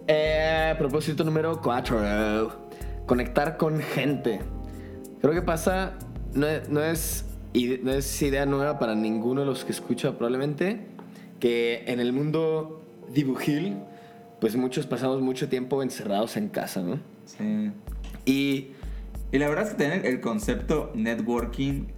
Eh, 0.09 0.75
propósito 0.79 1.23
número 1.25 1.61
4. 1.61 2.62
Conectar 3.13 3.59
con 3.59 3.79
gente. 3.81 4.41
Creo 5.21 5.35
que 5.35 5.43
pasa, 5.43 5.99
no 6.33 6.47
es, 6.47 6.71
no, 6.71 6.83
es, 6.83 7.27
no 7.83 7.93
es 7.93 8.23
idea 8.23 8.47
nueva 8.47 8.79
para 8.79 8.95
ninguno 8.95 9.43
de 9.43 9.47
los 9.47 9.67
que 9.67 9.73
escucha 9.73 10.17
probablemente, 10.17 10.87
que 11.39 11.85
en 11.87 12.01
el 12.01 12.15
mundo 12.15 12.83
dibujil, 13.13 13.77
pues 14.41 14.57
muchos 14.57 14.87
pasamos 14.87 15.21
mucho 15.21 15.51
tiempo 15.51 15.83
encerrados 15.83 16.39
en 16.39 16.49
casa, 16.49 16.81
¿no? 16.81 17.01
Sí. 17.27 17.71
Y 18.25 18.73
Y 19.31 19.39
la 19.39 19.49
verdad 19.49 19.65
es 19.65 19.71
que 19.73 19.77
tener 19.77 20.07
el 20.07 20.21
concepto 20.21 20.91
networking 20.95 21.89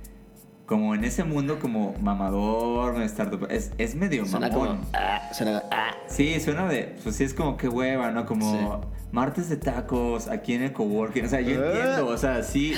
como 0.67 0.95
en 0.95 1.05
ese 1.05 1.25
mundo 1.25 1.59
como 1.59 1.95
mamador, 2.01 3.01
startup, 3.03 3.47
es, 3.51 3.73
es 3.79 3.95
medio 3.95 4.25
suena 4.27 4.49
mamón. 4.49 4.69
como... 4.69 4.81
ah, 4.95 5.21
suena... 5.33 5.63
ah. 5.71 5.91
Sí, 6.07 6.41
suena 6.41 6.67
de, 6.69 6.97
pues 7.03 7.17
sí 7.17 7.25
es 7.25 7.35
como 7.35 7.57
que 7.57 7.69
hueva, 7.69 8.11
¿no? 8.11 8.25
Como 8.27 8.81
martes 9.13 9.49
de 9.49 9.57
tacos 9.57 10.29
aquí 10.29 10.55
en 10.55 10.63
el 10.63 10.73
coworking. 10.73 11.25
O 11.25 11.29
sea, 11.29 11.41
yo 11.41 11.65
entiendo, 11.65 12.07
o 12.07 12.17
sea, 12.17 12.43
sí, 12.43 12.75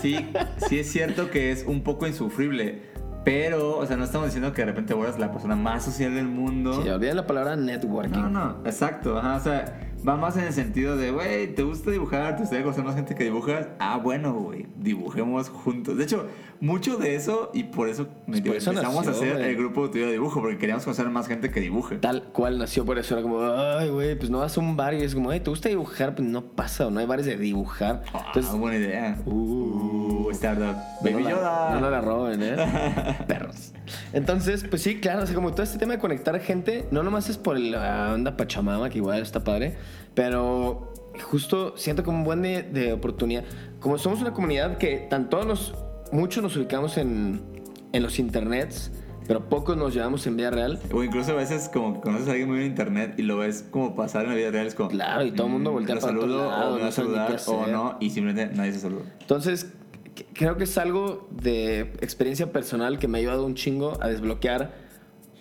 sí, 0.00 0.16
sí 0.68 0.78
es 0.78 0.90
cierto 0.90 1.30
que 1.30 1.52
es 1.52 1.64
un 1.66 1.82
poco 1.82 2.06
insufrible. 2.06 2.82
Pero, 3.24 3.76
o 3.76 3.86
sea, 3.86 3.96
no 3.98 4.04
estamos 4.04 4.28
diciendo 4.28 4.54
que 4.54 4.62
de 4.62 4.66
repente 4.66 4.94
vuelvas 4.94 5.18
la 5.18 5.30
persona 5.30 5.54
más 5.54 5.84
social 5.84 6.14
del 6.14 6.28
mundo. 6.28 6.82
Sí, 6.82 6.88
olviden 6.88 7.16
la 7.16 7.26
palabra 7.26 7.56
networking. 7.56 8.20
No, 8.20 8.30
no, 8.30 8.56
exacto, 8.64 9.18
ajá, 9.18 9.36
o 9.36 9.40
sea, 9.40 9.90
va 10.06 10.16
más 10.16 10.36
en 10.36 10.44
el 10.44 10.52
sentido 10.52 10.96
de, 10.96 11.10
güey, 11.10 11.54
¿te 11.54 11.62
gusta 11.62 11.90
dibujar? 11.90 12.34
¿Te 12.36 12.40
gustaría 12.42 12.64
conocer 12.64 12.84
más 12.84 12.94
gente 12.94 13.14
que 13.14 13.24
dibujas? 13.24 13.68
Ah, 13.78 13.98
bueno, 14.02 14.34
güey, 14.34 14.66
dibujemos 14.76 15.48
juntos. 15.48 15.96
De 15.96 16.04
hecho, 16.04 16.26
mucho 16.60 16.96
de 16.96 17.14
eso, 17.14 17.50
y 17.54 17.64
por 17.64 17.88
eso, 17.88 18.08
Pues 18.26 18.40
por 18.40 18.56
eso 18.56 18.70
empezamos 18.70 19.06
nació, 19.06 19.10
a 19.30 19.32
hacer 19.34 19.40
el 19.48 19.56
grupo 19.56 19.90
tuyo 19.90 20.06
de 20.06 20.12
dibujo, 20.12 20.40
porque 20.40 20.58
queríamos 20.58 20.84
conocer 20.84 21.08
más 21.10 21.28
gente 21.28 21.50
que 21.50 21.60
dibuje. 21.60 21.96
Tal 21.98 22.24
cual 22.24 22.58
nació 22.58 22.84
por 22.84 22.98
eso. 22.98 23.14
Era 23.14 23.22
como, 23.22 23.40
ay, 23.42 23.88
güey, 23.90 24.16
pues 24.18 24.30
no 24.30 24.38
vas 24.38 24.56
a 24.56 24.60
un 24.60 24.76
bar 24.76 24.94
y 24.94 25.02
es 25.02 25.14
como, 25.14 25.32
hey, 25.32 25.40
¿te 25.40 25.50
gusta 25.50 25.68
dibujar? 25.68 26.14
Pues 26.14 26.26
no 26.28 26.42
pasa, 26.44 26.86
o 26.86 26.90
no 26.90 27.00
hay 27.00 27.06
bares 27.06 27.26
de 27.26 27.36
dibujar. 27.36 28.02
Ah, 28.12 28.24
Entonces, 28.28 28.52
buena 28.58 28.76
idea. 28.76 29.18
Uh. 29.26 30.26
Uh, 30.28 30.30
startup. 30.32 30.76
no 31.02 31.10
Baby 31.10 31.22
la- 31.24 31.30
Yoda. 31.30 31.80
No 31.80 31.90
la 31.90 32.00
roben, 32.00 32.42
¿eh? 32.42 32.56
Perros. 33.26 33.72
Entonces, 34.12 34.64
pues 34.68 34.82
sí, 34.82 35.00
claro, 35.00 35.22
o 35.22 35.26
sea, 35.26 35.34
como 35.34 35.52
todo 35.52 35.62
este 35.62 35.78
tema 35.78 35.92
de 35.94 35.98
conectar 35.98 36.38
gente, 36.40 36.86
no 36.90 37.02
nomás 37.02 37.28
es 37.30 37.38
por 37.38 37.58
la 37.58 38.12
onda 38.14 38.36
Pachamama, 38.36 38.90
que 38.90 38.98
igual 38.98 39.22
está 39.22 39.42
padre, 39.44 39.76
pero 40.14 40.92
justo 41.22 41.76
siento 41.76 42.02
como 42.04 42.18
un 42.18 42.24
buen 42.24 42.42
de, 42.42 42.62
de 42.62 42.92
oportunidad. 42.92 43.44
Como 43.80 43.98
somos 43.98 44.20
una 44.20 44.32
comunidad 44.32 44.78
que 44.78 45.06
tanto 45.10 45.44
nos, 45.44 45.74
muchos 46.12 46.42
nos 46.42 46.56
ubicamos 46.56 46.96
en, 46.96 47.40
en 47.92 48.02
los 48.02 48.18
internets, 48.18 48.90
pero 49.26 49.48
pocos 49.48 49.76
nos 49.76 49.94
llevamos 49.94 50.26
en 50.26 50.36
vida 50.36 50.50
real. 50.50 50.80
O 50.92 51.04
incluso 51.04 51.32
a 51.32 51.34
veces 51.34 51.68
como 51.68 51.94
que 51.94 52.00
conoces 52.00 52.28
a 52.28 52.30
alguien 52.30 52.48
muy 52.48 52.60
en 52.60 52.66
internet 52.66 53.14
y 53.18 53.22
lo 53.22 53.36
ves 53.36 53.64
como 53.70 53.94
pasar 53.94 54.24
en 54.24 54.30
la 54.30 54.36
vida 54.36 54.50
real, 54.50 54.66
es 54.66 54.74
como... 54.74 54.88
Claro, 54.88 55.24
y 55.24 55.32
todo 55.32 55.46
el 55.46 55.52
mundo 55.52 55.70
mm, 55.70 55.74
voltea 55.74 55.96
para 55.96 56.06
saludo, 56.06 56.48
o 56.48 56.50
me 56.50 56.56
va 56.56 56.78
no 56.78 56.86
a 56.86 56.92
saludar, 56.92 57.36
o 57.46 57.66
no, 57.66 57.96
y 58.00 58.10
simplemente 58.10 58.54
nadie 58.56 58.72
se 58.72 58.80
saluda. 58.80 59.02
Entonces, 59.20 59.70
creo 60.32 60.56
que 60.56 60.64
es 60.64 60.78
algo 60.78 61.28
de 61.30 61.80
experiencia 62.00 62.50
personal 62.52 62.98
que 62.98 63.06
me 63.06 63.18
ha 63.18 63.20
ayudado 63.20 63.44
un 63.44 63.54
chingo 63.54 63.98
a 64.00 64.08
desbloquear 64.08 64.87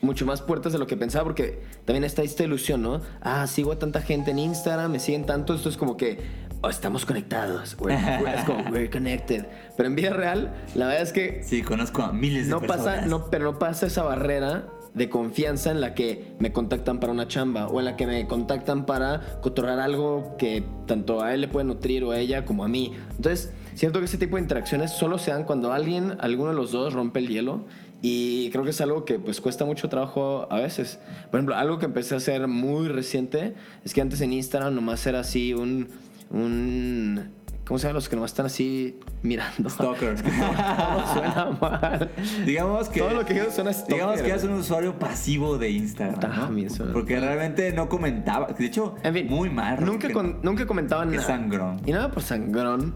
mucho 0.01 0.25
más 0.25 0.41
puertas 0.41 0.73
de 0.73 0.79
lo 0.79 0.87
que 0.87 0.95
pensaba, 0.97 1.23
porque 1.25 1.61
también 1.85 2.03
está 2.03 2.21
esta 2.21 2.43
ilusión, 2.43 2.81
¿no? 2.81 3.01
Ah, 3.21 3.47
sigo 3.47 3.71
a 3.71 3.79
tanta 3.79 4.01
gente 4.01 4.31
en 4.31 4.39
Instagram, 4.39 4.91
me 4.91 4.99
siguen 4.99 5.25
tanto, 5.25 5.53
esto 5.55 5.69
es 5.69 5.77
como 5.77 5.97
que 5.97 6.19
oh, 6.61 6.69
estamos 6.69 7.05
conectados, 7.05 7.77
we're- 7.79 7.95
we're- 8.21 8.35
es 8.39 8.45
como 8.45 8.63
we're 8.71 8.89
connected. 8.89 9.45
Pero 9.75 9.87
en 9.87 9.95
vida 9.95 10.11
real, 10.11 10.53
la 10.75 10.87
verdad 10.87 11.01
es 11.03 11.13
que 11.13 11.41
Sí, 11.43 11.61
conozco 11.61 12.01
a 12.03 12.11
miles 12.13 12.45
de 12.45 12.51
no 12.51 12.59
personas. 12.61 12.85
pasa, 12.85 13.05
no, 13.07 13.29
pero 13.29 13.45
no 13.51 13.59
pasa 13.59 13.85
esa 13.87 14.03
barrera 14.03 14.67
de 14.93 15.09
confianza 15.09 15.69
en 15.69 15.79
la 15.81 15.93
que 15.93 16.33
me 16.39 16.51
contactan 16.51 16.99
para 16.99 17.11
una 17.13 17.27
chamba 17.27 17.67
o 17.67 17.77
en 17.79 17.85
la 17.85 17.95
que 17.95 18.07
me 18.07 18.25
contactan 18.27 18.87
para 18.87 19.39
cotorrar 19.41 19.79
algo 19.79 20.35
que 20.39 20.63
tanto 20.87 21.21
a 21.21 21.35
él 21.35 21.41
le 21.41 21.47
puede 21.47 21.65
nutrir 21.65 22.03
o 22.03 22.11
a 22.11 22.17
ella 22.17 22.45
como 22.45 22.63
a 22.63 22.67
mí. 22.67 22.93
Entonces, 23.15 23.53
siento 23.75 23.99
que 23.99 24.05
ese 24.05 24.17
tipo 24.17 24.37
de 24.37 24.41
interacciones 24.41 24.89
solo 24.91 25.19
se 25.19 25.29
dan 25.29 25.43
cuando 25.43 25.71
alguien, 25.71 26.17
alguno 26.19 26.49
de 26.49 26.55
los 26.55 26.71
dos 26.71 26.93
rompe 26.93 27.19
el 27.19 27.27
hielo 27.27 27.65
y 28.01 28.49
creo 28.51 28.63
que 28.63 28.69
es 28.71 28.81
algo 28.81 29.05
que 29.05 29.17
pues 29.19 29.41
cuesta 29.41 29.65
mucho 29.65 29.89
trabajo 29.89 30.47
a 30.51 30.59
veces. 30.59 30.99
Por 31.31 31.39
ejemplo, 31.39 31.55
algo 31.55 31.79
que 31.79 31.85
empecé 31.85 32.13
a 32.13 32.17
hacer 32.17 32.47
muy 32.47 32.87
reciente 32.89 33.55
es 33.83 33.93
que 33.93 34.01
antes 34.01 34.21
en 34.21 34.33
Instagram 34.33 34.75
nomás 34.75 35.05
era 35.07 35.19
así 35.21 35.53
un 35.53 35.87
un 36.29 37.31
¿Cómo 37.65 37.79
se 37.79 37.83
llaman 37.87 37.95
los 37.95 38.07
que 38.07 38.15
nomás 38.15 38.31
están 38.31 38.45
así 38.45 38.97
mirando? 39.23 39.69
Stalker. 39.69 40.13
Es 40.13 40.21
que 40.21 40.29
todo, 40.31 40.39
todo 40.51 41.07
suena 41.13 41.57
mal. 41.59 42.11
Digamos 42.45 42.87
que. 42.87 42.99
Todo 43.01 43.13
lo 43.13 43.25
que 43.25 43.33
digo 43.33 43.51
suena 43.51 43.73
stalker, 43.73 43.93
Digamos 43.95 44.21
que 44.21 44.29
eres 44.29 44.43
un 44.45 44.51
usuario 44.53 44.97
pasivo 44.97 45.57
de 45.57 45.71
Instagram. 45.71 46.13
¿no? 46.15 46.19
También 46.45 46.69
suena- 46.69 46.93
Porque 46.93 47.19
realmente 47.19 47.73
no 47.73 47.89
comentaba. 47.89 48.47
De 48.57 48.65
hecho, 48.65 48.95
En 49.03 49.13
fin, 49.13 49.27
muy 49.27 49.49
mal. 49.49 49.83
Nunca, 49.83 50.09
con- 50.13 50.39
nunca 50.43 50.65
comentaban 50.65 51.09
Qué 51.09 51.17
nada. 51.17 51.27
sangrón. 51.27 51.81
Y 51.85 51.91
nada 51.91 52.09
por 52.09 52.23
sangrón. 52.23 52.95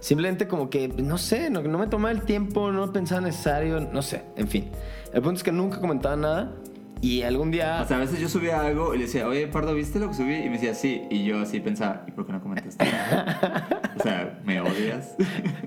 Simplemente 0.00 0.46
como 0.46 0.70
que, 0.70 0.88
no 0.88 1.18
sé, 1.18 1.50
no, 1.50 1.62
no 1.62 1.78
me 1.78 1.86
tomaba 1.86 2.12
el 2.12 2.22
tiempo, 2.22 2.70
no 2.70 2.92
pensaba 2.92 3.20
necesario, 3.20 3.80
no 3.80 4.02
sé, 4.02 4.22
en 4.36 4.48
fin. 4.48 4.70
El 5.12 5.22
punto 5.22 5.38
es 5.38 5.42
que 5.42 5.52
nunca 5.52 5.80
comentaba 5.80 6.16
nada 6.16 6.54
y 7.00 7.22
algún 7.22 7.50
día... 7.50 7.80
O 7.82 7.86
sea, 7.86 7.98
a 7.98 8.00
veces 8.00 8.18
yo 8.18 8.28
subía 8.28 8.60
algo 8.60 8.94
y 8.94 8.98
le 8.98 9.04
decía, 9.04 9.26
oye, 9.26 9.46
Pardo, 9.46 9.74
¿viste 9.74 9.98
lo 9.98 10.08
que 10.08 10.14
subí? 10.14 10.34
Y 10.34 10.44
me 10.44 10.52
decía, 10.52 10.74
sí. 10.74 11.02
Y 11.10 11.24
yo 11.24 11.40
así 11.40 11.60
pensaba, 11.60 12.04
¿y 12.06 12.10
por 12.10 12.26
qué 12.26 12.32
no 12.32 12.42
comentaste? 12.42 12.84
o 13.98 14.02
sea, 14.02 14.40
¿me 14.44 14.60
odias? 14.60 15.14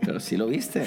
Pero 0.02 0.20
sí 0.20 0.36
lo 0.36 0.48
viste. 0.48 0.84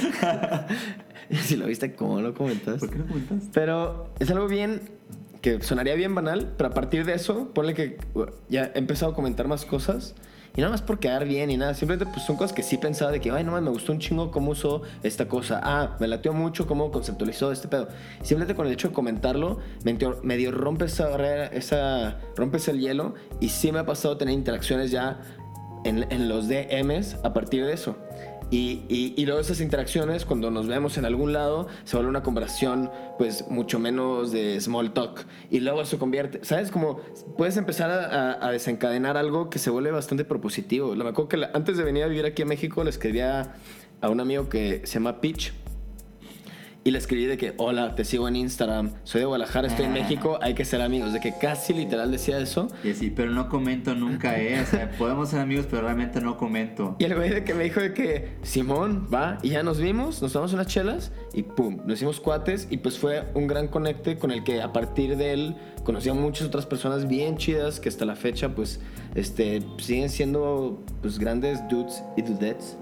y 1.30 1.36
si 1.36 1.56
lo 1.56 1.66
viste, 1.66 1.94
¿cómo 1.94 2.20
lo 2.20 2.34
comentaste? 2.34 2.86
¿Por 2.86 2.90
qué 2.90 2.98
no 2.98 3.06
comentaste? 3.06 3.50
Pero 3.52 4.10
es 4.18 4.30
algo 4.30 4.46
bien 4.46 4.82
que 5.40 5.62
sonaría 5.62 5.94
bien 5.94 6.14
banal, 6.14 6.52
pero 6.56 6.70
a 6.70 6.72
partir 6.72 7.04
de 7.04 7.14
eso, 7.14 7.50
ponle 7.52 7.74
que 7.74 7.98
uh, 8.14 8.26
ya 8.48 8.70
he 8.74 8.78
empezado 8.78 9.12
a 9.12 9.14
comentar 9.14 9.48
más 9.48 9.64
cosas. 9.64 10.14
Y 10.56 10.60
nada 10.60 10.70
más 10.70 10.82
por 10.82 11.00
quedar 11.00 11.24
bien 11.24 11.50
y 11.50 11.56
nada, 11.56 11.74
simplemente 11.74 12.12
pues 12.12 12.24
son 12.24 12.36
cosas 12.36 12.52
que 12.52 12.62
sí 12.62 12.78
pensaba 12.78 13.10
de 13.10 13.20
que, 13.20 13.30
ay, 13.30 13.42
no 13.42 13.60
me 13.60 13.70
gustó 13.70 13.90
un 13.90 13.98
chingo 13.98 14.30
cómo 14.30 14.52
usó 14.52 14.82
esta 15.02 15.26
cosa. 15.26 15.60
Ah, 15.64 15.96
me 15.98 16.06
lateó 16.06 16.32
mucho 16.32 16.66
cómo 16.68 16.92
conceptualizó 16.92 17.50
este 17.50 17.66
pedo. 17.66 17.88
Simplemente 18.22 18.54
con 18.54 18.66
el 18.66 18.72
hecho 18.72 18.88
de 18.88 18.94
comentarlo, 18.94 19.58
medio, 19.84 20.20
medio 20.22 20.52
rompe 20.52 20.84
esa 20.84 21.08
barrera, 21.08 21.46
esa, 21.46 22.18
rompes 22.36 22.68
el 22.68 22.78
hielo 22.78 23.14
y 23.40 23.48
sí 23.48 23.72
me 23.72 23.80
ha 23.80 23.86
pasado 23.86 24.16
tener 24.16 24.34
interacciones 24.34 24.92
ya 24.92 25.20
en, 25.84 26.06
en 26.12 26.28
los 26.28 26.48
DMs 26.48 27.16
a 27.24 27.32
partir 27.32 27.64
de 27.66 27.72
eso. 27.72 27.96
Y, 28.50 28.82
y, 28.88 29.14
y, 29.16 29.26
luego 29.26 29.40
esas 29.40 29.60
interacciones, 29.60 30.24
cuando 30.24 30.50
nos 30.50 30.68
vemos 30.68 30.96
en 30.98 31.04
algún 31.04 31.32
lado, 31.32 31.66
se 31.84 31.96
vuelve 31.96 32.10
una 32.10 32.22
conversación 32.22 32.90
pues 33.18 33.48
mucho 33.48 33.78
menos 33.78 34.32
de 34.32 34.60
small 34.60 34.92
talk. 34.92 35.26
Y 35.50 35.60
luego 35.60 35.82
eso 35.82 35.98
convierte, 35.98 36.40
¿sabes? 36.44 36.70
Como 36.70 36.98
puedes 37.36 37.56
empezar 37.56 37.90
a, 37.90 38.50
desencadenar 38.50 39.16
algo 39.16 39.50
que 39.50 39.58
se 39.58 39.70
vuelve 39.70 39.90
bastante 39.90 40.24
propositivo. 40.24 40.94
Me 40.94 41.08
acuerdo 41.08 41.28
que 41.28 41.46
antes 41.52 41.76
de 41.76 41.84
venir 41.84 42.04
a 42.04 42.06
vivir 42.06 42.26
aquí 42.26 42.42
a 42.42 42.46
México 42.46 42.84
le 42.84 42.90
escribía 42.90 43.54
a 44.00 44.08
un 44.08 44.20
amigo 44.20 44.48
que 44.48 44.86
se 44.86 44.94
llama 44.94 45.20
Pitch 45.20 45.52
y 46.84 46.90
le 46.90 46.98
escribí 46.98 47.24
de 47.24 47.38
que, 47.38 47.54
hola, 47.56 47.94
te 47.94 48.04
sigo 48.04 48.28
en 48.28 48.36
Instagram, 48.36 48.92
soy 49.04 49.20
de 49.20 49.24
Guadalajara, 49.24 49.68
estoy 49.68 49.86
en 49.86 49.94
México, 49.94 50.38
hay 50.42 50.52
que 50.52 50.66
ser 50.66 50.82
amigos. 50.82 51.14
De 51.14 51.20
que 51.20 51.32
casi 51.40 51.72
literal 51.72 52.10
decía 52.10 52.38
eso. 52.38 52.68
Y 52.84 52.90
así, 52.90 53.10
pero 53.10 53.30
no 53.30 53.48
comento 53.48 53.94
nunca, 53.94 54.38
¿eh? 54.38 54.60
O 54.60 54.66
sea, 54.66 54.90
podemos 54.98 55.30
ser 55.30 55.40
amigos, 55.40 55.66
pero 55.68 55.82
realmente 55.82 56.20
no 56.20 56.36
comento. 56.36 56.94
Y 56.98 57.04
el 57.04 57.14
güey 57.14 57.30
de 57.30 57.42
que 57.42 57.54
me 57.54 57.64
dijo 57.64 57.80
de 57.80 57.94
que, 57.94 58.36
Simón, 58.42 59.08
va, 59.12 59.38
y 59.42 59.50
ya 59.50 59.62
nos 59.62 59.80
vimos, 59.80 60.20
nos 60.20 60.34
tomamos 60.34 60.52
unas 60.52 60.66
chelas, 60.66 61.10
y 61.32 61.42
pum, 61.42 61.78
nos 61.86 61.96
hicimos 61.96 62.20
cuates, 62.20 62.68
y 62.70 62.76
pues 62.76 62.98
fue 62.98 63.24
un 63.32 63.46
gran 63.46 63.68
conecte 63.68 64.18
con 64.18 64.30
el 64.30 64.44
que 64.44 64.60
a 64.60 64.74
partir 64.74 65.16
de 65.16 65.32
él 65.32 65.56
conocí 65.84 66.10
a 66.10 66.14
muchas 66.14 66.48
otras 66.48 66.66
personas 66.66 67.08
bien 67.08 67.38
chidas 67.38 67.80
que 67.80 67.88
hasta 67.88 68.04
la 68.04 68.14
fecha, 68.14 68.54
pues, 68.54 68.80
este, 69.14 69.62
siguen 69.78 70.10
siendo, 70.10 70.84
pues, 71.00 71.18
grandes 71.18 71.66
dudes 71.68 72.02
y 72.18 72.22
dudettes. 72.22 72.76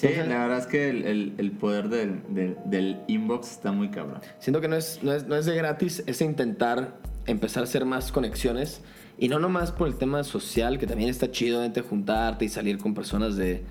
Sí, 0.00 0.08
la 0.16 0.38
verdad 0.38 0.58
es 0.58 0.66
que 0.66 0.88
el, 0.88 1.04
el, 1.04 1.34
el 1.36 1.50
poder 1.52 1.90
del, 1.90 2.22
del, 2.30 2.56
del, 2.64 3.00
inbox 3.06 3.50
está 3.50 3.70
muy 3.70 3.90
cabrón. 3.90 4.20
Siento 4.38 4.62
que 4.62 4.68
no 4.68 4.76
es, 4.76 5.02
no, 5.02 5.12
es, 5.12 5.26
no 5.26 5.36
es 5.36 5.44
de 5.44 5.54
gratis, 5.54 6.02
es 6.06 6.22
intentar 6.22 6.96
empezar 7.26 7.62
a 7.62 7.64
hacer 7.64 7.84
más 7.84 8.10
conexiones. 8.10 8.80
Y 9.18 9.28
no 9.28 9.38
nomás 9.38 9.72
por 9.72 9.88
el 9.88 9.96
tema 9.96 10.24
social, 10.24 10.78
que 10.78 10.86
también 10.86 11.10
está 11.10 11.30
chido 11.30 11.60
de 11.60 11.80
juntarte 11.82 12.46
y 12.46 12.48
salir 12.48 12.78
con 12.78 12.94
personas 12.94 13.36
de, 13.36 13.62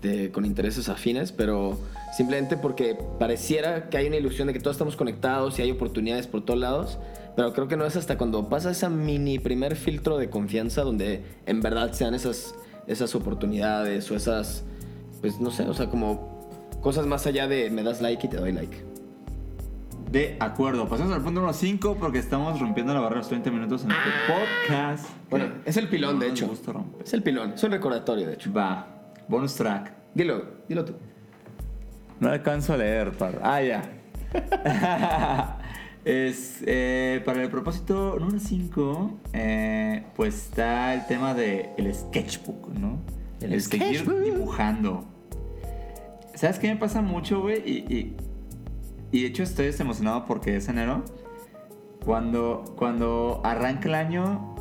de, 0.00 0.30
con 0.30 0.44
intereses 0.44 0.88
afines, 0.88 1.32
pero 1.32 1.76
simplemente 2.16 2.56
porque 2.56 2.96
pareciera 3.18 3.88
que 3.88 3.96
hay 3.96 4.06
una 4.06 4.16
ilusión 4.16 4.46
de 4.46 4.52
que 4.52 4.60
todos 4.60 4.76
estamos 4.76 4.94
conectados 4.94 5.58
y 5.58 5.62
hay 5.62 5.72
oportunidades 5.72 6.28
por 6.28 6.44
todos 6.44 6.60
lados. 6.60 6.98
Pero 7.34 7.52
creo 7.52 7.66
que 7.66 7.76
no 7.76 7.84
es 7.84 7.96
hasta 7.96 8.16
cuando 8.16 8.48
pasa 8.48 8.70
esa 8.70 8.88
mini 8.88 9.40
primer 9.40 9.74
filtro 9.74 10.18
de 10.18 10.30
confianza 10.30 10.82
donde 10.82 11.24
en 11.46 11.60
verdad 11.60 11.90
se 11.90 12.04
dan 12.04 12.14
esas, 12.14 12.54
esas 12.86 13.16
oportunidades 13.16 14.08
o 14.12 14.14
esas 14.14 14.62
pues 15.24 15.40
no 15.40 15.50
sé, 15.50 15.62
o 15.62 15.72
sea, 15.72 15.88
como 15.88 16.50
cosas 16.82 17.06
más 17.06 17.26
allá 17.26 17.48
de 17.48 17.70
me 17.70 17.82
das 17.82 18.02
like 18.02 18.26
y 18.26 18.28
te 18.28 18.36
doy 18.36 18.52
like. 18.52 18.84
De 20.12 20.36
acuerdo, 20.38 20.86
pasamos 20.86 21.14
al 21.14 21.22
punto 21.22 21.40
número 21.40 21.54
5 21.54 21.96
porque 21.98 22.18
estamos 22.18 22.60
rompiendo 22.60 22.92
la 22.92 23.00
barrera 23.00 23.20
de 23.20 23.20
los 23.20 23.28
30 23.28 23.50
minutos 23.50 23.84
en 23.84 23.92
este 23.92 24.10
podcast. 24.28 25.06
Bueno, 25.30 25.46
es 25.64 25.78
el 25.78 25.88
pilón, 25.88 26.16
no 26.16 26.20
de 26.20 26.28
hecho. 26.28 26.52
Es 27.02 27.14
el 27.14 27.22
pilón, 27.22 27.54
es 27.54 27.64
un 27.64 27.70
recordatorio, 27.70 28.26
de 28.26 28.34
hecho. 28.34 28.52
Va, 28.52 28.86
bonus 29.26 29.54
track. 29.54 29.94
Dilo, 30.12 30.44
dilo 30.68 30.84
tú. 30.84 30.92
No 32.20 32.28
alcanzo 32.28 32.74
a 32.74 32.76
leer, 32.76 33.12
par. 33.12 33.40
Ah, 33.42 33.62
ya. 33.62 33.90
es, 36.04 36.62
eh, 36.66 37.22
para 37.24 37.42
el 37.42 37.48
propósito 37.48 38.18
número 38.20 38.40
5, 38.40 39.20
eh, 39.32 40.04
pues 40.16 40.34
está 40.34 40.92
el 40.92 41.06
tema 41.06 41.32
del 41.32 41.70
el 41.78 41.94
sketchbook, 41.94 42.68
¿no? 42.74 42.98
El, 43.44 43.52
el 43.52 43.60
seguir 43.62 44.04
dibujando. 44.24 45.04
¿Sabes 46.34 46.58
qué 46.58 46.68
me 46.68 46.76
pasa 46.76 47.02
mucho, 47.02 47.42
güey? 47.42 47.62
Y, 47.64 47.94
y, 47.94 48.16
y, 49.12 49.22
de 49.22 49.28
hecho 49.28 49.42
estoy 49.42 49.70
emocionado 49.78 50.24
porque 50.26 50.56
es 50.56 50.68
enero. 50.68 51.04
Cuando, 52.04 52.64
cuando 52.76 53.40
arranca 53.44 53.88
el 53.88 53.94
año, 53.94 54.54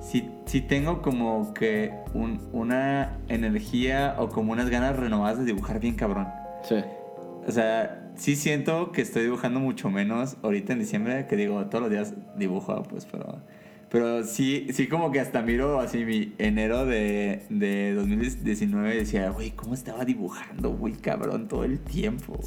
sí, 0.00 0.30
sí 0.46 0.60
tengo 0.60 1.02
como 1.02 1.52
que 1.52 1.92
un, 2.14 2.48
una 2.52 3.18
energía 3.28 4.16
o 4.18 4.28
como 4.28 4.52
unas 4.52 4.70
ganas 4.70 4.96
renovadas 4.96 5.38
de 5.38 5.44
dibujar 5.44 5.80
bien 5.80 5.94
cabrón. 5.96 6.28
Sí. 6.62 6.76
O 7.46 7.50
sea, 7.50 8.10
sí 8.14 8.36
siento 8.36 8.92
que 8.92 9.02
estoy 9.02 9.24
dibujando 9.24 9.60
mucho 9.60 9.90
menos 9.90 10.36
ahorita 10.42 10.72
en 10.72 10.80
diciembre, 10.80 11.26
que 11.26 11.36
digo, 11.36 11.66
todos 11.66 11.82
los 11.82 11.90
días 11.90 12.14
dibujo, 12.36 12.82
pues, 12.84 13.04
pero... 13.04 13.42
Pero 13.90 14.24
sí, 14.24 14.66
sí 14.72 14.86
como 14.86 15.10
que 15.10 15.20
hasta 15.20 15.40
miro 15.40 15.80
así 15.80 16.04
mi 16.04 16.34
enero 16.38 16.84
de, 16.84 17.46
de 17.48 17.94
2019 17.94 18.94
y 18.94 18.98
decía, 18.98 19.30
güey, 19.30 19.52
¿cómo 19.52 19.74
estaba 19.74 20.04
dibujando, 20.04 20.70
güey, 20.70 20.92
cabrón, 20.94 21.48
todo 21.48 21.64
el 21.64 21.78
tiempo? 21.80 22.38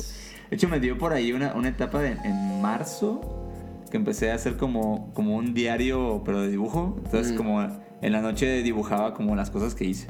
De 0.49 0.55
hecho, 0.55 0.67
me 0.67 0.79
dio 0.79 0.97
por 0.97 1.13
ahí 1.13 1.33
una, 1.33 1.53
una 1.53 1.69
etapa 1.69 2.01
de, 2.01 2.11
en 2.11 2.61
marzo 2.61 3.41
que 3.89 3.97
empecé 3.97 4.31
a 4.31 4.35
hacer 4.35 4.57
como, 4.57 5.11
como 5.13 5.35
un 5.35 5.53
diario, 5.53 6.21
pero 6.23 6.41
de 6.41 6.49
dibujo. 6.49 6.95
Entonces, 7.05 7.33
mm. 7.33 7.37
como 7.37 7.61
en 8.01 8.11
la 8.11 8.21
noche 8.21 8.61
dibujaba 8.61 9.13
como 9.13 9.35
las 9.35 9.49
cosas 9.49 9.73
que 9.73 9.85
hice. 9.85 10.07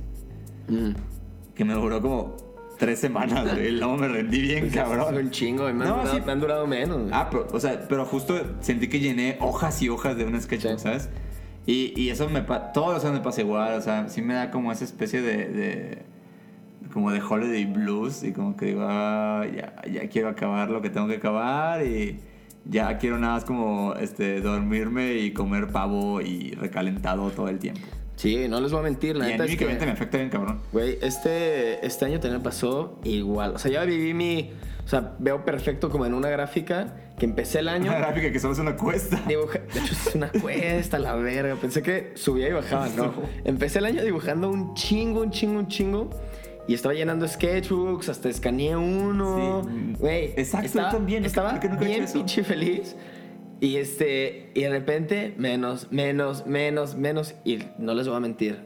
Mm. 0.68 0.92
Que 1.56 1.66
me 1.66 1.74
duró 1.74 2.02
como 2.02 2.36
tres 2.82 2.98
semanas, 2.98 3.54
güey. 3.54 3.74
Luego 3.74 3.96
me 3.96 4.08
rendí 4.08 4.42
bien, 4.42 4.62
pues 4.62 4.74
cabrón. 4.74 5.16
Un 5.16 5.30
chingo, 5.30 5.66
me, 5.66 5.74
no, 5.74 5.82
han 5.84 6.00
durado, 6.00 6.16
sí. 6.16 6.22
me 6.26 6.32
han 6.32 6.40
durado 6.40 6.68
menos. 6.68 7.12
Ah, 7.12 7.28
pero, 7.30 7.48
o 7.52 7.60
sea, 7.60 7.86
pero 7.88 8.06
justo 8.06 8.42
sentí 8.62 8.90
que 8.90 9.00
llené 9.00 9.38
hojas 9.40 9.84
y 9.84 9.90
hojas 9.90 10.18
de 10.18 10.26
un 10.26 10.42
sketchbook, 10.42 10.80
sí. 10.80 10.84
¿sabes? 10.84 11.08
Y, 11.68 11.94
y, 11.96 12.10
eso 12.10 12.28
me 12.28 12.42
todos 12.42 12.96
los 12.96 13.06
años 13.06 13.20
me 13.20 13.24
pasa 13.24 13.42
igual, 13.42 13.76
o 13.76 13.82
sea, 13.82 14.10
sí 14.10 14.24
me 14.24 14.34
da 14.34 14.50
como 14.50 14.72
esa 14.72 14.84
especie 14.84 15.22
de, 15.22 15.48
de 15.48 16.02
como 16.92 17.12
de 17.12 17.22
holiday 17.22 17.66
blues 17.66 18.24
y 18.24 18.34
como 18.34 18.58
que 18.58 18.66
digo, 18.66 18.82
ah, 18.84 19.46
ya, 19.46 19.76
ya 19.88 20.10
quiero 20.10 20.30
acabar 20.30 20.72
lo 20.72 20.82
que 20.82 20.90
tengo 20.90 21.08
que 21.08 21.18
acabar 21.18 21.86
y 21.86 22.20
ya 22.66 22.98
quiero 22.98 23.20
nada 23.20 23.34
más 23.34 23.46
como 23.46 23.94
este 23.94 24.42
dormirme 24.42 25.20
y 25.20 25.34
comer 25.34 25.68
pavo 25.68 26.20
y 26.20 26.56
recalentado 26.56 27.30
todo 27.30 27.48
el 27.48 27.60
tiempo. 27.60 27.86
Sí, 28.16 28.48
no 28.48 28.62
les 28.62 28.72
voy 28.72 28.82
a 28.82 28.84
mentir, 28.84 29.16
la 29.16 29.28
y 29.28 29.32
neta 29.32 29.46
es 29.46 29.58
que 29.58 29.66
me 29.66 29.74
afecta 29.74 30.18
bien 30.18 30.30
cabrón. 30.30 30.60
Güey, 30.72 31.00
este 31.02 31.86
este 31.86 32.06
año 32.06 32.20
también 32.20 32.44
pasó 32.44 33.00
igual, 33.04 33.56
o 33.56 33.60
sea, 33.60 33.72
ya 33.72 33.84
viví 33.84 34.14
mi 34.14 34.52
o 34.86 34.90
sea, 34.90 35.14
veo 35.20 35.46
perfecto 35.46 35.90
como 35.90 36.06
en 36.06 36.14
una 36.14 36.30
gráfica 36.30 36.96
que 37.18 37.26
empecé 37.26 37.60
el 37.60 37.70
año. 37.70 37.92
Una 37.92 38.00
gráfica 38.00 38.32
que 38.32 38.40
solo 38.40 38.54
es 38.54 38.60
una 38.60 38.76
cuesta. 38.76 39.22
Dibuja, 39.28 39.60
de 39.60 39.80
hecho, 39.80 39.94
es 39.94 40.16
una 40.16 40.30
cuesta, 40.30 41.00
la 41.00 41.16
verga. 41.16 41.56
Pensé 41.56 41.82
que 41.82 42.12
subía 42.16 42.50
y 42.50 42.52
bajaba, 42.52 42.90
no. 42.90 43.14
Empecé 43.46 43.80
el 43.80 43.86
año 43.86 44.04
dibujando 44.04 44.50
un 44.50 44.74
chingo, 44.74 45.22
un 45.22 45.32
chingo, 45.32 45.60
un 45.60 45.68
chingo. 45.68 46.10
Y 46.68 46.74
estaba 46.74 46.94
llenando 46.94 47.28
sketchbooks, 47.28 48.10
hasta 48.10 48.30
escaneé 48.30 48.76
uno. 48.76 49.62
Güey. 50.00 50.28
Sí. 50.28 50.34
Exacto, 50.38 50.66
estaba, 50.68 50.92
también. 50.92 51.26
Estaba 51.26 51.54
bien 51.54 52.06
pinche 52.12 52.44
feliz. 52.44 52.96
Y 53.62 53.78
este, 53.78 54.50
y 54.56 54.62
de 54.62 54.70
repente, 54.70 55.36
menos, 55.38 55.88
menos, 55.92 56.48
menos, 56.48 56.96
menos. 56.96 57.36
Y 57.46 57.60
no 57.78 57.94
les 57.94 58.08
voy 58.08 58.18
a 58.18 58.20
mentir. 58.20 58.60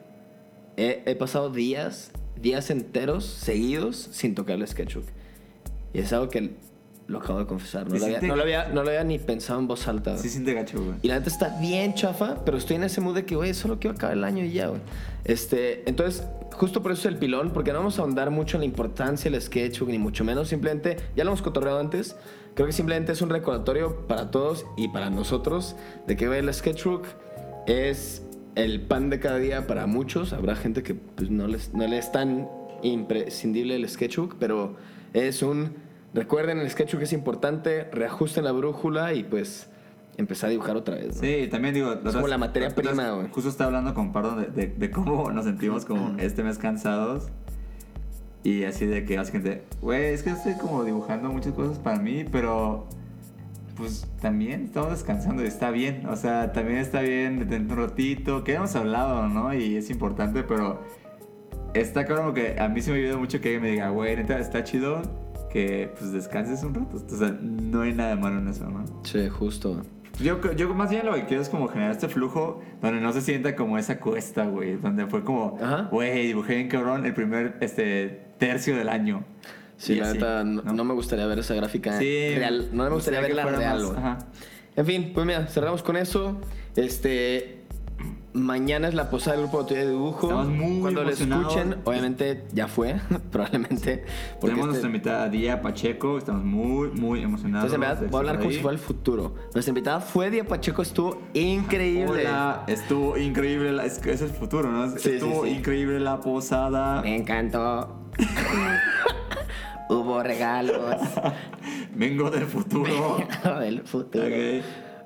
He, 0.78 1.04
he 1.06 1.16
pasado 1.16 1.50
días, 1.50 2.12
días 2.42 2.70
enteros, 2.70 3.26
seguidos, 3.26 3.98
sin 3.98 4.36
tocar 4.36 4.56
el 4.56 4.66
sketchbook. 4.66 5.06
Y 5.94 6.00
es 6.00 6.14
algo 6.14 6.30
que 6.30 6.56
lo 7.08 7.20
acabo 7.20 7.40
de 7.40 7.46
confesar. 7.46 7.90
No, 7.90 7.98
lo 7.98 8.06
había, 8.06 8.22
no, 8.22 8.36
lo 8.36 8.42
había, 8.42 8.70
no 8.70 8.84
lo 8.84 8.90
había, 8.90 9.04
ni 9.04 9.20
pensado 9.20 9.60
en 9.60 9.68
voz 9.68 9.86
alta. 9.88 10.18
Sí, 10.18 10.30
siente 10.30 10.54
gacho, 10.54 10.82
güey. 10.82 10.96
Y 11.02 11.10
la 11.10 11.20
neta 11.20 11.30
está 11.30 11.60
bien 11.60 11.94
chafa, 11.94 12.44
pero 12.46 12.58
estoy 12.58 12.78
en 12.78 12.86
ese 12.86 13.02
mood 13.02 13.16
de 13.16 13.26
que, 13.26 13.36
güey, 13.36 13.54
solo 13.54 13.80
quiero 13.80 13.96
acabar 13.96 14.16
el 14.16 14.24
año 14.24 14.46
y 14.46 14.52
ya, 14.54 14.68
güey. 14.68 14.82
Este, 15.26 15.88
entonces, 15.90 16.26
justo 16.54 16.82
por 16.82 16.94
eso 16.94 17.08
es 17.08 17.14
el 17.14 17.20
pilón, 17.20 17.52
porque 17.52 17.74
no 17.74 17.80
vamos 17.80 18.00
a 18.00 18.02
ahondar 18.02 18.32
mucho 18.32 18.58
en 18.58 18.62
la 18.62 18.66
importancia 18.66 19.30
del 19.30 19.42
sketchbook, 19.42 19.90
ni 19.90 20.00
mucho 20.00 20.24
menos. 20.24 20.48
Simplemente, 20.48 20.98
ya 21.16 21.26
lo 21.26 21.32
hemos 21.32 21.42
cotorreado 21.42 21.80
antes. 21.80 22.16
Creo 22.56 22.68
que 22.68 22.74
simplemente 22.74 23.12
es 23.12 23.22
un 23.22 23.30
recordatorio 23.30 24.08
para 24.08 24.32
todos 24.32 24.66
y 24.76 24.88
para 24.88 25.10
nosotros 25.10 25.76
de 26.08 26.18
que, 26.18 26.26
el 26.26 26.54
sketchbook 26.54 27.06
es 27.68 28.24
el 28.56 28.82
pan 28.82 29.10
de 29.10 29.20
cada 29.20 29.38
día 29.38 29.68
para 29.68 29.86
muchos. 29.86 30.34
Habrá 30.34 30.56
gente 30.56 30.82
que 30.82 30.96
pues, 30.96 31.30
no, 31.30 31.48
les, 31.48 31.74
no 31.74 31.86
le 31.86 31.98
es 31.98 32.12
tan 32.12 32.50
imprescindible 32.82 33.76
el 33.76 33.88
sketchbook, 33.88 34.38
pero 34.40 34.76
es 35.14 35.44
un 35.44 35.86
Recuerden, 36.16 36.60
el 36.60 36.70
sketchbook 36.70 37.04
es 37.04 37.12
importante, 37.12 37.90
reajusten 37.92 38.46
la 38.46 38.54
brújula 38.54 39.14
y 39.14 39.26
pues 39.26 39.68
empezar 40.16 40.48
a 40.48 40.52
dibujar 40.52 40.78
otra 40.78 40.96
vez. 40.96 41.08
¿no? 41.08 41.22
Sí, 41.22 41.50
también 41.52 41.74
digo... 41.74 41.92
Es 41.92 42.14
como 42.14 42.30
la 42.30 42.38
materia 42.38 42.70
prima, 42.70 43.12
güey. 43.12 43.28
Justo 43.32 43.50
estaba 43.50 43.68
hablando 43.68 43.94
con 43.94 44.14
Pardo 44.14 44.38
de, 44.38 44.46
de, 44.48 44.68
de, 44.68 44.92
cómo 44.92 45.30
nos 45.34 45.44
sentimos 45.44 45.84
como 45.84 46.18
este 46.18 46.42
mes 46.42 46.58
cansados. 46.58 47.28
Y 48.46 48.64
así 48.64 48.86
de 48.86 49.06
que 49.06 49.18
básicamente, 49.18 49.64
güey, 49.82 50.14
es 50.14 50.22
que 50.22 50.30
estoy 50.30 50.54
como 50.54 50.84
dibujando 50.84 51.30
muchas 51.30 51.54
cosas 51.54 51.80
para 51.80 51.98
mí, 51.98 52.26
pero 52.32 52.88
pues 53.76 54.08
también 54.22 54.66
estamos 54.66 54.92
descansando 54.92 55.44
y 55.44 55.48
está 55.48 55.72
bien. 55.72 56.06
O 56.06 56.16
sea, 56.16 56.54
también 56.54 56.78
está 56.78 57.02
bien 57.02 57.52
un 57.52 57.70
ratito, 57.76 58.44
que 58.44 58.54
hemos 58.54 58.76
hablado, 58.76 59.28
¿no? 59.30 59.52
Y 59.52 59.78
es 59.78 59.90
importante, 59.90 60.44
pero 60.44 60.84
está 61.74 62.06
claro 62.06 62.36
que 62.36 62.60
a 62.60 62.70
mí 62.70 62.82
se 62.82 62.92
me 62.92 63.00
ayuda 63.00 63.18
mucho 63.18 63.42
que 63.42 63.60
me 63.60 63.72
diga, 63.72 63.90
güey, 63.90 64.16
neta, 64.16 64.38
está 64.38 64.64
chido 64.64 65.02
que 65.50 65.92
pues 65.98 66.12
descanses 66.12 66.64
un 66.64 66.76
rato. 66.76 66.98
O 66.98 67.18
sea, 67.18 67.36
no 67.42 67.82
hay 67.82 67.94
nada 67.94 68.16
malo 68.16 68.38
en 68.38 68.48
eso, 68.48 68.70
¿no? 68.70 68.86
Sí, 69.04 69.28
justo. 69.28 69.82
Yo, 70.22 70.40
yo 70.54 70.72
más 70.76 70.92
bien 70.92 71.04
lo 71.08 71.16
que 71.16 71.26
quiero 71.26 71.42
es 71.42 71.50
como 71.50 71.68
generar 71.68 71.94
este 71.94 72.10
flujo 72.10 72.62
donde 72.80 73.02
no 73.02 73.12
se 73.12 73.22
sienta 73.22 73.56
como 73.56 73.80
esa 73.80 74.00
cuesta, 74.00 74.46
güey. 74.46 74.76
Donde 74.76 75.08
fue 75.08 75.24
como, 75.24 75.58
güey, 75.90 76.28
dibujé 76.28 76.60
en 76.60 76.68
cabrón 76.68 77.08
el 77.08 77.14
primer 77.16 77.58
este, 77.60 78.25
tercio 78.38 78.76
del 78.76 78.90
año. 78.90 79.24
Sí, 79.78 79.96
la 79.96 80.06
así, 80.10 80.14
neta, 80.18 80.44
no, 80.44 80.62
no 80.62 80.84
me 80.86 80.94
gustaría 80.94 81.26
ver 81.26 81.40
esa 81.40 81.54
gráfica 81.54 81.98
Sí, 82.00 82.34
real. 82.36 82.70
No 82.72 82.84
me 82.86 82.90
gustaría 82.92 83.20
verla 83.22 83.46
real, 83.46 83.84
más- 83.84 83.98
ajá. 83.98 84.18
En 84.76 84.86
fin, 84.86 85.12
pues 85.14 85.26
mira, 85.26 85.48
cerramos 85.48 85.84
con 85.84 85.98
eso. 85.98 86.40
Este. 86.76 87.62
Mañana 88.34 88.90
es 88.90 88.94
la 88.94 89.10
posada 89.10 89.38
del 89.38 89.46
grupo 89.48 89.64
de 89.64 89.76
de 89.78 89.90
dibujo. 89.92 90.28
Estamos 90.28 90.50
muy 90.50 90.82
Cuando 90.82 91.04
lo 91.06 91.10
escuchen, 91.10 91.78
obviamente 91.86 92.44
ya 92.52 92.68
fue, 92.68 93.00
probablemente. 93.32 94.04
porque 94.42 94.54
Tenemos 94.56 94.58
este- 94.60 94.66
nuestra 94.68 94.88
invitada 94.88 95.30
Día 95.30 95.62
Pacheco, 95.62 96.18
estamos 96.18 96.44
muy, 96.44 96.90
muy 96.90 97.22
emocionados. 97.22 97.72
Entonces, 97.72 97.76
en 97.76 97.80
verdad, 97.80 98.12
voy 98.12 98.16
a 98.18 98.20
hablar 98.20 98.40
como 98.40 98.52
si 98.52 98.60
fuera 98.60 98.74
el 98.76 98.82
futuro. 98.84 99.36
Nuestra 99.54 99.70
invitada 99.70 100.02
fue 100.02 100.30
Dia 100.32 100.44
Pacheco, 100.46 100.82
estuvo 100.82 101.22
increíble. 101.34 102.28
Hola, 102.28 102.66
estuvo 102.68 103.18
increíble, 103.18 103.72
la- 103.72 103.86
es, 103.86 104.06
es 104.06 104.22
el 104.22 104.30
futuro, 104.32 104.70
¿no? 104.70 104.90
Sí, 104.92 105.00
sí, 105.00 105.10
estuvo 105.12 105.46
sí. 105.46 105.52
increíble 105.52 106.02
la 106.02 106.20
posada. 106.20 107.02
Me 107.04 107.16
encantó. 107.16 108.02
Hubo 109.90 110.24
regalos. 110.24 110.96
Vengo 111.96 112.30
del 112.32 112.46
futuro. 112.46 113.18
del 113.60 113.82
futuro. 113.82 114.26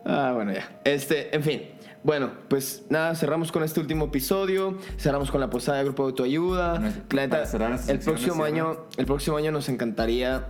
Ah, 0.06 0.32
bueno, 0.34 0.54
ya. 0.54 0.80
Este, 0.84 1.36
en 1.36 1.44
fin. 1.44 1.62
Bueno, 2.02 2.32
pues 2.48 2.86
nada, 2.90 3.14
cerramos 3.14 3.52
con 3.52 3.64
este 3.64 3.82
último 3.82 4.06
episodio. 4.06 4.78
Cerramos 4.98 5.32
con 5.32 5.42
la 5.42 5.50
posada 5.50 5.80
del 5.80 5.88
grupo 5.88 6.04
de 6.04 6.12
autoayuda. 6.12 6.80
Bueno, 6.80 6.94
La 7.12 7.28
neta, 7.28 7.44
el 7.90 8.00
próximo 8.00 8.44
año, 8.46 8.86
el 8.98 9.06
próximo 9.06 9.36
año 9.36 9.52
nos 9.52 9.68
encantaría 9.68 10.48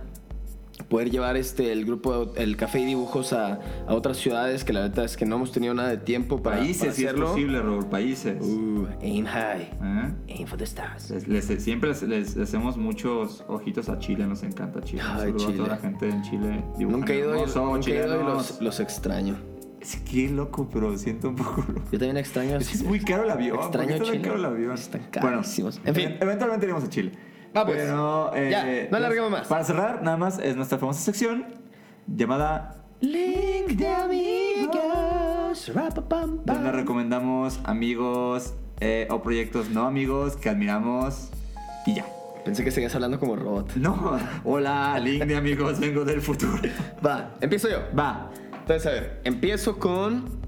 poder 0.90 1.10
llevar 1.10 1.36
este 1.38 1.72
el 1.72 1.86
grupo 1.86 2.32
el 2.36 2.56
café 2.58 2.80
y 2.80 2.84
dibujos 2.84 3.32
a, 3.32 3.60
a 3.86 3.94
otras 3.94 4.18
ciudades 4.18 4.64
que 4.64 4.72
la 4.74 4.82
neta 4.82 5.04
es 5.04 5.16
que 5.16 5.24
no 5.24 5.36
hemos 5.36 5.52
tenido 5.52 5.72
nada 5.72 5.88
de 5.88 5.96
tiempo 5.96 6.42
para, 6.42 6.58
Países, 6.58 6.80
para 6.80 6.92
si 6.92 7.02
es 7.04 7.08
hacerlo. 7.08 7.28
posible, 7.28 7.62
Robert, 7.62 7.88
países. 7.88 8.42
Uh, 8.42 8.86
aim 9.00 9.24
high. 9.24 9.62
¿Eh? 9.82 10.12
Aim 10.38 10.46
for 10.46 10.58
the 10.58 10.64
stars. 10.66 11.08
Les- 11.10 11.48
les- 11.48 11.62
siempre 11.62 11.88
les, 11.90 12.02
les 12.02 12.36
hacemos 12.36 12.76
muchos 12.76 13.44
ojitos 13.48 13.88
a 13.88 13.98
Chile, 13.98 14.26
nos 14.26 14.42
encanta 14.42 14.82
Chile. 14.82 15.00
Ay, 15.06 15.32
Chile. 15.36 15.54
a 15.54 15.56
toda 15.56 15.68
la 15.68 15.76
gente 15.78 16.08
en 16.08 16.22
Chile. 16.22 16.62
Nunca 16.78 17.12
he 17.14 17.18
ido 17.20 17.36
y, 17.36 17.38
nunca 17.46 17.90
he 17.90 17.94
ido 17.94 18.20
y 18.20 18.24
los, 18.24 18.60
los 18.60 18.80
extraño. 18.80 19.36
Es 19.80 19.96
que 19.96 20.28
loco, 20.28 20.68
pero 20.70 20.98
siento 20.98 21.28
un 21.30 21.36
poco 21.36 21.64
loco. 21.68 21.82
Yo 21.90 21.98
también 21.98 22.18
extraño. 22.18 22.56
Es 22.58 22.74
es 22.74 22.82
muy 22.82 23.00
caro 23.00 23.24
el 23.24 23.30
avión. 23.30 23.56
¿por 23.56 23.70
qué 23.70 23.76
Extraño 23.78 23.90
está 23.92 24.04
tan 24.04 24.12
Chile. 24.12 24.24
caro 24.24 24.36
el 24.38 24.44
avión? 24.44 24.74
Están 24.74 25.00
Bueno, 25.22 25.36
carísimos. 25.38 25.80
en 25.84 25.94
fin, 25.94 26.08
e- 26.10 26.18
Eventualmente 26.20 26.66
iremos 26.66 26.84
a 26.84 26.88
Chile. 26.90 27.12
Vamos. 27.52 27.74
Pero, 27.74 28.34
eh, 28.34 28.50
Ya, 28.50 28.88
no 28.90 28.96
alarguemos 28.96 29.30
más. 29.30 29.48
Para 29.48 29.64
cerrar, 29.64 30.02
nada 30.02 30.16
más 30.16 30.38
es 30.38 30.56
nuestra 30.56 30.78
famosa 30.78 31.00
sección 31.00 31.46
llamada 32.06 32.76
Link 33.00 33.68
de 33.76 33.88
amigos. 33.88 35.72
Donde 36.44 36.72
recomendamos 36.72 37.60
amigos 37.64 38.54
eh, 38.80 39.08
o 39.10 39.22
proyectos 39.22 39.70
no 39.70 39.86
amigos 39.86 40.36
que 40.36 40.48
admiramos 40.50 41.30
y 41.86 41.94
ya. 41.94 42.06
Pensé 42.44 42.64
que 42.64 42.70
seguías 42.70 42.94
hablando 42.94 43.18
como 43.18 43.36
robot. 43.36 43.74
No, 43.76 44.18
hola, 44.44 44.98
link 44.98 45.24
de 45.24 45.36
amigos, 45.36 45.78
vengo 45.80 46.04
del 46.04 46.20
futuro. 46.20 46.60
Va, 47.04 47.36
empiezo 47.40 47.68
yo. 47.68 47.78
Va. 47.98 48.30
Entonces, 48.60 48.86
a 48.86 48.90
ver, 48.90 49.20
empiezo 49.24 49.78
con 49.78 50.40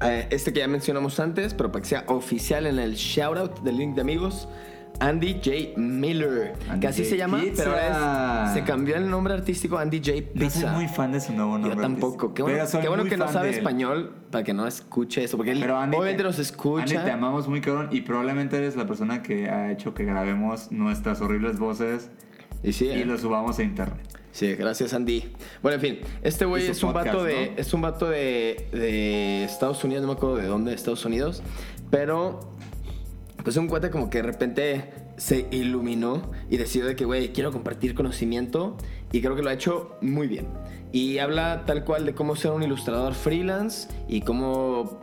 eh, 0.00 0.26
este 0.30 0.52
que 0.52 0.60
ya 0.60 0.68
mencionamos 0.68 1.18
antes, 1.20 1.54
pero 1.54 1.72
para 1.72 1.82
que 1.82 1.88
sea 1.88 2.04
oficial 2.08 2.66
en 2.66 2.78
el 2.78 2.94
shoutout 2.94 3.60
del 3.62 3.78
link 3.78 3.94
de 3.94 4.00
amigos. 4.00 4.48
Andy 5.02 5.34
J. 5.44 5.50
Miller, 5.80 6.54
Andy 6.68 6.80
que 6.80 6.86
así 6.86 7.02
J. 7.02 7.10
se 7.10 7.16
llama, 7.16 7.40
Pizza. 7.40 7.64
pero 7.64 7.70
ahora 7.76 8.44
es- 8.48 8.52
se 8.54 8.62
cambió 8.64 8.96
el 8.96 9.10
nombre 9.10 9.34
artístico 9.34 9.78
Andy 9.78 9.98
J. 9.98 10.12
No 10.12 10.16
soy 10.16 10.60
Pizza. 10.60 10.72
muy 10.72 10.88
fan 10.88 11.12
de 11.12 11.20
su 11.20 11.32
nuevo 11.32 11.52
nombre. 11.58 11.74
Yo 11.74 11.80
tampoco. 11.80 12.34
Qué 12.34 12.42
bueno, 12.42 12.66
soy 12.66 12.80
qué 12.82 12.88
bueno 12.88 13.04
que 13.04 13.16
no 13.16 13.28
sabe 13.28 13.48
él. 13.50 13.54
español 13.56 14.12
para 14.30 14.44
que 14.44 14.54
no 14.54 14.66
escuche 14.66 15.24
eso. 15.24 15.36
Porque 15.36 15.52
él 15.52 15.58
Pero 15.60 15.76
Andy, 15.78 15.96
obviamente 15.96 16.22
te- 16.22 16.28
nos 16.28 16.38
escucha. 16.38 16.82
Andy, 16.84 16.96
te 16.96 17.10
amamos 17.10 17.48
muy 17.48 17.60
cabrón 17.60 17.88
y 17.90 18.02
probablemente 18.02 18.56
eres 18.56 18.76
la 18.76 18.86
persona 18.86 19.22
que 19.22 19.48
ha 19.50 19.70
hecho 19.72 19.92
que 19.94 20.04
grabemos 20.04 20.70
nuestras 20.70 21.20
horribles 21.20 21.58
voces 21.58 22.10
y 22.62 22.72
sí, 22.72 22.86
y 22.86 22.90
eh. 23.00 23.04
lo 23.04 23.18
subamos 23.18 23.58
a 23.58 23.62
internet. 23.64 24.00
Sí, 24.30 24.54
gracias 24.54 24.94
Andy. 24.94 25.30
Bueno, 25.62 25.74
en 25.74 25.80
fin, 25.80 25.98
este 26.22 26.46
güey 26.46 26.66
es 26.66 26.82
un 26.82 26.94
vato 26.94 27.22
de 27.22 27.50
¿no? 27.54 27.60
es 27.60 27.74
un 27.74 27.82
vato 27.82 28.08
de, 28.08 28.66
de 28.72 29.44
Estados 29.44 29.84
Unidos, 29.84 30.00
no 30.02 30.08
me 30.08 30.14
acuerdo 30.14 30.36
de 30.36 30.46
dónde, 30.46 30.70
de 30.70 30.76
Estados 30.76 31.04
Unidos, 31.04 31.42
pero 31.90 32.51
pues 33.44 33.56
un 33.56 33.66
cuate 33.68 33.90
como 33.90 34.08
que 34.10 34.18
de 34.18 34.22
repente 34.24 34.90
se 35.16 35.46
iluminó 35.50 36.30
y 36.50 36.56
decidió 36.56 36.86
de 36.86 36.96
que 36.96 37.04
güey, 37.04 37.32
quiero 37.32 37.52
compartir 37.52 37.94
conocimiento 37.94 38.76
y 39.12 39.20
creo 39.20 39.34
que 39.36 39.42
lo 39.42 39.50
ha 39.50 39.52
hecho 39.54 39.96
muy 40.00 40.26
bien. 40.26 40.46
Y 40.92 41.18
habla 41.18 41.64
tal 41.66 41.84
cual 41.84 42.04
de 42.06 42.14
cómo 42.14 42.36
ser 42.36 42.50
un 42.52 42.62
ilustrador 42.62 43.14
freelance 43.14 43.88
y 44.08 44.20
cómo 44.22 45.00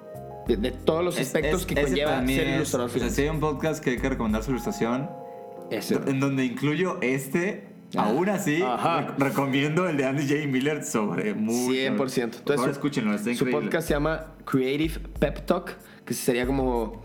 de, 0.48 0.58
de 0.58 0.72
todos 0.72 1.04
los 1.04 1.20
aspectos 1.20 1.62
Es- 1.62 1.66
que 1.68 1.74
ese 1.76 1.84
conlleva 1.90 2.26
ser 2.26 2.48
es- 2.48 2.56
ilustrador 2.56 2.88
o 2.88 2.90
sea, 2.90 2.94
freelance. 2.94 3.16
si 3.16 3.22
hay 3.24 3.30
un 3.30 3.40
podcast 3.40 3.84
que 3.84 3.90
hay 3.92 3.98
que 3.98 4.10
recomendar 4.10 4.44
su 4.44 4.52
ilustración, 4.52 5.10
Ese. 5.72 5.96
en 6.08 6.20
donde 6.20 6.46
incluyo 6.46 6.98
este, 7.02 7.68
aún 7.96 8.30
así, 8.30 8.62
Ajá. 8.62 9.08
rec- 9.08 9.18
recomiendo 9.18 9.88
el 9.90 9.98
de 9.98 10.06
Andy 10.06 10.28
J. 10.28 10.48
Miller 10.48 10.84
sobre 10.84 11.34
muy... 11.34 11.76
100%. 11.76 11.98
Por 11.98 12.08
Entonces, 12.10 12.66
su- 12.66 12.72
escúchenlo, 12.72 13.12
está 13.14 13.26
Su 13.26 13.30
increíble. 13.32 13.62
podcast 13.66 13.88
se 13.88 13.94
llama 13.94 14.26
Creative 14.46 15.00
Pep 15.20 15.46
Talk, 15.46 15.76
que 16.06 16.14
sería 16.16 16.46
como, 16.48 17.04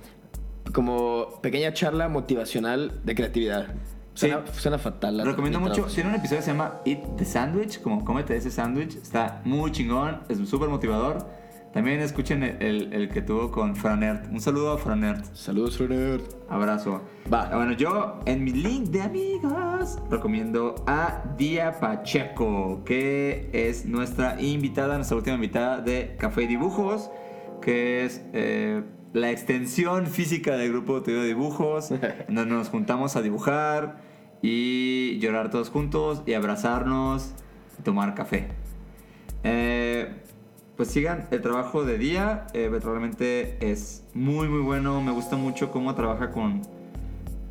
como 0.72 1.40
pequeña 1.42 1.72
charla 1.72 2.08
motivacional 2.08 3.00
de 3.04 3.14
creatividad. 3.14 3.66
Suena, 4.14 4.44
suena 4.52 4.78
fatal. 4.78 5.16
la- 5.16 5.24
Recomiendo 5.24 5.58
mi 5.60 5.68
mucho. 5.68 5.84
Tiene 5.86 6.10
un 6.10 6.14
episodio 6.16 6.38
que 6.38 6.44
se 6.44 6.50
llama 6.52 6.80
Eat 6.84 7.16
the 7.16 7.24
Sandwich, 7.24 7.80
como 7.82 8.04
cómete 8.04 8.36
ese 8.36 8.50
sándwich. 8.50 8.96
Está 8.96 9.40
muy 9.44 9.72
chingón, 9.72 10.20
es 10.28 10.38
súper 10.48 10.68
motivador. 10.68 11.26
También 11.72 11.98
escuchen 12.00 12.44
el, 12.44 12.62
el- 12.62 12.92
el 12.92 13.08
que 13.08 13.20
tuvo 13.20 13.50
con 13.50 13.74
Franert. 13.74 14.30
Un 14.30 14.40
saludo 14.40 14.70
a 14.74 14.78
Franert. 14.78 15.24
Saludos, 15.34 15.76
Renner. 15.80 16.20
Abrazo. 16.48 17.00
Va. 17.32 17.48
Ah, 17.50 17.56
Bueno, 17.56 17.72
yo 17.72 18.20
en 18.26 18.44
mi 18.44 18.52
link 18.52 18.90
de 18.90 19.02
amigos 19.02 19.98
recomiendo 20.08 20.76
a 20.86 21.24
Dia 21.36 21.72
Pacheco, 21.80 22.82
que 22.84 23.50
es 23.52 23.84
nuestra 23.86 24.40
invitada, 24.40 24.94
nuestra 24.94 25.16
última 25.16 25.34
invitada 25.34 25.80
de 25.80 26.14
Café 26.16 26.44
y 26.44 26.46
Dibujos, 26.46 27.10
que 27.60 28.04
es 28.04 28.22
eh, 28.32 28.84
la 29.14 29.30
extensión 29.30 30.08
física 30.08 30.56
del 30.56 30.72
grupo 30.72 31.00
de 31.00 31.24
Dibujos, 31.24 31.90
en 32.28 32.34
donde 32.34 32.52
nos 32.52 32.68
juntamos 32.68 33.14
a 33.14 33.22
dibujar 33.22 33.96
y 34.42 35.18
llorar 35.20 35.50
todos 35.50 35.70
juntos 35.70 36.22
y 36.26 36.34
abrazarnos 36.34 37.32
y 37.78 37.82
tomar 37.82 38.14
café. 38.16 38.48
Eh, 39.44 40.12
pues 40.76 40.90
sigan 40.90 41.28
el 41.30 41.40
trabajo 41.42 41.84
de 41.84 41.96
día. 41.96 42.48
eh, 42.54 42.68
realmente 42.68 43.56
es 43.60 44.04
muy, 44.14 44.48
muy 44.48 44.60
bueno. 44.60 45.00
Me 45.00 45.12
gusta 45.12 45.36
mucho 45.36 45.70
cómo 45.70 45.94
trabaja 45.94 46.32
con. 46.32 46.62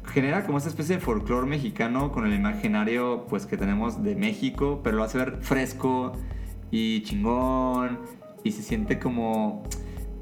Genera 0.06 0.46
como 0.46 0.58
esta 0.58 0.70
especie 0.70 0.96
de 0.98 1.02
folclore 1.02 1.48
mexicano 1.48 2.12
con 2.12 2.28
el 2.28 2.34
imaginario 2.34 3.26
pues 3.30 3.46
que 3.46 3.56
tenemos 3.56 4.04
de 4.04 4.18
México, 4.18 4.82
pero 4.84 4.98
lo 4.98 5.04
hace 5.04 5.18
ver 5.18 5.38
fresco 5.42 6.12
y 6.72 7.04
chingón 7.04 8.00
y 8.44 8.52
se 8.52 8.62
siente 8.64 9.00
como... 9.00 9.64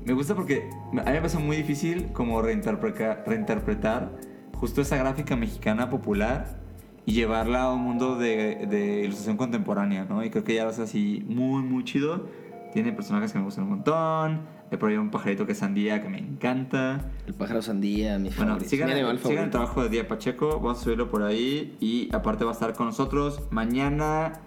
Me 0.06 0.14
gusta 0.14 0.36
porque 0.36 0.70
a 0.72 0.94
mí 0.94 0.96
me 0.96 1.04
parece 1.04 1.38
muy 1.38 1.58
difícil 1.58 2.12
como 2.12 2.42
reinterpretar, 2.42 3.24
reinterpretar 3.26 4.12
justo 4.56 4.82
esa 4.82 4.98
gráfica 4.98 5.36
mexicana 5.36 5.90
popular 5.90 6.60
y 7.06 7.14
llevarla 7.14 7.64
a 7.64 7.74
un 7.74 7.82
mundo 7.82 8.16
de, 8.18 8.68
de 8.68 9.02
ilustración 9.04 9.38
contemporánea, 9.38 10.06
¿no? 10.06 10.24
Y 10.24 10.30
creo 10.30 10.44
que 10.44 10.56
ya 10.56 10.64
lo 10.64 10.70
hace 10.70 10.84
así 10.84 11.24
muy, 11.28 11.64
muy 11.64 11.84
chido. 11.84 12.28
Tiene 12.74 12.94
personajes 12.94 13.32
que 13.34 13.40
me 13.40 13.46
gustan 13.46 13.66
un 13.66 13.70
montón. 13.72 14.42
Hay 14.72 14.78
por 14.78 14.90
ahí 14.90 14.96
un 14.96 15.10
pajarito 15.12 15.46
que 15.46 15.52
es 15.52 15.58
sandía 15.58 16.02
que 16.02 16.08
me 16.10 16.20
encanta. 16.20 17.02
El 17.28 17.34
pájaro 17.34 17.62
sandía, 17.62 18.18
mi 18.18 18.30
Bueno, 18.30 18.46
favorito. 18.54 18.70
sigan, 18.70 18.88
mi 18.88 18.94
animal 18.94 19.20
sigan 19.20 19.44
el 19.46 19.50
trabajo 19.50 19.84
de 19.84 19.90
Día 19.90 20.08
Pacheco. 20.08 20.60
Vamos 20.62 20.80
a 20.80 20.84
subirlo 20.84 21.10
por 21.12 21.24
ahí. 21.24 21.76
Y 21.82 22.08
aparte 22.16 22.46
va 22.46 22.52
a 22.52 22.54
estar 22.54 22.74
con 22.74 22.86
nosotros 22.86 23.42
mañana 23.52 24.40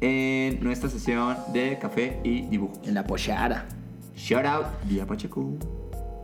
en 0.00 0.62
nuestra 0.64 0.88
sesión 0.88 1.36
de 1.52 1.78
café 1.78 2.20
y 2.24 2.42
dibujo. 2.42 2.80
En 2.84 2.94
la 2.94 3.04
pochara. 3.04 3.66
Shout 4.20 4.44
out, 4.44 4.66
Día 4.84 5.06
Pacheco. 5.06 5.56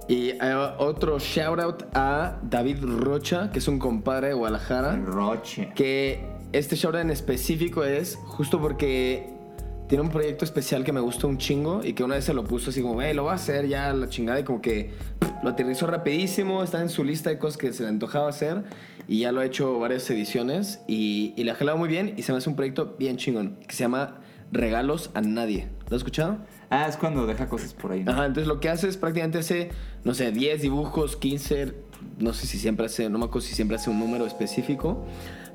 Y 0.07 0.29
eh, 0.29 0.55
otro 0.79 1.19
shout 1.19 1.59
out 1.59 1.83
a 1.95 2.39
David 2.43 2.85
Rocha, 2.85 3.51
que 3.51 3.59
es 3.59 3.69
un 3.69 3.79
compadre 3.79 4.29
de 4.29 4.35
Guadalajara. 4.35 4.97
Roche. 4.97 5.73
Que 5.75 6.21
este 6.53 6.77
shoutout 6.77 7.01
en 7.01 7.11
específico 7.11 7.85
es 7.85 8.17
justo 8.27 8.61
porque 8.61 9.31
tiene 9.89 10.03
un 10.03 10.11
proyecto 10.11 10.45
especial 10.45 10.85
que 10.85 10.93
me 10.93 11.01
gusta 11.01 11.27
un 11.27 11.39
chingo 11.39 11.81
y 11.83 11.95
que 11.95 12.05
una 12.05 12.17
vez 12.17 12.27
se 12.27 12.35
lo 12.35 12.45
puso 12.45 12.69
así 12.69 12.83
como, 12.83 13.01
hey, 13.01 13.15
lo 13.15 13.23
voy 13.23 13.33
a 13.33 13.37
hacer 13.37 13.67
ya 13.67 13.93
la 13.95 14.09
chingada 14.11 14.41
y 14.41 14.45
como 14.45 14.61
que 14.61 14.93
lo 15.43 15.49
aterrizó 15.49 15.87
rapidísimo, 15.87 16.63
está 16.63 16.83
en 16.83 16.91
su 16.91 17.03
lista 17.03 17.31
de 17.31 17.39
cosas 17.39 17.57
que 17.57 17.73
se 17.73 17.83
le 17.83 17.89
antojaba 17.89 18.29
hacer 18.29 18.63
y 19.09 19.21
ya 19.21 19.33
lo 19.33 19.41
ha 19.41 19.47
hecho 19.47 19.79
varias 19.79 20.09
ediciones 20.11 20.81
y, 20.87 21.33
y 21.35 21.45
le 21.45 21.53
ha 21.53 21.55
jalado 21.55 21.79
muy 21.79 21.89
bien 21.89 22.13
y 22.17 22.23
se 22.23 22.33
me 22.33 22.39
hace 22.39 22.51
un 22.51 22.57
proyecto 22.57 22.95
bien 22.99 23.17
chingón 23.17 23.57
que 23.67 23.75
se 23.75 23.85
llama 23.85 24.21
Regalos 24.53 25.11
a 25.15 25.23
Nadie. 25.23 25.71
¿Lo 25.89 25.97
has 25.97 26.01
escuchado? 26.03 26.39
Ah, 26.71 26.87
es 26.89 26.97
cuando 26.97 27.27
deja 27.27 27.49
cosas 27.49 27.75
por 27.75 27.93
ahí. 27.93 28.05
Ajá, 28.07 28.27
entonces 28.27 28.49
lo 28.49 28.61
que 28.61 28.69
hace 28.69 28.89
es 28.89 28.97
prácticamente 28.97 29.39
hace, 29.39 29.71
no 30.05 30.15
sé, 30.15 30.33
10 30.33 30.63
dibujos, 30.63 31.17
15, 31.17 31.75
no 32.19 32.33
sé 32.33 32.47
si 32.47 32.59
siempre 32.59 32.87
hace, 32.87 33.09
no 33.09 33.19
me 33.19 33.27
acuerdo 33.27 33.47
si 33.47 33.55
siempre 33.55 33.77
hace 33.77 33.91
un 33.91 33.99
número 33.99 34.27
específico, 34.27 35.05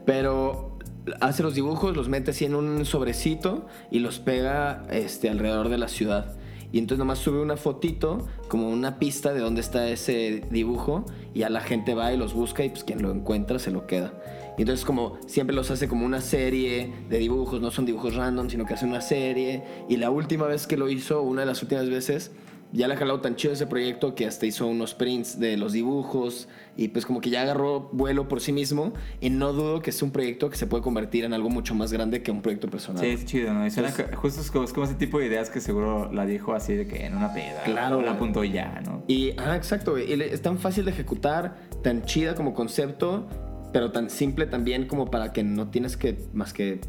pero 0.05 0.77
hace 1.19 1.43
los 1.43 1.55
dibujos, 1.55 1.95
los 1.95 2.07
mete 2.09 2.31
así 2.31 2.45
en 2.45 2.55
un 2.55 2.85
sobrecito 2.85 3.67
y 3.89 3.99
los 3.99 4.19
pega 4.19 4.85
este, 4.89 5.29
alrededor 5.29 5.69
de 5.69 5.77
la 5.77 5.87
ciudad. 5.87 6.35
Y 6.71 6.79
entonces 6.79 6.99
nomás 6.99 7.19
sube 7.19 7.41
una 7.41 7.57
fotito, 7.57 8.27
como 8.47 8.69
una 8.69 8.97
pista 8.97 9.33
de 9.33 9.41
dónde 9.41 9.59
está 9.59 9.89
ese 9.89 10.43
dibujo, 10.49 11.05
y 11.33 11.39
ya 11.39 11.49
la 11.49 11.59
gente 11.59 11.95
va 11.95 12.13
y 12.13 12.17
los 12.17 12.33
busca 12.33 12.63
y 12.63 12.69
pues 12.69 12.85
quien 12.85 13.01
lo 13.01 13.11
encuentra 13.11 13.59
se 13.59 13.71
lo 13.71 13.87
queda. 13.87 14.13
Y 14.57 14.61
entonces 14.61 14.85
como 14.85 15.17
siempre 15.27 15.55
los 15.55 15.71
hace 15.71 15.87
como 15.87 16.05
una 16.05 16.21
serie 16.21 16.91
de 17.09 17.17
dibujos, 17.19 17.61
no 17.61 17.71
son 17.71 17.85
dibujos 17.85 18.15
random, 18.15 18.49
sino 18.49 18.65
que 18.65 18.73
hace 18.73 18.85
una 18.85 19.01
serie. 19.01 19.63
Y 19.89 19.97
la 19.97 20.09
última 20.11 20.45
vez 20.47 20.67
que 20.67 20.77
lo 20.77 20.89
hizo, 20.89 21.21
una 21.21 21.41
de 21.41 21.47
las 21.47 21.61
últimas 21.63 21.89
veces, 21.89 22.31
ya 22.73 22.87
le 22.87 22.93
ha 22.93 22.97
jalado 22.97 23.19
tan 23.19 23.35
chido 23.35 23.53
ese 23.53 23.67
proyecto 23.67 24.15
que 24.15 24.25
hasta 24.25 24.45
hizo 24.45 24.65
unos 24.65 24.93
prints 24.93 25.37
de 25.41 25.57
los 25.57 25.73
dibujos 25.73 26.47
y 26.77 26.87
pues 26.87 27.05
como 27.05 27.19
que 27.19 27.29
ya 27.29 27.41
agarró 27.41 27.89
vuelo 27.91 28.29
por 28.29 28.39
sí 28.39 28.53
mismo 28.53 28.93
y 29.19 29.29
no 29.29 29.51
dudo 29.51 29.81
que 29.81 29.89
es 29.89 30.01
un 30.01 30.11
proyecto 30.11 30.49
que 30.49 30.55
se 30.55 30.67
puede 30.67 30.81
convertir 30.81 31.25
en 31.25 31.33
algo 31.33 31.49
mucho 31.49 31.75
más 31.75 31.91
grande 31.91 32.23
que 32.23 32.31
un 32.31 32.41
proyecto 32.41 32.69
personal. 32.69 33.03
Sí, 33.03 33.09
es 33.09 33.25
chido, 33.25 33.53
¿no? 33.53 33.65
Y 33.67 33.71
suena 33.71 33.93
que- 33.93 34.15
justo 34.15 34.39
es 34.39 34.49
como, 34.51 34.63
es 34.63 34.71
como 34.71 34.85
ese 34.85 34.95
tipo 34.95 35.19
de 35.19 35.25
ideas 35.25 35.49
que 35.49 35.59
seguro 35.59 36.09
la 36.13 36.25
dijo 36.25 36.53
así 36.53 36.73
de 36.73 36.87
que 36.87 37.05
en 37.05 37.17
una 37.17 37.33
peda. 37.33 37.61
Claro, 37.65 38.01
La 38.01 38.11
apuntó 38.11 38.41
ya, 38.45 38.81
¿no? 38.85 39.03
Y, 39.05 39.31
ah, 39.37 39.57
exacto. 39.57 39.99
Y 39.99 40.13
es 40.13 40.41
tan 40.41 40.57
fácil 40.57 40.85
de 40.85 40.91
ejecutar, 40.91 41.57
tan 41.83 42.03
chida 42.03 42.35
como 42.35 42.53
concepto, 42.53 43.27
pero 43.71 43.91
tan 43.91 44.09
simple 44.09 44.45
también 44.45 44.87
como 44.87 45.09
para 45.09 45.33
que 45.33 45.43
no 45.43 45.69
tienes 45.69 45.97
que 45.97 46.17
más 46.33 46.53
que 46.53 46.81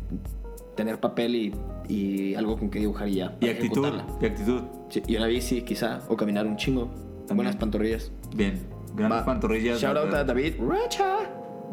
tener 0.76 1.00
papel 1.00 1.34
y, 1.36 1.54
y 1.88 2.34
algo 2.34 2.58
con 2.58 2.70
que 2.70 2.78
dibujar 2.78 3.08
y 3.08 3.16
ya. 3.16 3.36
Y 3.40 3.48
actitud, 3.48 3.88
y 4.20 4.26
actitud. 4.26 4.62
Y 5.06 5.16
una 5.16 5.26
bici, 5.26 5.62
quizá, 5.62 6.00
o 6.08 6.16
caminar 6.16 6.46
un 6.46 6.56
chingo. 6.56 6.86
También. 7.26 7.36
Buenas 7.36 7.56
pantorrillas. 7.56 8.12
Bien. 8.34 8.60
Grandes 8.94 9.20
Va. 9.20 9.24
pantorrillas. 9.24 9.80
Shout 9.80 9.96
out 9.96 10.10
¿no? 10.10 10.16
a 10.16 10.24
David 10.24 10.54
Racha. 10.60 11.30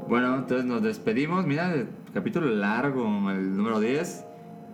Bueno, 0.07 0.35
entonces 0.35 0.65
nos 0.65 0.81
despedimos. 0.81 1.45
Mira, 1.45 1.73
el 1.73 1.87
capítulo 2.13 2.47
largo, 2.47 3.03
el 3.31 3.55
número 3.55 3.79
10. 3.79 4.25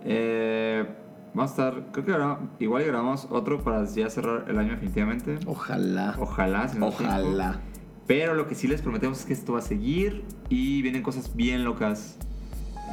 Eh, 0.04 0.86
vamos 1.34 1.50
a 1.50 1.68
estar, 1.68 1.82
creo 1.92 2.04
que 2.04 2.12
ahora 2.12 2.38
igual 2.58 2.84
grabamos 2.84 3.26
otro 3.30 3.62
para 3.62 3.84
ya 3.84 4.08
cerrar 4.08 4.44
el 4.48 4.58
año 4.58 4.72
definitivamente. 4.72 5.38
Ojalá. 5.46 6.14
Ojalá, 6.18 6.68
si 6.68 6.78
da 6.78 6.90
tiempo. 6.90 7.60
Pero 8.06 8.34
lo 8.34 8.46
que 8.46 8.54
sí 8.54 8.68
les 8.68 8.82
prometemos 8.82 9.20
es 9.20 9.24
que 9.26 9.32
esto 9.32 9.54
va 9.54 9.58
a 9.58 9.62
seguir 9.62 10.24
y 10.48 10.80
vienen 10.82 11.02
cosas 11.02 11.34
bien 11.34 11.64
locas 11.64 12.16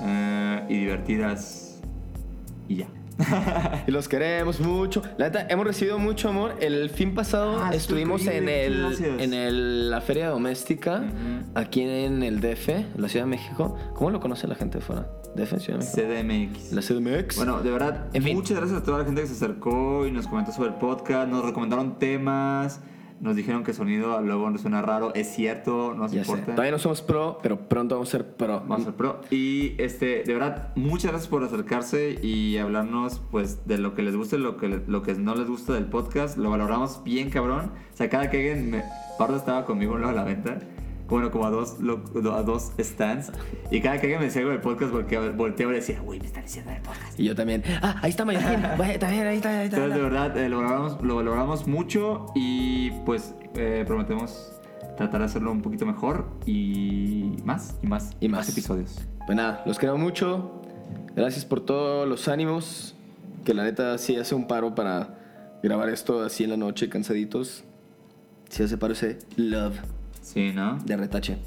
eh, 0.01 0.65
y 0.69 0.77
divertidas. 0.79 1.79
Y 2.67 2.77
ya. 2.77 2.87
Y 3.87 3.91
los 3.91 4.07
queremos 4.09 4.59
mucho. 4.59 5.03
La 5.17 5.25
neta, 5.25 5.45
hemos 5.47 5.67
recibido 5.67 5.99
mucho 5.99 6.29
amor. 6.29 6.55
El 6.59 6.89
fin 6.89 7.13
pasado 7.13 7.59
Ah, 7.63 7.69
estuvimos 7.73 8.25
en, 8.25 8.49
el, 8.49 8.79
gracias. 8.79 9.21
en 9.21 9.33
el- 9.35 9.91
la 9.91 10.01
feria 10.01 10.29
doméstica, 10.29 11.03
Ujú. 11.07 11.51
aquí 11.53 11.81
en 11.81 12.23
el 12.23 12.39
DF, 12.41 12.69
en 12.69 12.87
la 13.01 13.07
Ciudad 13.09 13.25
de 13.25 13.29
México. 13.29 13.77
¿Cómo 13.93 14.09
lo 14.09 14.19
conoce 14.19 14.47
la 14.47 14.55
gente 14.55 14.79
de 14.79 14.83
fuera? 14.83 15.07
DF, 15.35 15.59
Ciudad 15.59 15.79
de 15.79 16.23
México. 16.23 16.57
CDMX. 16.57 16.71
La 16.73 16.81
CDMX. 16.81 17.35
Bueno, 17.37 17.61
de 17.61 17.69
verdad, 17.69 18.07
En 18.13 18.23
fin. 18.23 18.35
muchas 18.35 18.57
gracias 18.57 18.81
a 18.81 18.83
toda 18.83 18.97
la 18.99 19.05
gente 19.05 19.21
que 19.21 19.27
se 19.27 19.33
acercó 19.33 20.07
y 20.07 20.11
nos 20.11 20.27
comentó 20.27 20.51
sobre 20.51 20.69
el 20.69 20.75
podcast, 20.75 21.29
nos 21.29 21.45
recomendaron 21.45 21.99
temas, 21.99 22.81
nos 23.21 23.35
dijeron 23.35 23.63
que 23.63 23.73
sonido 23.73 24.19
luego 24.21 24.49
nos 24.49 24.61
suena 24.61 24.81
raro, 24.81 25.13
es 25.15 25.27
cierto, 25.33 25.93
no 25.93 26.03
nos 26.03 26.11
ya 26.11 26.23
sé. 26.23 26.31
importa. 26.31 26.55
Todavía 26.55 26.71
no 26.71 26.79
somos 26.79 27.01
pro, 27.01 27.39
pero 27.41 27.67
pronto 27.69 27.95
vamos 27.95 28.09
a 28.09 28.11
ser 28.11 28.35
pro. 28.35 28.59
Vamos 28.61 28.81
a 28.81 28.83
ser 28.85 28.93
pro. 28.93 29.21
Y 29.29 29.73
este, 29.77 30.23
de 30.23 30.33
verdad, 30.33 30.73
muchas 30.75 31.11
gracias 31.11 31.29
por 31.29 31.43
acercarse 31.43 32.19
y 32.21 32.57
hablarnos 32.57 33.21
pues 33.31 33.67
de 33.67 33.77
lo 33.77 33.95
que 33.95 34.01
les 34.03 34.15
gusta 34.15 34.35
y 34.35 34.39
lo 34.39 34.57
que, 34.57 34.81
lo 34.85 35.01
que 35.01 35.13
no 35.15 35.35
les 35.35 35.47
gusta 35.47 35.73
del 35.73 35.85
podcast. 35.85 36.37
Lo 36.37 36.49
valoramos 36.49 37.01
bien 37.03 37.29
cabrón. 37.29 37.71
O 37.93 37.97
sea, 37.97 38.09
cada 38.09 38.29
que 38.29 38.37
alguien 38.37 38.71
me... 38.71 38.83
Pardo 39.17 39.37
estaba 39.37 39.65
conmigo 39.65 39.95
en 39.95 40.15
la 40.15 40.23
venta. 40.23 40.57
Bueno, 41.07 41.29
como 41.31 41.45
a 41.45 41.49
dos, 41.51 41.79
lo- 41.79 42.01
a 42.33 42.43
dos 42.43 42.71
stands. 42.79 43.31
Y 43.69 43.81
cada 43.81 43.95
que 43.99 44.03
alguien 44.07 44.19
me 44.19 44.25
decía 44.27 44.41
algo 44.41 44.51
del 44.51 44.61
podcast, 44.61 44.91
volteaba, 44.91 45.29
volteaba 45.31 45.71
y 45.73 45.75
decía, 45.75 45.99
güey, 45.99 46.19
me 46.19 46.25
están 46.25 46.43
diciendo 46.43 46.71
del 46.71 46.81
podcast. 46.81 47.19
Y 47.19 47.25
yo 47.25 47.35
también. 47.35 47.61
Ah, 47.81 47.99
ahí 48.01 48.09
está. 48.09 48.23
Vaya, 48.23 48.39
también, 48.99 49.27
ahí 49.27 49.35
está, 49.37 49.49
ahí 49.59 49.65
está. 49.65 49.77
Entonces, 49.77 49.95
de 49.95 50.01
verdad, 50.01 50.37
eh, 50.37 50.49
lo, 50.49 50.57
valoramos, 50.57 51.01
lo 51.01 51.15
valoramos 51.17 51.67
mucho 51.67 52.27
y 52.35 52.91
pues 53.05 53.35
eh, 53.55 53.83
prometemos 53.85 54.49
tratar 54.97 55.19
de 55.21 55.25
hacerlo 55.25 55.51
un 55.51 55.61
poquito 55.61 55.85
mejor 55.85 56.25
y 56.45 57.35
más, 57.43 57.75
y 57.83 57.87
más, 57.87 58.11
Y 58.19 58.29
más. 58.29 58.47
episodios. 58.49 58.99
Pues 59.25 59.35
nada, 59.35 59.61
los 59.65 59.77
queremos 59.79 59.99
mucho. 60.01 60.61
Gracias 61.15 61.45
por 61.45 61.61
todos 61.61 62.07
los 62.07 62.27
ánimos. 62.27 62.95
Que 63.43 63.53
la 63.53 63.63
neta 63.63 63.97
sí 63.97 64.15
hace 64.15 64.35
un 64.35 64.47
paro 64.47 64.73
para 64.73 65.19
grabar 65.61 65.89
esto 65.89 66.23
así 66.23 66.45
en 66.45 66.51
la 66.51 66.57
noche, 66.57 66.87
cansaditos. 66.89 67.65
Sí 68.49 68.63
hace 68.63 68.77
paro 68.77 68.93
ese 68.93 69.19
love 69.35 69.75
Sí, 70.23 70.51
¿no? 70.53 70.79
de 70.83 70.97
retache. 70.97 71.37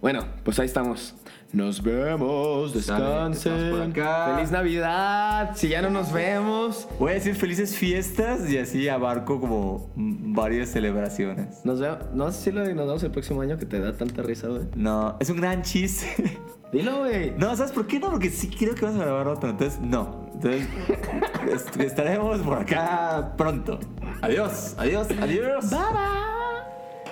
Bueno, 0.00 0.20
pues 0.44 0.58
ahí 0.60 0.66
estamos. 0.66 1.14
Nos 1.52 1.82
vemos, 1.82 2.74
descansen. 2.74 3.52
estamos 3.54 3.78
por 3.78 3.90
acá. 3.90 4.34
Feliz 4.34 4.50
Navidad. 4.50 5.52
Si 5.54 5.68
ya 5.68 5.80
no 5.80 5.90
nos 5.90 6.12
vemos, 6.12 6.86
Voy 6.98 7.12
a 7.12 7.14
decir 7.14 7.34
felices 7.34 7.74
fiestas 7.76 8.48
y 8.50 8.58
así 8.58 8.88
abarco 8.88 9.40
como 9.40 9.90
varias 9.96 10.68
celebraciones. 10.70 11.64
nos 11.64 11.80
vemos. 11.80 11.98
No 12.12 12.30
sé 12.30 12.42
si 12.42 12.52
lo 12.52 12.60
de 12.62 12.74
nos 12.74 12.86
vemos 12.86 13.02
el 13.04 13.10
próximo 13.10 13.40
año 13.40 13.56
que 13.56 13.64
te 13.64 13.80
da 13.80 13.96
tanta 13.96 14.22
risa, 14.22 14.48
güey. 14.48 14.62
No, 14.74 15.16
es 15.18 15.30
un 15.30 15.38
gran 15.38 15.62
chiste. 15.62 16.38
Dilo, 16.72 16.98
güey. 16.98 17.32
No, 17.38 17.56
¿sabes 17.56 17.72
por 17.72 17.86
qué 17.86 17.98
no? 18.00 18.10
Porque 18.10 18.28
sí 18.28 18.48
creo 18.50 18.74
que 18.74 18.84
vamos 18.84 19.00
a 19.00 19.04
grabar 19.04 19.28
otro. 19.28 19.48
Entonces, 19.48 19.80
no. 19.80 20.28
Entonces, 20.34 20.68
est- 21.50 21.80
estaremos 21.80 22.38
por 22.40 22.58
acá 22.58 23.32
pronto. 23.38 23.78
Adiós, 24.20 24.74
adiós, 24.78 25.06
adiós. 25.22 25.70
Bye 25.70 25.78
bye. 25.78 26.25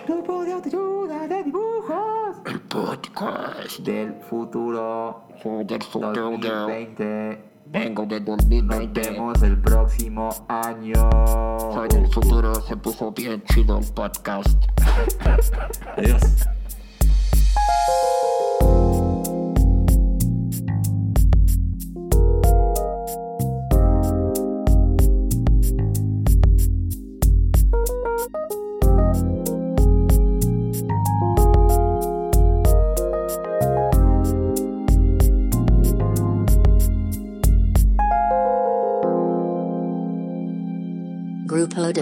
Grupo 0.07 0.45
de 0.45 0.53
autoayuda 0.53 1.27
de 1.29 1.45
dibujos. 1.45 2.37
El 2.47 2.61
podcast 2.63 3.79
Del 3.81 4.15
futuro 4.29 5.23
del 5.67 5.83
futuro 5.83 6.31
2020. 6.31 7.39
vengo 7.67 8.07
de 8.07 8.21
Nos 8.21 8.37
2020. 8.39 9.01
vemos 9.01 9.43
el 9.43 9.61
próximo 9.61 10.29
año. 10.49 11.09
En 11.91 12.05
el 12.05 12.13
futuro 12.13 12.55
se 12.57 12.77
puso 12.77 13.13
bien 13.13 13.43
chido 13.45 13.79
el 13.79 13.87
podcast. 13.93 14.63
Adiós. 15.97 16.23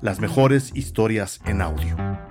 las 0.00 0.20
mejores 0.20 0.72
historias 0.74 1.40
en 1.46 1.62
audio. 1.62 2.25